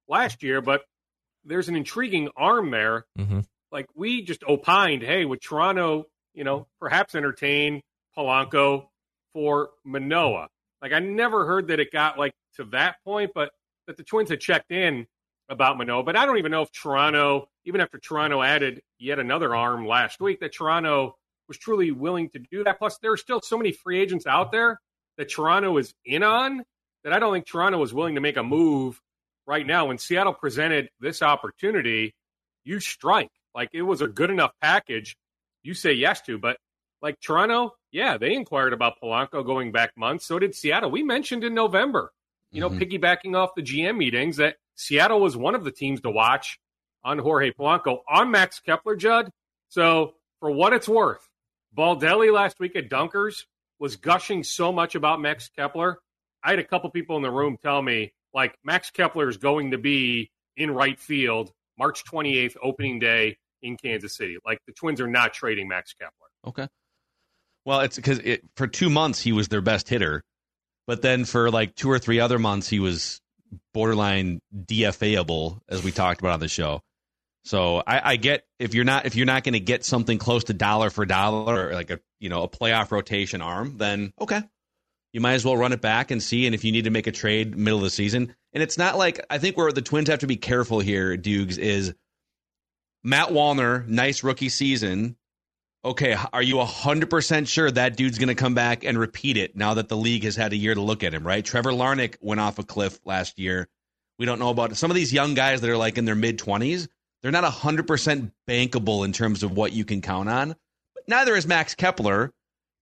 last 0.08 0.42
year, 0.42 0.60
but 0.60 0.82
there's 1.44 1.68
an 1.68 1.76
intriguing 1.76 2.28
arm 2.36 2.70
there. 2.70 3.06
Mm-hmm. 3.18 3.40
Like 3.72 3.88
we 3.94 4.22
just 4.22 4.42
opined, 4.44 5.02
hey, 5.02 5.24
with 5.24 5.40
Toronto, 5.40 6.06
you 6.34 6.44
know, 6.44 6.66
perhaps 6.80 7.14
entertain 7.14 7.82
Polanco 8.16 8.86
for 9.32 9.70
Manoa? 9.84 10.48
Like 10.82 10.92
I 10.92 10.98
never 10.98 11.46
heard 11.46 11.68
that 11.68 11.80
it 11.80 11.92
got 11.92 12.18
like 12.18 12.32
to 12.56 12.64
that 12.66 12.96
point, 13.04 13.30
but 13.34 13.50
that 13.86 13.96
the 13.96 14.02
Twins 14.02 14.30
had 14.30 14.40
checked 14.40 14.70
in 14.72 15.06
about 15.50 15.76
Manoah. 15.76 16.04
But 16.04 16.16
I 16.16 16.24
don't 16.24 16.38
even 16.38 16.52
know 16.52 16.62
if 16.62 16.72
Toronto, 16.72 17.48
even 17.66 17.80
after 17.80 17.98
Toronto 17.98 18.40
added 18.40 18.80
yet 18.98 19.18
another 19.18 19.54
arm 19.54 19.86
last 19.86 20.20
week, 20.20 20.40
that 20.40 20.54
Toronto 20.54 21.16
was 21.48 21.58
truly 21.58 21.90
willing 21.90 22.30
to 22.30 22.38
do 22.38 22.64
that. 22.64 22.78
Plus, 22.78 22.96
there 23.02 23.12
are 23.12 23.16
still 23.16 23.40
so 23.42 23.58
many 23.58 23.72
free 23.72 24.00
agents 24.00 24.26
out 24.26 24.52
there 24.52 24.80
that 25.18 25.28
Toronto 25.28 25.76
is 25.76 25.92
in 26.04 26.22
on 26.22 26.64
that 27.04 27.12
I 27.12 27.18
don't 27.18 27.32
think 27.32 27.46
Toronto 27.46 27.78
was 27.78 27.92
willing 27.92 28.14
to 28.14 28.20
make 28.20 28.36
a 28.36 28.42
move 28.42 29.00
right 29.46 29.66
now. 29.66 29.86
When 29.86 29.98
Seattle 29.98 30.32
presented 30.32 30.88
this 31.00 31.22
opportunity, 31.22 32.14
you 32.64 32.80
strike. 32.80 33.30
Like 33.54 33.70
it 33.72 33.82
was 33.82 34.00
a 34.00 34.06
good 34.06 34.30
enough 34.30 34.52
package 34.62 35.16
you 35.62 35.74
say 35.74 35.92
yes 35.92 36.20
to. 36.22 36.38
But 36.38 36.56
like 37.02 37.20
Toronto, 37.20 37.72
yeah, 37.90 38.18
they 38.18 38.34
inquired 38.34 38.72
about 38.72 39.00
Polanco 39.02 39.44
going 39.44 39.72
back 39.72 39.96
months. 39.96 40.26
So 40.26 40.38
did 40.38 40.54
Seattle. 40.54 40.90
We 40.90 41.02
mentioned 41.02 41.44
in 41.44 41.54
November, 41.54 42.12
you 42.52 42.60
know, 42.60 42.70
mm-hmm. 42.70 42.78
piggybacking 42.78 43.36
off 43.36 43.50
the 43.56 43.62
GM 43.62 43.96
meetings 43.96 44.36
that 44.36 44.56
Seattle 44.80 45.20
was 45.20 45.36
one 45.36 45.54
of 45.54 45.62
the 45.62 45.70
teams 45.70 46.00
to 46.00 46.10
watch 46.10 46.58
on 47.04 47.18
Jorge 47.18 47.52
Polanco 47.52 47.98
on 48.08 48.30
Max 48.30 48.60
Kepler, 48.60 48.96
Judd. 48.96 49.30
So 49.68 50.14
for 50.40 50.50
what 50.50 50.72
it's 50.72 50.88
worth, 50.88 51.28
Baldelli 51.76 52.32
last 52.32 52.58
week 52.58 52.74
at 52.76 52.88
Dunkers 52.88 53.44
was 53.78 53.96
gushing 53.96 54.42
so 54.42 54.72
much 54.72 54.94
about 54.94 55.20
Max 55.20 55.50
Kepler. 55.54 55.98
I 56.42 56.50
had 56.50 56.58
a 56.58 56.64
couple 56.64 56.88
people 56.90 57.16
in 57.16 57.22
the 57.22 57.30
room 57.30 57.58
tell 57.62 57.82
me 57.82 58.14
like 58.32 58.56
Max 58.64 58.90
Kepler 58.90 59.28
is 59.28 59.36
going 59.36 59.72
to 59.72 59.78
be 59.78 60.30
in 60.56 60.70
right 60.70 60.98
field 60.98 61.52
March 61.78 62.02
28th, 62.04 62.56
opening 62.62 62.98
day 62.98 63.36
in 63.62 63.76
Kansas 63.76 64.16
City. 64.16 64.38
Like 64.46 64.60
the 64.66 64.72
Twins 64.72 65.00
are 65.02 65.06
not 65.06 65.34
trading 65.34 65.68
Max 65.68 65.92
Kepler. 65.92 66.28
Okay. 66.46 66.68
Well, 67.66 67.80
it's 67.80 67.96
because 67.96 68.18
it, 68.20 68.42
for 68.56 68.66
two 68.66 68.88
months 68.88 69.20
he 69.20 69.32
was 69.32 69.48
their 69.48 69.60
best 69.60 69.90
hitter, 69.90 70.22
but 70.86 71.02
then 71.02 71.26
for 71.26 71.50
like 71.50 71.74
two 71.74 71.90
or 71.90 71.98
three 71.98 72.18
other 72.18 72.38
months 72.38 72.66
he 72.66 72.80
was 72.80 73.20
borderline 73.72 74.40
DFAable, 74.54 75.60
as 75.68 75.82
we 75.82 75.92
talked 75.92 76.20
about 76.20 76.34
on 76.34 76.40
the 76.40 76.48
show. 76.48 76.82
So 77.44 77.82
I, 77.86 78.12
I 78.12 78.16
get 78.16 78.44
if 78.58 78.74
you're 78.74 78.84
not 78.84 79.06
if 79.06 79.16
you're 79.16 79.26
not 79.26 79.44
going 79.44 79.54
to 79.54 79.60
get 79.60 79.84
something 79.84 80.18
close 80.18 80.44
to 80.44 80.52
dollar 80.52 80.90
for 80.90 81.06
dollar 81.06 81.72
like 81.72 81.90
a 81.90 82.00
you 82.18 82.28
know 82.28 82.42
a 82.42 82.48
playoff 82.48 82.90
rotation 82.90 83.40
arm, 83.40 83.78
then 83.78 84.12
okay, 84.20 84.42
you 85.12 85.20
might 85.20 85.34
as 85.34 85.44
well 85.44 85.56
run 85.56 85.72
it 85.72 85.80
back 85.80 86.10
and 86.10 86.22
see. 86.22 86.46
And 86.46 86.54
if 86.54 86.64
you 86.64 86.72
need 86.72 86.84
to 86.84 86.90
make 86.90 87.06
a 87.06 87.12
trade 87.12 87.56
middle 87.56 87.78
of 87.78 87.84
the 87.84 87.90
season, 87.90 88.34
and 88.52 88.62
it's 88.62 88.76
not 88.76 88.98
like 88.98 89.24
I 89.30 89.38
think 89.38 89.56
where 89.56 89.72
the 89.72 89.82
Twins 89.82 90.08
have 90.08 90.20
to 90.20 90.26
be 90.26 90.36
careful 90.36 90.80
here, 90.80 91.16
Dukes, 91.16 91.56
is 91.56 91.94
Matt 93.02 93.28
Wallner, 93.28 93.86
nice 93.86 94.22
rookie 94.22 94.50
season. 94.50 95.16
Okay, 95.82 96.14
are 96.32 96.42
you 96.42 96.56
100% 96.56 97.48
sure 97.48 97.70
that 97.70 97.96
dude's 97.96 98.18
going 98.18 98.28
to 98.28 98.34
come 98.34 98.54
back 98.54 98.84
and 98.84 98.98
repeat 98.98 99.38
it 99.38 99.56
now 99.56 99.74
that 99.74 99.88
the 99.88 99.96
league 99.96 100.24
has 100.24 100.36
had 100.36 100.52
a 100.52 100.56
year 100.56 100.74
to 100.74 100.80
look 100.82 101.02
at 101.02 101.14
him, 101.14 101.26
right? 101.26 101.42
Trevor 101.42 101.70
Larnach 101.70 102.16
went 102.20 102.38
off 102.38 102.58
a 102.58 102.62
cliff 102.62 103.00
last 103.06 103.38
year. 103.38 103.66
We 104.18 104.26
don't 104.26 104.38
know 104.38 104.50
about 104.50 104.72
it. 104.72 104.74
Some 104.74 104.90
of 104.90 104.94
these 104.94 105.10
young 105.10 105.32
guys 105.32 105.62
that 105.62 105.70
are 105.70 105.78
like 105.78 105.96
in 105.96 106.04
their 106.04 106.14
mid 106.14 106.38
20s, 106.38 106.86
they're 107.22 107.32
not 107.32 107.50
100% 107.50 108.30
bankable 108.46 109.06
in 109.06 109.12
terms 109.12 109.42
of 109.42 109.52
what 109.52 109.72
you 109.72 109.86
can 109.86 110.02
count 110.02 110.28
on. 110.28 110.54
But 110.94 111.08
neither 111.08 111.34
is 111.34 111.46
Max 111.46 111.74
Kepler, 111.74 112.30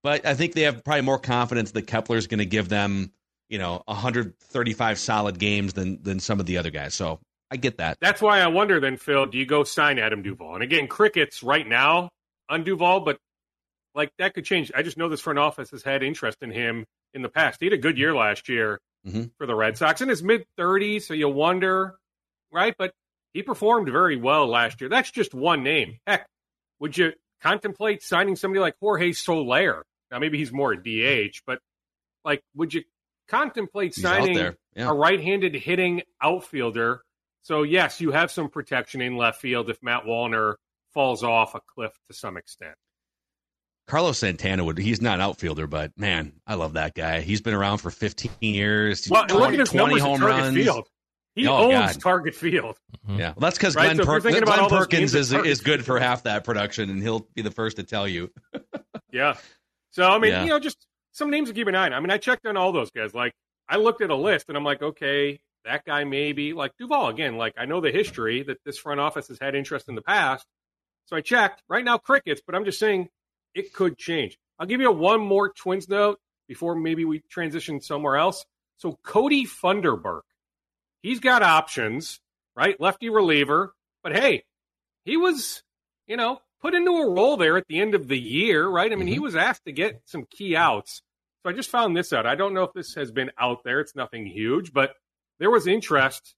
but 0.03 0.27
I 0.27 0.35
think 0.35 0.55
they 0.55 0.63
have 0.63 0.83
probably 0.83 1.03
more 1.03 1.21
confidence 1.21 1.71
that 1.73 1.83
Kepler 1.83 2.17
is 2.17 2.27
going 2.27 2.39
to 2.39 2.47
give 2.47 2.69
them, 2.69 3.13
you 3.49 3.59
know, 3.59 3.81
135 3.87 4.99
solid 4.99 5.39
games 5.39 5.73
than 5.75 6.03
than 6.03 6.19
some 6.19 6.41
of 6.41 6.47
the 6.47 6.59
other 6.59 6.71
guys. 6.71 6.95
So 6.95 7.21
I 7.49 7.59
get 7.59 7.79
that. 7.79 7.99
That's 8.01 8.21
why 8.21 8.41
I 8.41 8.49
wonder 8.49 8.81
then, 8.81 8.97
Phil, 8.97 9.27
do 9.27 9.39
you 9.39 9.47
go 9.47 9.63
sign 9.63 10.01
Adam 10.01 10.23
Duvall? 10.23 10.55
And 10.55 10.65
again, 10.65 10.89
crickets 10.89 11.45
right 11.45 11.67
now 11.67 12.11
on 12.49 12.65
Duvall, 12.65 13.01
but 13.01 13.19
like 13.95 14.13
that 14.19 14.35
could 14.35 14.45
change. 14.45 14.71
I 14.75 14.83
just 14.83 14.97
know 14.97 15.09
this 15.09 15.21
front 15.21 15.39
office 15.39 15.71
has 15.71 15.83
had 15.83 16.03
interest 16.03 16.39
in 16.43 16.51
him 16.51 16.87
in 17.15 17.23
the 17.23 17.29
past. 17.29 17.59
He 17.61 17.67
had 17.67 17.73
a 17.73 17.79
good 17.79 17.99
year 17.99 18.15
last 18.15 18.49
year 18.49 18.81
mm-hmm. 19.07 19.25
for 19.37 19.47
the 19.47 19.55
Red 19.55 19.77
Sox 19.77 20.01
in 20.01 20.09
his 20.09 20.23
mid 20.23 20.45
30s, 20.59 21.03
so 21.03 21.15
you 21.15 21.29
wonder, 21.29 21.97
right? 22.53 22.75
But 22.79 22.93
he 23.33 23.43
performed 23.43 23.89
very 23.91 24.17
well 24.17 24.47
last 24.47 24.81
year. 24.81 24.89
That's 24.89 25.11
just 25.11 25.35
one 25.35 25.63
name. 25.63 25.99
Heck, 26.07 26.27
would 26.81 26.97
you 26.97 27.13
contemplate 27.43 28.03
signing 28.03 28.37
somebody 28.37 28.61
like 28.61 28.75
Jorge 28.81 29.13
Soler? 29.13 29.85
Now, 30.11 30.19
maybe 30.19 30.39
he's 30.39 30.53
more 30.53 30.73
a 30.73 30.77
DH, 30.77 31.43
but 31.47 31.59
like, 32.25 32.43
would 32.55 32.73
you 32.73 32.83
contemplate 33.29 33.95
signing 33.95 34.55
yeah. 34.75 34.89
a 34.89 34.95
right 34.95 35.21
handed 35.21 35.55
hitting 35.55 36.03
outfielder? 36.23 37.03
So, 37.43 37.63
yes, 37.63 38.01
you 38.01 38.13
have 38.13 38.31
some 38.31 38.49
protection 38.49 39.01
in 39.01 39.17
left 39.17 39.41
field 39.41 39.71
if 39.71 39.83
Matt 39.83 40.05
Wallner 40.05 40.55
falls 40.93 41.23
off 41.23 41.55
a 41.55 41.61
cliff 41.61 41.93
to 42.09 42.15
some 42.15 42.37
extent. 42.37 42.75
Carlos 43.87 44.19
Santana 44.19 44.65
would 44.65 44.79
he's 44.79 45.01
not 45.01 45.15
an 45.15 45.23
outfielder, 45.23 45.67
but 45.67 45.93
man, 45.97 46.33
I 46.47 46.55
love 46.55 46.75
that 46.75 46.95
guy. 46.95 47.21
He's 47.21 47.41
been 47.41 47.55
around 47.55 47.79
for 47.79 47.91
15 47.91 48.31
years. 48.41 49.09
Well, 49.09 49.27
20, 49.27 49.43
look 49.43 49.53
at 49.55 49.61
his 49.61 49.71
20 49.71 49.85
numbers 49.85 50.03
home 50.03 50.21
runs. 50.23 50.55
Field. 50.55 50.89
He 51.35 51.47
oh, 51.47 51.71
owns 51.71 51.93
God. 51.95 52.01
Target 52.01 52.35
Field. 52.35 52.77
Mm-hmm. 53.07 53.19
Yeah, 53.19 53.27
well, 53.29 53.41
that's 53.41 53.57
because 53.57 53.77
right? 53.77 53.95
Glenn, 53.95 53.97
so 53.99 54.05
per- 54.05 54.21
Glenn 54.21 54.69
Perkins 54.69 55.15
is 55.15 55.33
is 55.33 55.61
good 55.61 55.85
for 55.85 55.99
half 55.99 56.25
that 56.25 56.45
production, 56.45 56.91
and 56.91 57.01
he'll 57.01 57.29
be 57.35 57.43
the 57.43 57.51
first 57.51 57.77
to 57.77 57.83
tell 57.83 58.07
you. 58.07 58.31
yeah. 59.13 59.37
So 59.91 60.05
I 60.05 60.19
mean, 60.19 60.33
yeah. 60.33 60.43
you 60.43 60.49
know, 60.51 60.59
just 60.59 60.87
some 61.13 61.31
names 61.31 61.49
to 61.49 61.55
keep 61.55 61.69
an 61.69 61.75
eye 61.75 61.87
on. 61.87 61.95
I 61.95 62.01
mean, 62.01 62.11
I 62.11 62.19
checked 62.19 62.45
on 62.47 62.57
all 62.57 62.73
those 62.73 62.91
guys. 62.91 63.15
Like, 63.15 63.33
I 63.69 63.77
looked 63.77 64.03
at 64.03 64.11
a 64.11 64.17
list, 64.17 64.47
and 64.49 64.57
I'm 64.57 64.65
like, 64.65 64.83
okay, 64.83 65.41
that 65.65 65.85
guy 65.85 66.05
maybe 66.05 66.53
like 66.53 66.73
Duvall 66.77 67.09
again. 67.09 67.37
Like, 67.37 67.55
I 67.57 67.67
know 67.67 67.81
the 67.81 67.93
history 67.93 68.43
that 68.43 68.59
this 68.65 68.77
front 68.77 69.01
office 69.01 69.29
has 69.29 69.39
had 69.41 69.55
interest 69.55 69.89
in 69.89 69.95
the 69.95 70.03
past. 70.03 70.45
So 71.09 71.17
I 71.17 71.21
checked. 71.21 71.63
Right 71.69 71.85
now, 71.85 71.99
crickets, 71.99 72.41
but 72.45 72.55
I'm 72.55 72.65
just 72.65 72.79
saying 72.79 73.09
it 73.55 73.73
could 73.73 73.99
change. 73.99 74.39
I'll 74.59 74.67
give 74.67 74.81
you 74.81 74.93
one 74.93 75.21
more 75.21 75.53
Twins 75.53 75.89
note 75.89 76.19
before 76.47 76.75
maybe 76.75 77.05
we 77.05 77.21
transition 77.29 77.81
somewhere 77.81 78.17
else. 78.17 78.45
So 78.79 78.99
Cody 79.03 79.45
Funderburk 79.45 80.23
he's 81.03 81.21
got 81.21 81.43
options, 81.43 82.21
right? 82.57 82.81
Lefty 82.81 83.09
reliever. 83.09 83.75
But 84.03 84.15
hey, 84.15 84.45
he 85.05 85.17
was, 85.17 85.63
you 86.07 86.17
know, 86.17 86.41
put 86.61 86.75
into 86.75 86.91
a 86.91 87.11
role 87.11 87.37
there 87.37 87.57
at 87.57 87.67
the 87.69 87.81
end 87.81 87.95
of 87.95 88.09
the 88.09 88.19
year, 88.19 88.67
right? 88.67 88.91
I 88.91 88.95
mean, 88.95 89.07
mm-hmm. 89.07 89.15
he 89.15 89.19
was 89.19 89.37
asked 89.37 89.65
to 89.65 89.73
get 89.73 90.03
some 90.05 90.27
key 90.31 90.57
outs. 90.57 91.03
So 91.43 91.51
I 91.51 91.53
just 91.53 91.71
found 91.71 91.97
this 91.97 92.13
out. 92.13 92.27
I 92.27 92.35
don't 92.35 92.55
know 92.55 92.65
if 92.65 92.73
this 92.73 92.95
has 92.95 93.11
been 93.11 93.31
out 93.39 93.63
there. 93.65 93.81
It's 93.81 93.95
nothing 93.95 94.27
huge, 94.27 94.73
but 94.73 94.95
there 95.39 95.51
was 95.51 95.67
interest 95.67 96.35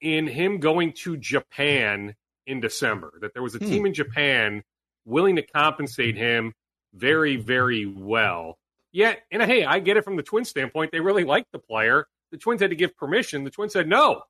in 0.00 0.26
him 0.26 0.58
going 0.58 0.92
to 0.92 1.16
Japan 1.16 2.14
in 2.46 2.60
December. 2.60 3.12
That 3.20 3.34
there 3.34 3.42
was 3.42 3.54
a 3.54 3.58
hmm. 3.58 3.68
team 3.68 3.86
in 3.86 3.94
Japan 3.94 4.62
willing 5.04 5.36
to 5.36 5.42
compensate 5.42 6.16
him 6.16 6.52
very, 6.94 7.36
very 7.36 7.86
well. 7.86 8.58
Yet, 8.92 9.22
and 9.30 9.42
hey, 9.42 9.64
I 9.64 9.78
get 9.78 9.96
it 9.96 10.04
from 10.04 10.16
the 10.16 10.22
Twins 10.22 10.50
standpoint. 10.50 10.92
They 10.92 11.00
really 11.00 11.24
like 11.24 11.46
the 11.52 11.58
player. 11.58 12.06
The 12.30 12.38
Twins 12.38 12.60
had 12.60 12.70
to 12.70 12.76
give 12.76 12.96
permission. 12.96 13.44
The 13.44 13.50
Twins 13.50 13.72
said 13.72 13.88
no, 13.88 14.22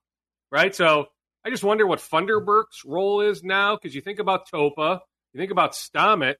right? 0.50 0.74
So 0.74 1.06
I 1.44 1.50
just 1.50 1.64
wonder 1.64 1.86
what 1.86 1.98
Funderburk's 1.98 2.84
role 2.84 3.20
is 3.20 3.42
now 3.42 3.76
because 3.76 3.94
you 3.94 4.00
think 4.00 4.20
about 4.20 4.48
Topa, 4.48 5.00
you 5.32 5.38
think 5.40 5.50
about 5.50 5.72
Staumont, 5.72 6.36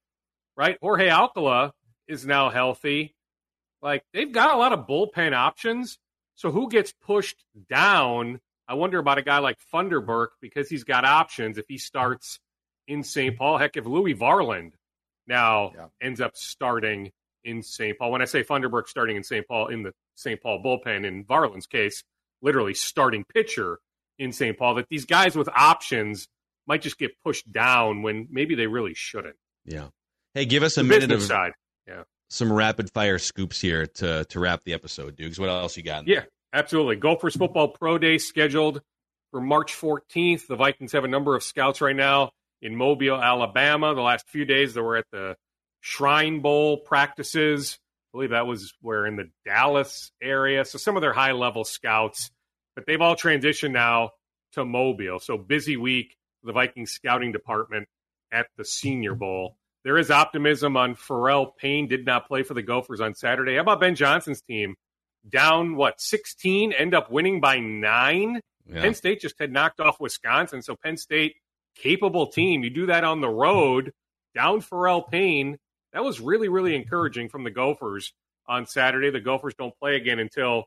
right? 0.56 0.78
Jorge 0.80 1.08
Alcala 1.08 1.72
is 2.06 2.24
now 2.24 2.50
healthy. 2.50 3.14
Like 3.80 4.04
they've 4.12 4.30
got 4.30 4.54
a 4.54 4.58
lot 4.58 4.72
of 4.72 4.86
bullpen 4.86 5.34
options. 5.34 5.98
So 6.36 6.52
who 6.52 6.68
gets 6.68 6.92
pushed 6.92 7.44
down? 7.68 8.40
I 8.72 8.74
wonder 8.74 8.98
about 8.98 9.18
a 9.18 9.22
guy 9.22 9.38
like 9.38 9.58
Funderburk 9.72 10.28
because 10.40 10.66
he's 10.66 10.82
got 10.82 11.04
options 11.04 11.58
if 11.58 11.66
he 11.68 11.76
starts 11.76 12.40
in 12.88 13.02
St. 13.02 13.36
Paul. 13.36 13.58
Heck, 13.58 13.76
if 13.76 13.84
Louis 13.84 14.14
Varland 14.14 14.70
now 15.26 15.72
yeah. 15.74 15.86
ends 16.00 16.22
up 16.22 16.38
starting 16.38 17.10
in 17.44 17.62
St. 17.62 17.98
Paul. 17.98 18.12
When 18.12 18.22
I 18.22 18.24
say 18.24 18.42
Funderburk 18.42 18.88
starting 18.88 19.18
in 19.18 19.24
St. 19.24 19.46
Paul 19.46 19.66
in 19.66 19.82
the 19.82 19.92
St. 20.14 20.40
Paul 20.40 20.62
bullpen, 20.64 21.04
in 21.04 21.22
Varland's 21.26 21.66
case, 21.66 22.02
literally 22.40 22.72
starting 22.72 23.24
pitcher 23.24 23.78
in 24.18 24.32
St. 24.32 24.56
Paul, 24.56 24.76
that 24.76 24.88
these 24.88 25.04
guys 25.04 25.36
with 25.36 25.50
options 25.54 26.26
might 26.66 26.80
just 26.80 26.98
get 26.98 27.10
pushed 27.22 27.52
down 27.52 28.00
when 28.00 28.26
maybe 28.30 28.54
they 28.54 28.68
really 28.68 28.94
shouldn't. 28.94 29.36
Yeah. 29.66 29.88
Hey, 30.32 30.46
give 30.46 30.62
us 30.62 30.78
a 30.78 30.82
the 30.82 30.88
minute 30.88 31.12
of 31.12 31.20
side. 31.20 31.52
Yeah. 31.86 32.04
Some 32.30 32.50
rapid 32.50 32.90
fire 32.90 33.18
scoops 33.18 33.60
here 33.60 33.86
to 33.86 34.24
to 34.30 34.40
wrap 34.40 34.64
the 34.64 34.72
episode, 34.72 35.14
Dukes. 35.16 35.38
What 35.38 35.50
else 35.50 35.76
you 35.76 35.82
got? 35.82 36.08
Yeah, 36.08 36.22
absolutely. 36.52 36.96
Gophers 36.96 37.36
football 37.36 37.68
pro 37.68 37.98
day 37.98 38.18
scheduled 38.18 38.80
for 39.30 39.40
March 39.40 39.74
14th. 39.74 40.46
The 40.46 40.56
Vikings 40.56 40.92
have 40.92 41.04
a 41.04 41.08
number 41.08 41.34
of 41.34 41.42
scouts 41.42 41.80
right 41.80 41.96
now 41.96 42.30
in 42.60 42.76
Mobile, 42.76 43.20
Alabama. 43.20 43.94
The 43.94 44.02
last 44.02 44.28
few 44.28 44.44
days 44.44 44.74
they 44.74 44.80
were 44.80 44.96
at 44.96 45.06
the 45.12 45.36
Shrine 45.80 46.40
Bowl 46.40 46.78
practices. 46.78 47.78
I 48.12 48.18
believe 48.18 48.30
that 48.30 48.46
was 48.46 48.74
where 48.80 49.06
in 49.06 49.16
the 49.16 49.30
Dallas 49.44 50.12
area. 50.22 50.64
So 50.64 50.78
some 50.78 50.96
of 50.96 51.00
their 51.00 51.12
high 51.12 51.32
level 51.32 51.64
scouts, 51.64 52.30
but 52.74 52.86
they've 52.86 53.00
all 53.00 53.16
transitioned 53.16 53.72
now 53.72 54.10
to 54.52 54.64
Mobile. 54.64 55.18
So 55.18 55.38
busy 55.38 55.76
week 55.76 56.16
for 56.40 56.48
the 56.48 56.52
Vikings 56.52 56.92
scouting 56.92 57.32
department 57.32 57.88
at 58.30 58.46
the 58.56 58.64
Senior 58.64 59.14
Bowl. 59.14 59.56
There 59.84 59.98
is 59.98 60.10
optimism 60.10 60.76
on 60.76 60.94
Pharrel 60.94 61.56
Payne 61.56 61.88
did 61.88 62.06
not 62.06 62.28
play 62.28 62.44
for 62.44 62.54
the 62.54 62.62
Gophers 62.62 63.00
on 63.00 63.14
Saturday. 63.14 63.56
How 63.56 63.62
about 63.62 63.80
Ben 63.80 63.96
Johnson's 63.96 64.42
team? 64.42 64.76
Down 65.28 65.76
what 65.76 66.00
16, 66.00 66.72
end 66.72 66.94
up 66.94 67.10
winning 67.10 67.40
by 67.40 67.58
nine. 67.58 68.40
Yeah. 68.66 68.80
Penn 68.80 68.94
State 68.94 69.20
just 69.20 69.38
had 69.38 69.52
knocked 69.52 69.80
off 69.80 70.00
Wisconsin, 70.00 70.62
so 70.62 70.76
Penn 70.76 70.96
State 70.96 71.36
capable 71.76 72.26
team. 72.26 72.62
You 72.64 72.70
do 72.70 72.86
that 72.86 73.04
on 73.04 73.20
the 73.20 73.28
road, 73.28 73.92
down 74.34 74.60
Pharrel 74.60 75.08
Payne 75.08 75.58
That 75.92 76.04
was 76.04 76.20
really, 76.20 76.48
really 76.48 76.74
encouraging 76.74 77.28
from 77.28 77.44
the 77.44 77.50
Gophers 77.50 78.12
on 78.46 78.66
Saturday. 78.66 79.10
The 79.10 79.20
Gophers 79.20 79.54
don't 79.54 79.76
play 79.78 79.96
again 79.96 80.18
until 80.18 80.64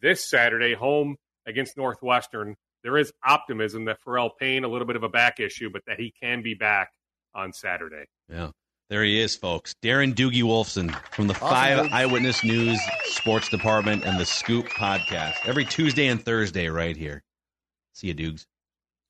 this 0.00 0.28
Saturday, 0.28 0.74
home 0.74 1.16
against 1.46 1.76
Northwestern. 1.76 2.56
There 2.84 2.96
is 2.96 3.12
optimism 3.26 3.86
that 3.86 3.98
Pharrel 4.06 4.30
Payne, 4.38 4.64
a 4.64 4.68
little 4.68 4.86
bit 4.86 4.96
of 4.96 5.02
a 5.02 5.08
back 5.08 5.40
issue, 5.40 5.68
but 5.70 5.82
that 5.86 5.98
he 5.98 6.12
can 6.22 6.42
be 6.42 6.54
back 6.54 6.90
on 7.34 7.52
Saturday. 7.52 8.04
Yeah. 8.28 8.50
There 8.88 9.04
he 9.04 9.20
is, 9.20 9.36
folks. 9.36 9.74
Darren 9.82 10.14
Doogie 10.14 10.42
Wolfson 10.42 10.94
from 11.12 11.26
the 11.26 11.34
Awesome, 11.34 11.48
Five. 11.48 11.92
Eyewitness 11.92 12.42
News 12.42 12.80
Sports 13.18 13.48
Department 13.48 14.04
and 14.04 14.18
the 14.18 14.24
Scoop 14.24 14.68
Podcast 14.68 15.34
every 15.44 15.64
Tuesday 15.64 16.06
and 16.06 16.24
Thursday 16.24 16.68
right 16.68 16.96
here. 16.96 17.24
See 17.92 18.06
you, 18.06 18.14
Doogs. 18.14 18.46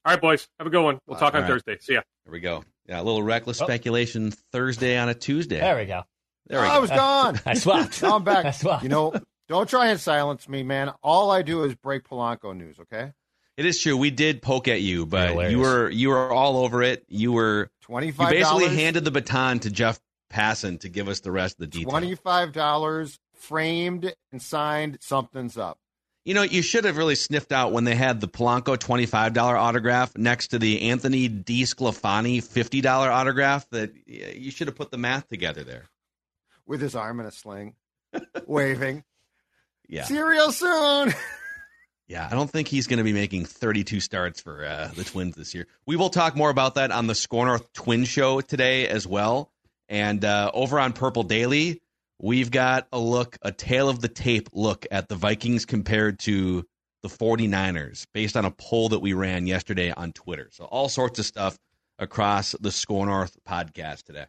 All 0.06 0.14
right, 0.14 0.20
boys. 0.20 0.48
Have 0.58 0.66
a 0.66 0.70
good 0.70 0.82
one. 0.82 0.98
We'll 1.06 1.18
talk 1.18 1.34
All 1.34 1.42
on 1.42 1.42
right. 1.42 1.52
Thursday. 1.62 1.76
See 1.80 1.92
ya. 1.92 2.00
There 2.24 2.32
we 2.32 2.40
go. 2.40 2.64
Yeah, 2.88 3.00
a 3.00 3.04
little 3.04 3.22
reckless 3.22 3.60
Oh. 3.60 3.66
speculation 3.66 4.30
Thursday 4.50 4.96
on 4.96 5.10
a 5.10 5.14
Tuesday. 5.14 5.60
There 5.60 5.76
we 5.76 5.84
go. 5.84 6.04
There 6.46 6.62
we 6.62 6.66
I 6.66 6.74
go. 6.76 6.80
was 6.80 6.90
gone. 6.90 7.38
I 7.46 7.52
swapped. 7.52 8.02
Now 8.02 8.16
I'm 8.16 8.24
back. 8.24 8.44
I 8.46 8.50
swapped. 8.52 8.82
You 8.82 8.88
know, 8.88 9.12
don't 9.46 9.68
try 9.68 9.88
and 9.88 10.00
silence 10.00 10.48
me, 10.48 10.62
man. 10.62 10.90
All 11.02 11.30
I 11.30 11.42
do 11.42 11.64
is 11.64 11.74
break 11.74 12.04
Polanco 12.04 12.56
news. 12.56 12.78
Okay, 12.80 13.12
It 13.58 13.66
is 13.66 13.78
true. 13.78 13.96
We 13.98 14.10
did 14.10 14.40
poke 14.40 14.68
at 14.68 14.80
you, 14.80 15.04
but 15.04 15.28
Hilarious. 15.30 15.52
you 15.52 15.58
were 15.58 15.90
you 15.90 16.08
were 16.08 16.32
all 16.32 16.56
over 16.64 16.82
it. 16.82 17.04
You 17.08 17.32
were 17.32 17.70
twenty 17.82 18.10
five. 18.10 18.32
you 18.32 18.38
basically 18.38 18.74
handed 18.74 19.04
the 19.04 19.10
baton 19.10 19.58
to 19.60 19.70
Jeff 19.70 20.00
Passan 20.32 20.80
to 20.80 20.88
give 20.88 21.08
us 21.08 21.20
the 21.20 21.30
rest 21.30 21.56
of 21.56 21.58
the 21.60 21.66
details. 21.66 21.90
Twenty 21.92 22.14
five 22.14 22.52
dollars 22.52 23.18
framed 23.38 24.14
and 24.32 24.40
signed. 24.42 24.98
Something's 25.00 25.56
up. 25.56 25.78
You 26.24 26.34
know, 26.34 26.42
you 26.42 26.60
should 26.60 26.84
have 26.84 26.98
really 26.98 27.14
sniffed 27.14 27.52
out 27.52 27.72
when 27.72 27.84
they 27.84 27.94
had 27.94 28.20
the 28.20 28.28
Polanco 28.28 28.76
$25 28.76 29.36
autograph 29.58 30.14
next 30.16 30.48
to 30.48 30.58
the 30.58 30.90
Anthony 30.90 31.26
DiSclafani 31.28 32.38
$50 32.42 32.84
autograph 33.10 33.66
that 33.70 33.92
you 34.06 34.50
should 34.50 34.66
have 34.66 34.76
put 34.76 34.90
the 34.90 34.98
math 34.98 35.26
together 35.28 35.64
there. 35.64 35.88
with 36.66 36.82
his 36.82 36.94
arm 36.94 37.18
in 37.20 37.26
a 37.26 37.30
sling, 37.30 37.74
waving. 38.46 39.04
Yeah. 39.88 40.04
See 40.04 40.16
you 40.16 40.28
real 40.28 40.52
soon. 40.52 41.14
Yeah, 42.10 42.26
I 42.26 42.34
don't 42.34 42.50
think 42.50 42.68
he's 42.68 42.86
going 42.86 42.96
to 42.96 43.04
be 43.04 43.12
making 43.12 43.44
32 43.44 44.00
starts 44.00 44.40
for 44.40 44.64
uh, 44.64 44.88
the 44.96 45.04
Twins 45.04 45.36
this 45.36 45.54
year. 45.54 45.66
We 45.84 45.94
will 45.96 46.08
talk 46.08 46.34
more 46.34 46.48
about 46.48 46.76
that 46.76 46.90
on 46.90 47.06
the 47.06 47.14
SKOR 47.14 47.44
North 47.44 47.70
Twin 47.74 48.04
Show 48.06 48.40
today 48.40 48.88
as 48.88 49.06
well. 49.06 49.52
And 49.90 50.24
uh, 50.24 50.50
over 50.54 50.80
on 50.80 50.94
Purple 50.94 51.22
Daily, 51.24 51.82
we've 52.20 52.50
got 52.50 52.88
a 52.92 52.98
look, 52.98 53.38
a 53.42 53.52
tail 53.52 53.88
of 53.88 54.00
the 54.00 54.08
tape 54.08 54.48
look 54.52 54.86
at 54.90 55.08
the 55.08 55.14
Vikings 55.14 55.64
compared 55.64 56.18
to 56.20 56.64
the 57.02 57.08
49ers 57.08 58.06
based 58.12 58.36
on 58.36 58.44
a 58.44 58.50
poll 58.50 58.88
that 58.88 58.98
we 58.98 59.12
ran 59.12 59.46
yesterday 59.46 59.92
on 59.92 60.12
Twitter. 60.12 60.48
So 60.52 60.64
all 60.64 60.88
sorts 60.88 61.18
of 61.18 61.26
stuff 61.26 61.56
across 61.98 62.52
the 62.60 62.70
SKOR 62.70 63.06
North 63.06 63.36
podcast 63.48 64.02
today. 64.02 64.26